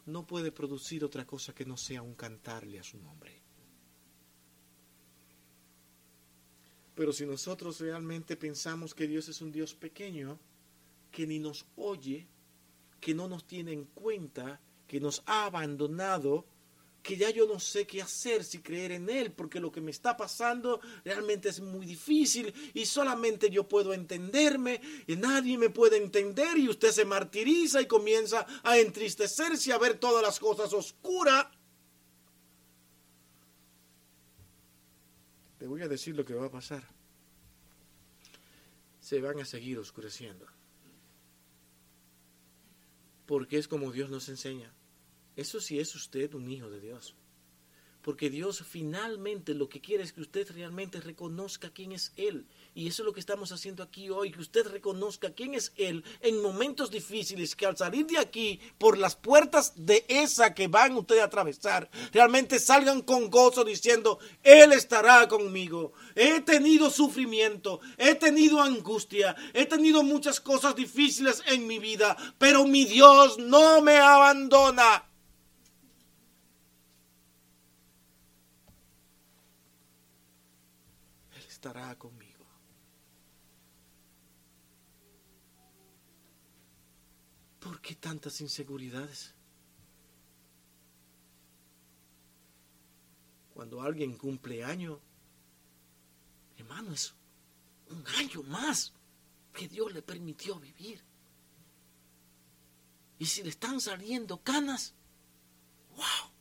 no 0.05 0.25
puede 0.25 0.51
producir 0.51 1.03
otra 1.03 1.25
cosa 1.25 1.53
que 1.53 1.65
no 1.65 1.77
sea 1.77 2.01
un 2.01 2.15
cantarle 2.15 2.79
a 2.79 2.83
su 2.83 2.97
nombre. 2.97 3.41
Pero 6.95 7.13
si 7.13 7.25
nosotros 7.25 7.79
realmente 7.79 8.35
pensamos 8.35 8.93
que 8.93 9.07
Dios 9.07 9.29
es 9.29 9.41
un 9.41 9.51
Dios 9.51 9.73
pequeño, 9.73 10.37
que 11.11 11.25
ni 11.25 11.39
nos 11.39 11.65
oye, 11.77 12.27
que 12.99 13.13
no 13.13 13.27
nos 13.27 13.45
tiene 13.45 13.71
en 13.71 13.85
cuenta, 13.85 14.59
que 14.87 14.99
nos 14.99 15.23
ha 15.25 15.45
abandonado, 15.45 16.45
que 17.01 17.17
ya 17.17 17.29
yo 17.29 17.47
no 17.47 17.59
sé 17.59 17.87
qué 17.87 18.01
hacer, 18.01 18.43
si 18.43 18.59
creer 18.59 18.91
en 18.91 19.09
Él, 19.09 19.31
porque 19.31 19.59
lo 19.59 19.71
que 19.71 19.81
me 19.81 19.91
está 19.91 20.17
pasando 20.17 20.79
realmente 21.03 21.49
es 21.49 21.59
muy 21.61 21.85
difícil 21.85 22.53
y 22.73 22.85
solamente 22.85 23.49
yo 23.49 23.67
puedo 23.67 23.93
entenderme 23.93 24.81
y 25.07 25.15
nadie 25.15 25.57
me 25.57 25.69
puede 25.69 25.97
entender 25.97 26.57
y 26.57 26.69
usted 26.69 26.91
se 26.91 27.05
martiriza 27.05 27.81
y 27.81 27.87
comienza 27.87 28.45
a 28.63 28.77
entristecerse, 28.77 29.71
a 29.71 29.77
ver 29.77 29.97
todas 29.97 30.21
las 30.21 30.39
cosas 30.39 30.73
oscuras. 30.73 31.47
Le 35.59 35.67
voy 35.67 35.81
a 35.81 35.87
decir 35.87 36.15
lo 36.15 36.25
que 36.25 36.33
va 36.33 36.45
a 36.45 36.51
pasar. 36.51 36.83
Se 39.01 39.19
van 39.19 39.39
a 39.39 39.45
seguir 39.45 39.77
oscureciendo. 39.79 40.45
Porque 43.25 43.57
es 43.57 43.67
como 43.67 43.91
Dios 43.91 44.09
nos 44.09 44.29
enseña. 44.29 44.73
Eso 45.35 45.61
sí 45.61 45.79
es 45.79 45.95
usted 45.95 46.33
un 46.33 46.49
hijo 46.49 46.69
de 46.69 46.79
Dios. 46.79 47.15
Porque 48.01 48.29
Dios 48.29 48.63
finalmente 48.67 49.53
lo 49.53 49.67
que 49.67 49.81
quiere 49.81 50.03
es 50.03 50.13
que 50.13 50.21
usted 50.21 50.49
realmente 50.51 51.01
reconozca 51.01 51.69
quién 51.69 51.91
es 51.91 52.13
Él. 52.15 52.47
Y 52.73 52.87
eso 52.87 53.01
es 53.01 53.05
lo 53.05 53.11
que 53.11 53.19
estamos 53.19 53.51
haciendo 53.51 53.83
aquí 53.83 54.09
hoy, 54.09 54.31
que 54.31 54.39
usted 54.39 54.65
reconozca 54.67 55.33
quién 55.33 55.53
es 55.53 55.73
Él 55.75 56.05
en 56.21 56.41
momentos 56.41 56.91
difíciles, 56.91 57.57
que 57.57 57.65
al 57.65 57.75
salir 57.75 58.05
de 58.05 58.17
aquí 58.17 58.61
por 58.77 58.97
las 58.97 59.17
puertas 59.17 59.73
de 59.75 60.05
esa 60.07 60.53
que 60.53 60.69
van 60.69 60.95
ustedes 60.95 61.21
a 61.21 61.25
atravesar, 61.25 61.89
realmente 62.13 62.57
salgan 62.59 63.01
con 63.01 63.29
gozo 63.29 63.65
diciendo, 63.65 64.19
Él 64.43 64.71
estará 64.71 65.27
conmigo. 65.27 65.91
He 66.15 66.39
tenido 66.39 66.89
sufrimiento, 66.89 67.81
he 67.97 68.15
tenido 68.15 68.61
angustia, 68.61 69.35
he 69.53 69.65
tenido 69.65 70.03
muchas 70.03 70.39
cosas 70.39 70.73
difíciles 70.73 71.43
en 71.47 71.67
mi 71.67 71.79
vida, 71.79 72.15
pero 72.37 72.65
mi 72.65 72.85
Dios 72.85 73.37
no 73.39 73.81
me 73.81 73.97
abandona. 73.97 75.08
Estará 81.59 81.93
conmigo. 81.99 82.45
¿Por 87.59 87.81
qué 87.81 87.95
tantas 87.95 88.39
inseguridades? 88.39 89.35
Cuando 93.53 93.81
alguien 93.81 94.17
cumple 94.17 94.63
año, 94.63 95.01
hermano, 96.57 96.93
es 96.93 97.13
un 97.89 98.07
año 98.07 98.41
más 98.43 98.93
que 99.51 99.67
Dios 99.67 99.91
le 99.91 100.01
permitió 100.01 100.57
vivir. 100.61 101.03
Y 103.17 103.25
si 103.25 103.43
le 103.43 103.49
están 103.49 103.81
saliendo 103.81 104.41
canas, 104.41 104.93
wow, 105.89 106.31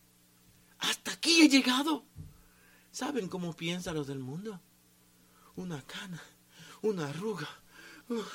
hasta 0.78 1.10
aquí 1.10 1.40
he 1.40 1.48
llegado. 1.48 2.04
¿Saben 2.92 3.28
cómo 3.28 3.52
piensan 3.52 3.96
los 3.96 4.06
del 4.06 4.20
mundo? 4.20 4.60
Una 5.58 5.82
cana, 5.82 6.22
una 6.82 7.08
arruga. 7.08 7.48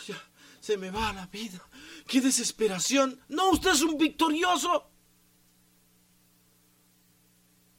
ya, 0.06 0.22
se 0.60 0.78
me 0.78 0.92
va 0.92 1.14
la 1.14 1.26
vida. 1.28 1.62
¡Qué 2.06 2.22
desesperación! 2.22 3.20
No, 3.30 3.52
usted 3.52 3.72
es 3.72 3.82
un 3.82 3.98
victorioso. 3.98 4.90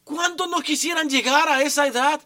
¿Cuándo 0.03 0.47
no 0.47 0.61
quisieran 0.61 1.09
llegar 1.09 1.49
a 1.49 1.63
esa 1.63 1.87
edad? 1.87 2.21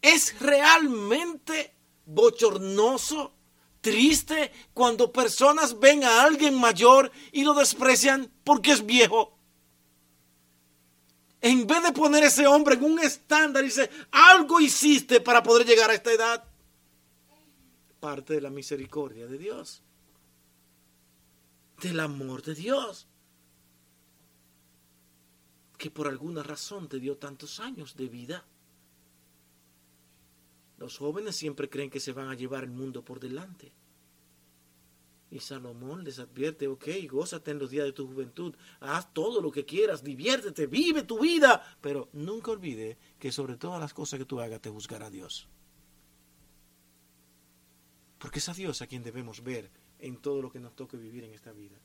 Es 0.00 0.38
realmente 0.40 1.74
bochornoso, 2.06 3.34
triste, 3.80 4.52
cuando 4.74 5.12
personas 5.12 5.78
ven 5.78 6.04
a 6.04 6.22
alguien 6.22 6.54
mayor 6.54 7.10
y 7.32 7.42
lo 7.42 7.54
desprecian 7.54 8.32
porque 8.44 8.72
es 8.72 8.86
viejo 8.86 9.37
en 11.40 11.66
vez 11.66 11.82
de 11.82 11.92
poner 11.92 12.24
ese 12.24 12.46
hombre 12.46 12.74
en 12.74 12.84
un 12.84 12.98
estándar, 12.98 13.62
dice, 13.62 13.90
algo 14.10 14.60
hiciste 14.60 15.20
para 15.20 15.42
poder 15.42 15.66
llegar 15.66 15.90
a 15.90 15.94
esta 15.94 16.12
edad. 16.12 16.44
Parte 18.00 18.34
de 18.34 18.40
la 18.40 18.50
misericordia 18.50 19.26
de 19.26 19.38
Dios. 19.38 19.82
Del 21.80 22.00
amor 22.00 22.42
de 22.42 22.54
Dios. 22.54 23.06
Que 25.76 25.90
por 25.90 26.08
alguna 26.08 26.42
razón 26.42 26.88
te 26.88 26.98
dio 26.98 27.16
tantos 27.16 27.60
años 27.60 27.96
de 27.96 28.08
vida. 28.08 28.44
Los 30.78 30.98
jóvenes 30.98 31.36
siempre 31.36 31.68
creen 31.68 31.90
que 31.90 32.00
se 32.00 32.12
van 32.12 32.28
a 32.28 32.34
llevar 32.34 32.64
el 32.64 32.70
mundo 32.70 33.04
por 33.04 33.20
delante. 33.20 33.72
Y 35.30 35.40
Salomón 35.40 36.04
les 36.04 36.18
advierte, 36.18 36.68
ok, 36.68 36.86
gózate 37.10 37.50
en 37.50 37.58
los 37.58 37.70
días 37.70 37.84
de 37.84 37.92
tu 37.92 38.06
juventud, 38.06 38.54
haz 38.80 39.12
todo 39.12 39.42
lo 39.42 39.50
que 39.50 39.66
quieras, 39.66 40.02
diviértete, 40.02 40.66
vive 40.66 41.02
tu 41.02 41.20
vida, 41.20 41.62
pero 41.82 42.08
nunca 42.14 42.50
olvide 42.50 42.96
que 43.18 43.30
sobre 43.30 43.56
todas 43.56 43.78
las 43.78 43.92
cosas 43.92 44.18
que 44.18 44.24
tú 44.24 44.40
hagas 44.40 44.62
te 44.62 44.70
juzgará 44.70 45.10
Dios. 45.10 45.48
Porque 48.18 48.38
es 48.38 48.48
a 48.48 48.54
Dios 48.54 48.80
a 48.80 48.86
quien 48.86 49.02
debemos 49.02 49.42
ver 49.42 49.70
en 49.98 50.16
todo 50.16 50.40
lo 50.40 50.50
que 50.50 50.60
nos 50.60 50.74
toque 50.74 50.96
vivir 50.96 51.24
en 51.24 51.34
esta 51.34 51.52
vida. 51.52 51.78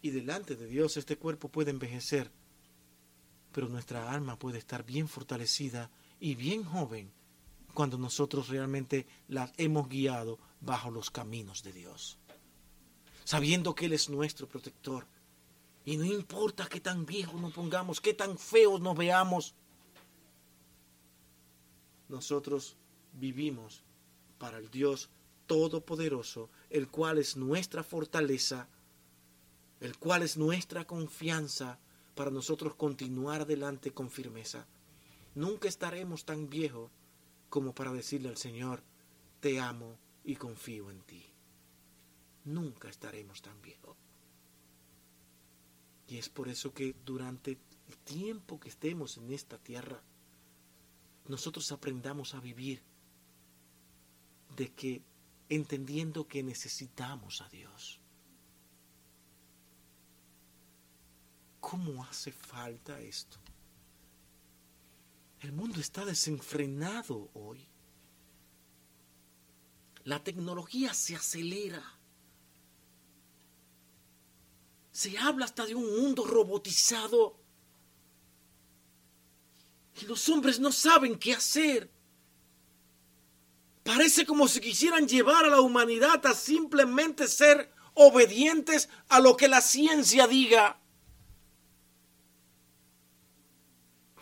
Y 0.00 0.10
delante 0.10 0.56
de 0.56 0.66
Dios 0.66 0.96
este 0.96 1.16
cuerpo 1.16 1.48
puede 1.50 1.70
envejecer, 1.70 2.30
pero 3.52 3.68
nuestra 3.68 4.12
alma 4.12 4.38
puede 4.38 4.58
estar 4.58 4.84
bien 4.84 5.08
fortalecida 5.08 5.90
y 6.20 6.36
bien 6.36 6.64
joven 6.64 7.10
cuando 7.76 7.98
nosotros 7.98 8.48
realmente 8.48 9.06
las 9.28 9.52
hemos 9.58 9.86
guiado 9.90 10.38
bajo 10.62 10.90
los 10.90 11.10
caminos 11.10 11.62
de 11.62 11.74
Dios. 11.74 12.18
Sabiendo 13.22 13.74
que 13.74 13.84
Él 13.84 13.92
es 13.92 14.08
nuestro 14.08 14.48
protector. 14.48 15.06
Y 15.84 15.98
no 15.98 16.04
importa 16.06 16.68
qué 16.70 16.80
tan 16.80 17.04
viejos 17.04 17.38
nos 17.38 17.52
pongamos, 17.52 18.00
qué 18.00 18.14
tan 18.14 18.38
feos 18.38 18.80
nos 18.80 18.96
veamos. 18.96 19.54
Nosotros 22.08 22.76
vivimos 23.12 23.82
para 24.38 24.56
el 24.56 24.70
Dios 24.70 25.10
Todopoderoso, 25.46 26.48
el 26.70 26.88
cual 26.88 27.18
es 27.18 27.36
nuestra 27.36 27.84
fortaleza, 27.84 28.68
el 29.80 29.98
cual 29.98 30.22
es 30.22 30.38
nuestra 30.38 30.86
confianza 30.86 31.78
para 32.14 32.30
nosotros 32.30 32.74
continuar 32.74 33.42
adelante 33.42 33.92
con 33.92 34.10
firmeza. 34.10 34.66
Nunca 35.34 35.68
estaremos 35.68 36.24
tan 36.24 36.48
viejos 36.48 36.90
como 37.48 37.74
para 37.74 37.92
decirle 37.92 38.28
al 38.28 38.36
Señor, 38.36 38.82
te 39.40 39.60
amo 39.60 39.98
y 40.24 40.36
confío 40.36 40.90
en 40.90 41.00
ti. 41.02 41.24
Nunca 42.44 42.88
estaremos 42.88 43.42
tan 43.42 43.60
viejos. 43.62 43.96
Y 46.08 46.18
es 46.18 46.28
por 46.28 46.48
eso 46.48 46.72
que 46.72 46.94
durante 47.04 47.58
el 47.88 47.96
tiempo 47.98 48.60
que 48.60 48.68
estemos 48.68 49.16
en 49.16 49.32
esta 49.32 49.58
tierra, 49.58 50.00
nosotros 51.26 51.70
aprendamos 51.72 52.34
a 52.34 52.40
vivir 52.40 52.82
de 54.56 54.72
que 54.72 55.02
entendiendo 55.48 56.26
que 56.26 56.42
necesitamos 56.42 57.40
a 57.40 57.48
Dios. 57.48 58.00
¿Cómo 61.60 62.04
hace 62.04 62.30
falta 62.30 63.00
esto? 63.00 63.38
El 65.40 65.52
mundo 65.52 65.80
está 65.80 66.04
desenfrenado 66.04 67.30
hoy. 67.34 67.66
La 70.04 70.22
tecnología 70.22 70.94
se 70.94 71.14
acelera. 71.14 71.82
Se 74.92 75.18
habla 75.18 75.44
hasta 75.44 75.66
de 75.66 75.74
un 75.74 76.00
mundo 76.00 76.24
robotizado. 76.24 77.38
Y 80.00 80.06
los 80.06 80.28
hombres 80.28 80.58
no 80.58 80.72
saben 80.72 81.18
qué 81.18 81.34
hacer. 81.34 81.90
Parece 83.82 84.26
como 84.26 84.48
si 84.48 84.60
quisieran 84.60 85.06
llevar 85.06 85.44
a 85.44 85.50
la 85.50 85.60
humanidad 85.60 86.24
a 86.26 86.34
simplemente 86.34 87.28
ser 87.28 87.72
obedientes 87.94 88.88
a 89.08 89.20
lo 89.20 89.36
que 89.36 89.48
la 89.48 89.60
ciencia 89.60 90.26
diga. 90.26 90.80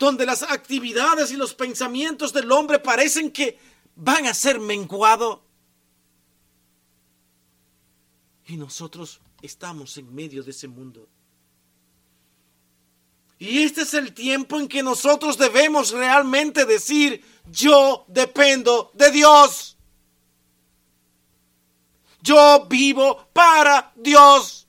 Donde 0.04 0.26
las 0.26 0.42
actividades 0.42 1.32
y 1.32 1.36
los 1.38 1.54
pensamientos 1.54 2.34
del 2.34 2.52
hombre 2.52 2.78
parecen 2.78 3.30
que 3.30 3.58
van 3.96 4.26
a 4.26 4.34
ser 4.34 4.60
menguados. 4.60 5.38
Y 8.46 8.58
nosotros 8.58 9.22
estamos 9.40 9.96
en 9.96 10.14
medio 10.14 10.42
de 10.42 10.50
ese 10.50 10.68
mundo. 10.68 11.08
Y 13.38 13.62
este 13.62 13.80
es 13.80 13.94
el 13.94 14.12
tiempo 14.12 14.60
en 14.60 14.68
que 14.68 14.82
nosotros 14.82 15.38
debemos 15.38 15.92
realmente 15.92 16.66
decir, 16.66 17.24
yo 17.50 18.04
dependo 18.06 18.90
de 18.92 19.10
Dios. 19.10 19.78
Yo 22.20 22.66
vivo 22.68 23.26
para 23.32 23.90
Dios. 23.96 24.68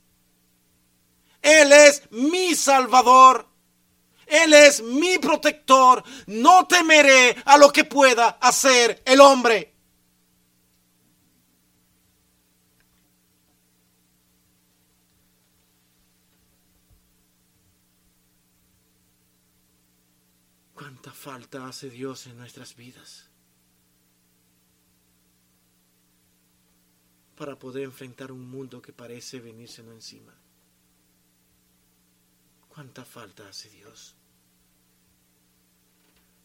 Él 1.42 1.72
es 1.72 2.10
mi 2.10 2.54
Salvador. 2.54 3.45
Él 4.26 4.52
es 4.52 4.82
mi 4.82 5.18
protector. 5.18 6.02
No 6.26 6.66
temeré 6.66 7.36
a 7.44 7.56
lo 7.56 7.72
que 7.72 7.84
pueda 7.84 8.38
hacer 8.40 9.02
el 9.06 9.20
hombre. 9.20 9.72
¿Cuánta 20.74 21.12
falta 21.12 21.66
hace 21.66 21.88
Dios 21.88 22.26
en 22.26 22.36
nuestras 22.36 22.76
vidas? 22.76 23.30
para 27.36 27.58
poder 27.58 27.84
enfrentar 27.84 28.32
un 28.32 28.48
mundo 28.48 28.80
que 28.80 28.92
parece 28.92 29.40
venirse 29.40 29.82
encima. 29.82 30.34
¿Cuánta 32.76 33.06
falta 33.06 33.48
hace 33.48 33.70
Dios? 33.70 34.14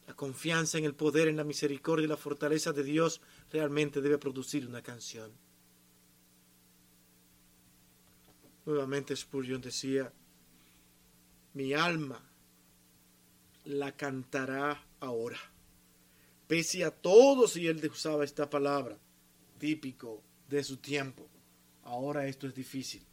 La 0.07 0.13
confianza 0.13 0.77
en 0.77 0.85
el 0.85 0.95
poder, 0.95 1.27
en 1.27 1.35
la 1.35 1.43
misericordia 1.43 2.05
y 2.05 2.07
la 2.07 2.15
fortaleza 2.15 2.71
de 2.71 2.85
Dios 2.85 3.19
realmente 3.51 3.99
debe 3.99 4.17
producir 4.17 4.65
una 4.65 4.81
canción. 4.81 5.29
Nuevamente 8.65 9.13
Spurgeon 9.13 9.59
decía, 9.59 10.13
mi 11.53 11.73
alma 11.73 12.23
la 13.65 13.97
cantará 13.97 14.87
ahora. 15.01 15.39
Pese 16.47 16.85
a 16.85 16.91
todos, 16.91 17.57
y 17.57 17.67
él 17.67 17.85
usaba 17.91 18.23
esta 18.23 18.49
palabra, 18.49 18.97
típico 19.57 20.23
de 20.47 20.63
su 20.63 20.77
tiempo. 20.77 21.27
Ahora 21.83 22.25
esto 22.25 22.47
es 22.47 22.55
difícil, 22.55 23.05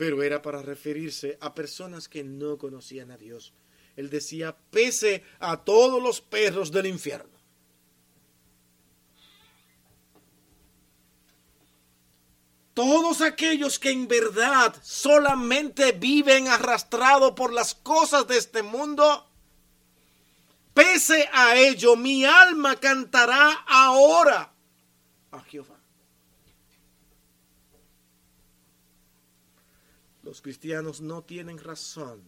pero 0.00 0.22
era 0.22 0.40
para 0.40 0.62
referirse 0.62 1.36
a 1.42 1.54
personas 1.54 2.08
que 2.08 2.24
no 2.24 2.56
conocían 2.56 3.10
a 3.10 3.18
Dios. 3.18 3.52
Él 3.96 4.08
decía, 4.08 4.56
pese 4.70 5.22
a 5.40 5.58
todos 5.58 6.02
los 6.02 6.22
perros 6.22 6.72
del 6.72 6.86
infierno. 6.86 7.38
Todos 12.72 13.20
aquellos 13.20 13.78
que 13.78 13.90
en 13.90 14.08
verdad 14.08 14.74
solamente 14.82 15.92
viven 15.92 16.48
arrastrados 16.48 17.32
por 17.32 17.52
las 17.52 17.74
cosas 17.74 18.26
de 18.26 18.38
este 18.38 18.62
mundo, 18.62 19.26
Pese 20.72 21.28
a 21.30 21.56
ello, 21.56 21.94
mi 21.96 22.24
alma 22.24 22.76
cantará 22.76 23.64
ahora 23.68 24.50
a 25.32 25.40
Jehová. 25.40 25.79
Los 30.30 30.42
cristianos 30.42 31.00
no 31.00 31.24
tienen 31.24 31.58
razón 31.58 32.22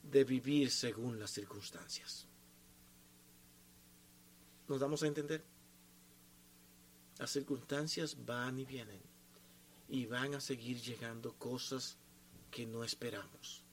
de 0.00 0.22
vivir 0.22 0.70
según 0.70 1.18
las 1.18 1.32
circunstancias. 1.32 2.28
¿Nos 4.68 4.78
damos 4.78 5.02
a 5.02 5.08
entender? 5.08 5.42
Las 7.18 7.32
circunstancias 7.32 8.16
van 8.24 8.60
y 8.60 8.64
vienen 8.64 9.00
y 9.88 10.06
van 10.06 10.36
a 10.36 10.40
seguir 10.40 10.80
llegando 10.80 11.34
cosas 11.34 11.96
que 12.48 12.64
no 12.64 12.84
esperamos. 12.84 13.64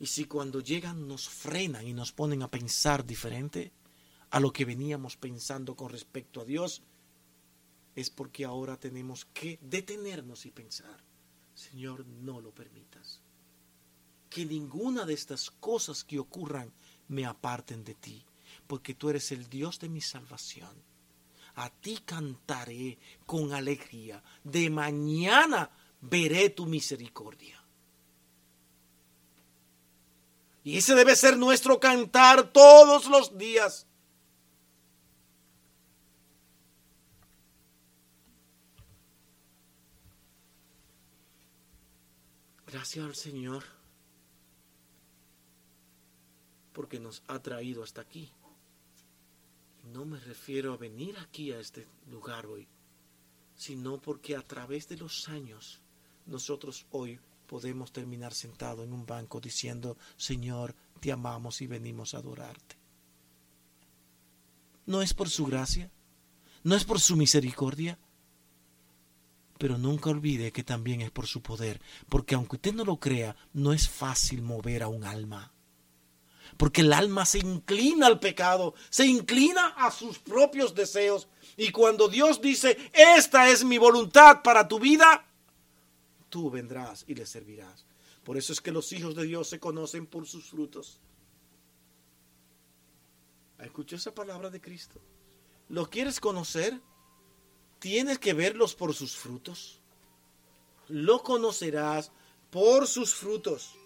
Y 0.00 0.06
si 0.06 0.24
cuando 0.24 0.58
llegan 0.58 1.06
nos 1.06 1.28
frenan 1.28 1.86
y 1.86 1.92
nos 1.92 2.10
ponen 2.10 2.42
a 2.42 2.50
pensar 2.50 3.06
diferente 3.06 3.70
a 4.30 4.40
lo 4.40 4.52
que 4.52 4.64
veníamos 4.64 5.16
pensando 5.16 5.76
con 5.76 5.88
respecto 5.88 6.40
a 6.40 6.44
Dios, 6.44 6.82
es 7.96 8.10
porque 8.10 8.44
ahora 8.44 8.76
tenemos 8.76 9.24
que 9.32 9.58
detenernos 9.62 10.44
y 10.44 10.50
pensar, 10.50 11.02
Señor, 11.54 12.06
no 12.06 12.42
lo 12.42 12.52
permitas. 12.52 13.22
Que 14.28 14.44
ninguna 14.44 15.06
de 15.06 15.14
estas 15.14 15.50
cosas 15.50 16.04
que 16.04 16.18
ocurran 16.18 16.70
me 17.08 17.24
aparten 17.24 17.82
de 17.84 17.94
ti, 17.94 18.22
porque 18.66 18.94
tú 18.94 19.08
eres 19.08 19.32
el 19.32 19.48
Dios 19.48 19.80
de 19.80 19.88
mi 19.88 20.02
salvación. 20.02 20.76
A 21.54 21.70
ti 21.70 22.00
cantaré 22.04 22.98
con 23.24 23.54
alegría. 23.54 24.22
De 24.44 24.68
mañana 24.68 25.70
veré 26.02 26.50
tu 26.50 26.66
misericordia. 26.66 27.64
Y 30.64 30.76
ese 30.76 30.94
debe 30.94 31.16
ser 31.16 31.38
nuestro 31.38 31.80
cantar 31.80 32.52
todos 32.52 33.06
los 33.06 33.38
días. 33.38 33.86
Gracias 42.66 43.04
al 43.04 43.14
Señor 43.14 43.64
porque 46.72 46.98
nos 46.98 47.22
ha 47.28 47.40
traído 47.40 47.82
hasta 47.82 48.02
aquí. 48.02 48.30
no 49.92 50.04
me 50.04 50.18
refiero 50.18 50.74
a 50.74 50.76
venir 50.76 51.16
aquí 51.18 51.52
a 51.52 51.60
este 51.60 51.86
lugar 52.10 52.44
hoy, 52.46 52.66
sino 53.54 53.98
porque 53.98 54.36
a 54.36 54.42
través 54.42 54.88
de 54.88 54.96
los 54.96 55.28
años 55.28 55.80
nosotros 56.26 56.86
hoy 56.90 57.20
podemos 57.46 57.92
terminar 57.92 58.34
sentado 58.34 58.82
en 58.82 58.92
un 58.92 59.06
banco 59.06 59.40
diciendo, 59.40 59.96
Señor, 60.16 60.74
te 61.00 61.12
amamos 61.12 61.62
y 61.62 61.68
venimos 61.68 62.14
a 62.14 62.18
adorarte. 62.18 62.76
No 64.86 65.02
es 65.02 65.14
por 65.14 65.30
su 65.30 65.46
gracia, 65.46 65.90
no 66.64 66.74
es 66.74 66.84
por 66.84 67.00
su 67.00 67.16
misericordia, 67.16 67.96
pero 69.58 69.78
nunca 69.78 70.10
olvide 70.10 70.52
que 70.52 70.64
también 70.64 71.00
es 71.00 71.10
por 71.10 71.26
su 71.26 71.42
poder, 71.42 71.80
porque 72.08 72.34
aunque 72.34 72.56
usted 72.56 72.74
no 72.74 72.84
lo 72.84 72.98
crea, 72.98 73.36
no 73.52 73.72
es 73.72 73.88
fácil 73.88 74.42
mover 74.42 74.82
a 74.82 74.88
un 74.88 75.04
alma. 75.04 75.52
Porque 76.56 76.82
el 76.82 76.92
alma 76.92 77.26
se 77.26 77.38
inclina 77.38 78.06
al 78.06 78.20
pecado, 78.20 78.74
se 78.88 79.06
inclina 79.06 79.68
a 79.76 79.90
sus 79.90 80.18
propios 80.18 80.74
deseos. 80.74 81.28
Y 81.56 81.70
cuando 81.70 82.08
Dios 82.08 82.40
dice, 82.40 82.76
esta 82.92 83.48
es 83.50 83.64
mi 83.64 83.78
voluntad 83.78 84.42
para 84.42 84.68
tu 84.68 84.78
vida, 84.78 85.26
tú 86.28 86.50
vendrás 86.50 87.04
y 87.06 87.14
le 87.14 87.26
servirás. 87.26 87.84
Por 88.24 88.36
eso 88.36 88.52
es 88.52 88.60
que 88.60 88.72
los 88.72 88.92
hijos 88.92 89.14
de 89.14 89.24
Dios 89.24 89.48
se 89.48 89.60
conocen 89.60 90.06
por 90.06 90.26
sus 90.26 90.46
frutos. 90.46 91.00
Escuchó 93.58 93.96
esa 93.96 94.14
palabra 94.14 94.50
de 94.50 94.60
Cristo. 94.60 95.00
¿Lo 95.68 95.88
quieres 95.88 96.20
conocer? 96.20 96.80
Tienes 97.86 98.18
que 98.18 98.34
verlos 98.34 98.74
por 98.74 98.94
sus 98.94 99.16
frutos. 99.16 99.78
Lo 100.88 101.22
conocerás 101.22 102.10
por 102.50 102.88
sus 102.88 103.14
frutos. 103.14 103.76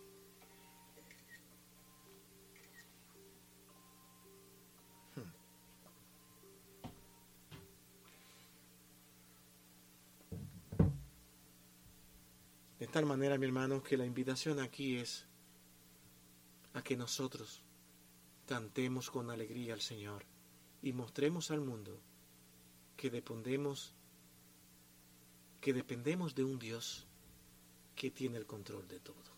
De 12.78 12.86
tal 12.86 13.04
manera, 13.04 13.36
mi 13.36 13.44
hermano, 13.44 13.82
que 13.82 13.98
la 13.98 14.06
invitación 14.06 14.60
aquí 14.60 14.96
es 14.96 15.26
a 16.72 16.82
que 16.82 16.96
nosotros 16.96 17.60
cantemos 18.46 19.10
con 19.10 19.30
alegría 19.30 19.74
al 19.74 19.82
Señor 19.82 20.24
y 20.80 20.94
mostremos 20.94 21.50
al 21.50 21.60
mundo 21.60 22.00
que 23.00 23.08
dependemos 23.08 23.94
que 25.62 25.72
dependemos 25.72 26.34
de 26.34 26.44
un 26.44 26.58
Dios 26.58 27.06
que 27.96 28.10
tiene 28.10 28.36
el 28.38 28.46
control 28.46 28.86
de 28.88 29.00
todo. 29.00 29.30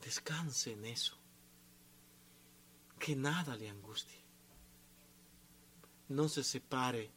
Descanse 0.00 0.72
en 0.72 0.84
eso. 0.84 1.16
Que 2.98 3.16
nada 3.16 3.56
le 3.56 3.68
angustie. 3.68 4.22
No 6.08 6.28
se 6.28 6.44
separe 6.44 7.10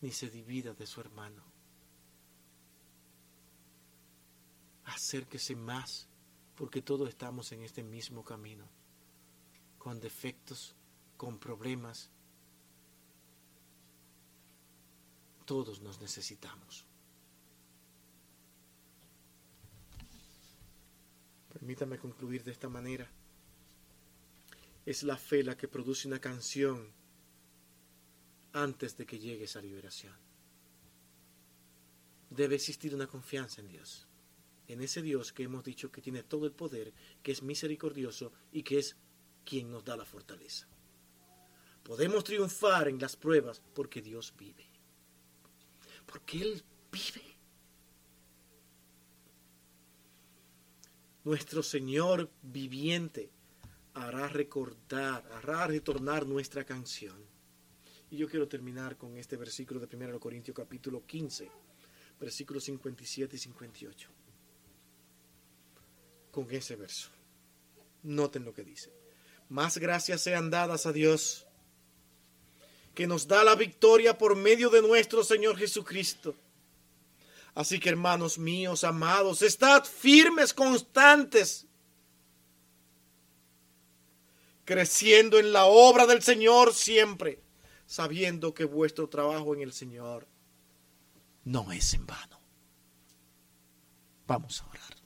ni 0.00 0.10
se 0.12 0.30
divida 0.30 0.72
de 0.74 0.86
su 0.86 1.00
hermano. 1.00 1.56
acérquese 4.86 5.54
más, 5.54 6.08
porque 6.54 6.80
todos 6.80 7.08
estamos 7.08 7.52
en 7.52 7.62
este 7.62 7.82
mismo 7.82 8.24
camino, 8.24 8.66
con 9.78 10.00
defectos, 10.00 10.74
con 11.16 11.38
problemas. 11.38 12.10
Todos 15.46 15.80
nos 15.80 15.98
necesitamos. 16.00 16.84
Permítame 21.54 21.98
concluir 21.98 22.44
de 22.44 22.52
esta 22.52 22.68
manera. 22.68 23.10
Es 24.84 25.02
la 25.02 25.16
fe 25.16 25.42
la 25.42 25.56
que 25.56 25.68
produce 25.68 26.06
una 26.06 26.20
canción 26.20 26.92
antes 28.52 28.98
de 28.98 29.06
que 29.06 29.18
llegue 29.18 29.44
esa 29.44 29.62
liberación. 29.62 30.14
Debe 32.28 32.56
existir 32.56 32.94
una 32.94 33.06
confianza 33.06 33.62
en 33.62 33.68
Dios 33.68 34.06
en 34.68 34.80
ese 34.80 35.02
Dios 35.02 35.32
que 35.32 35.44
hemos 35.44 35.64
dicho 35.64 35.90
que 35.90 36.02
tiene 36.02 36.22
todo 36.22 36.46
el 36.46 36.52
poder, 36.52 36.92
que 37.22 37.32
es 37.32 37.42
misericordioso 37.42 38.32
y 38.52 38.62
que 38.62 38.78
es 38.78 38.96
quien 39.44 39.70
nos 39.70 39.84
da 39.84 39.96
la 39.96 40.04
fortaleza. 40.04 40.66
Podemos 41.82 42.24
triunfar 42.24 42.88
en 42.88 42.98
las 42.98 43.16
pruebas 43.16 43.62
porque 43.74 44.02
Dios 44.02 44.34
vive. 44.36 44.65
Porque 46.06 46.40
Él 46.40 46.62
vive. 46.90 47.36
Nuestro 51.24 51.62
Señor 51.62 52.30
viviente 52.42 53.30
hará 53.94 54.28
recordar, 54.28 55.26
hará 55.32 55.66
retornar 55.66 56.26
nuestra 56.26 56.64
canción. 56.64 57.16
Y 58.10 58.16
yo 58.16 58.28
quiero 58.28 58.46
terminar 58.46 58.96
con 58.96 59.16
este 59.16 59.36
versículo 59.36 59.80
de 59.80 59.96
1 59.96 60.20
Corintios 60.20 60.56
capítulo 60.56 61.04
15, 61.04 61.50
versículos 62.20 62.64
57 62.64 63.34
y 63.36 63.38
58. 63.38 64.10
con 66.36 66.50
ese 66.50 66.76
verso. 66.76 67.08
Noten 68.02 68.44
lo 68.44 68.52
que 68.52 68.62
dice. 68.62 68.92
Más 69.48 69.78
gracias 69.78 70.20
sean 70.20 70.50
dadas 70.50 70.84
a 70.84 70.92
Dios, 70.92 71.46
que 72.96 73.06
nos 73.06 73.28
da 73.28 73.44
la 73.44 73.54
victoria 73.54 74.16
por 74.16 74.34
medio 74.34 74.70
de 74.70 74.80
nuestro 74.80 75.22
Señor 75.22 75.58
Jesucristo. 75.58 76.34
Así 77.54 77.78
que 77.78 77.90
hermanos 77.90 78.38
míos, 78.38 78.84
amados, 78.84 79.42
estad 79.42 79.84
firmes, 79.84 80.54
constantes, 80.54 81.66
creciendo 84.64 85.38
en 85.38 85.52
la 85.52 85.66
obra 85.66 86.06
del 86.06 86.22
Señor 86.22 86.72
siempre, 86.72 87.38
sabiendo 87.86 88.54
que 88.54 88.64
vuestro 88.64 89.10
trabajo 89.10 89.54
en 89.54 89.60
el 89.60 89.74
Señor 89.74 90.26
no 91.44 91.70
es 91.72 91.92
en 91.92 92.06
vano. 92.06 92.40
Vamos 94.26 94.62
a 94.62 94.70
orar. 94.70 94.96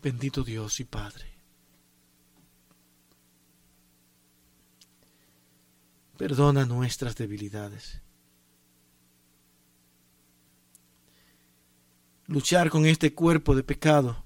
Bendito 0.00 0.42
Dios 0.42 0.80
y 0.80 0.84
Padre. 0.84 1.29
Perdona 6.20 6.66
nuestras 6.66 7.16
debilidades. 7.16 8.02
Luchar 12.26 12.68
con 12.68 12.84
este 12.84 13.14
cuerpo 13.14 13.56
de 13.56 13.62
pecado. 13.62 14.22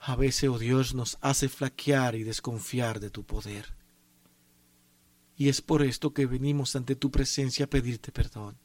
A 0.00 0.16
veces, 0.16 0.50
oh 0.50 0.58
Dios, 0.58 0.96
nos 0.96 1.16
hace 1.20 1.48
flaquear 1.48 2.16
y 2.16 2.24
desconfiar 2.24 2.98
de 2.98 3.08
tu 3.08 3.22
poder. 3.22 3.72
Y 5.36 5.48
es 5.48 5.62
por 5.62 5.84
esto 5.84 6.12
que 6.12 6.26
venimos 6.26 6.74
ante 6.74 6.96
tu 6.96 7.12
presencia 7.12 7.66
a 7.66 7.70
pedirte 7.70 8.10
perdón 8.10 8.58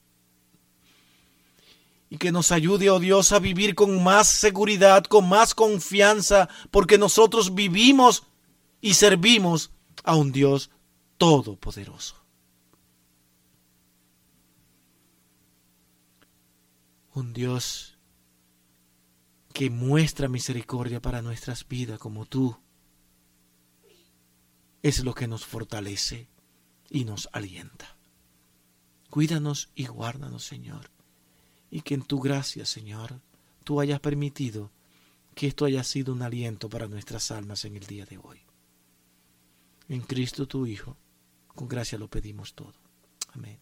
y 2.09 2.17
que 2.17 2.31
nos 2.31 2.51
ayude, 2.51 2.89
oh 2.89 2.99
Dios, 2.99 3.31
a 3.33 3.39
vivir 3.39 3.75
con 3.75 4.03
más 4.03 4.27
seguridad, 4.27 5.03
con 5.03 5.29
más 5.29 5.53
confianza, 5.53 6.49
porque 6.71 6.97
nosotros 6.97 7.53
vivimos 7.53 8.23
y 8.81 8.95
servimos 8.95 9.69
a 10.03 10.15
un 10.15 10.31
Dios 10.31 10.71
todopoderoso. 11.17 12.15
Un 17.13 17.33
Dios 17.33 17.97
que 19.53 19.69
muestra 19.69 20.27
misericordia 20.27 21.01
para 21.01 21.21
nuestras 21.21 21.67
vidas 21.67 21.99
como 21.99 22.25
tú. 22.25 22.57
Es 24.81 25.03
lo 25.03 25.13
que 25.13 25.27
nos 25.27 25.45
fortalece 25.45 26.29
y 26.89 27.05
nos 27.05 27.29
alienta. 27.33 27.97
Cuídanos 29.09 29.69
y 29.75 29.85
guárdanos, 29.85 30.45
Señor 30.45 30.89
y 31.71 31.81
que 31.81 31.95
en 31.95 32.03
tu 32.03 32.19
gracia, 32.19 32.65
Señor, 32.65 33.21
tú 33.63 33.79
hayas 33.79 34.01
permitido 34.01 34.69
que 35.33 35.47
esto 35.47 35.63
haya 35.65 35.83
sido 35.83 36.13
un 36.13 36.21
aliento 36.21 36.69
para 36.69 36.87
nuestras 36.87 37.31
almas 37.31 37.63
en 37.63 37.77
el 37.77 37.87
día 37.87 38.05
de 38.05 38.17
hoy. 38.17 38.41
En 39.91 39.99
Cristo 39.99 40.47
tu 40.47 40.65
Hijo, 40.65 40.95
con 41.47 41.67
gracia 41.67 41.97
lo 41.97 42.07
pedimos 42.07 42.53
todo. 42.53 42.75
Amén. 43.33 43.59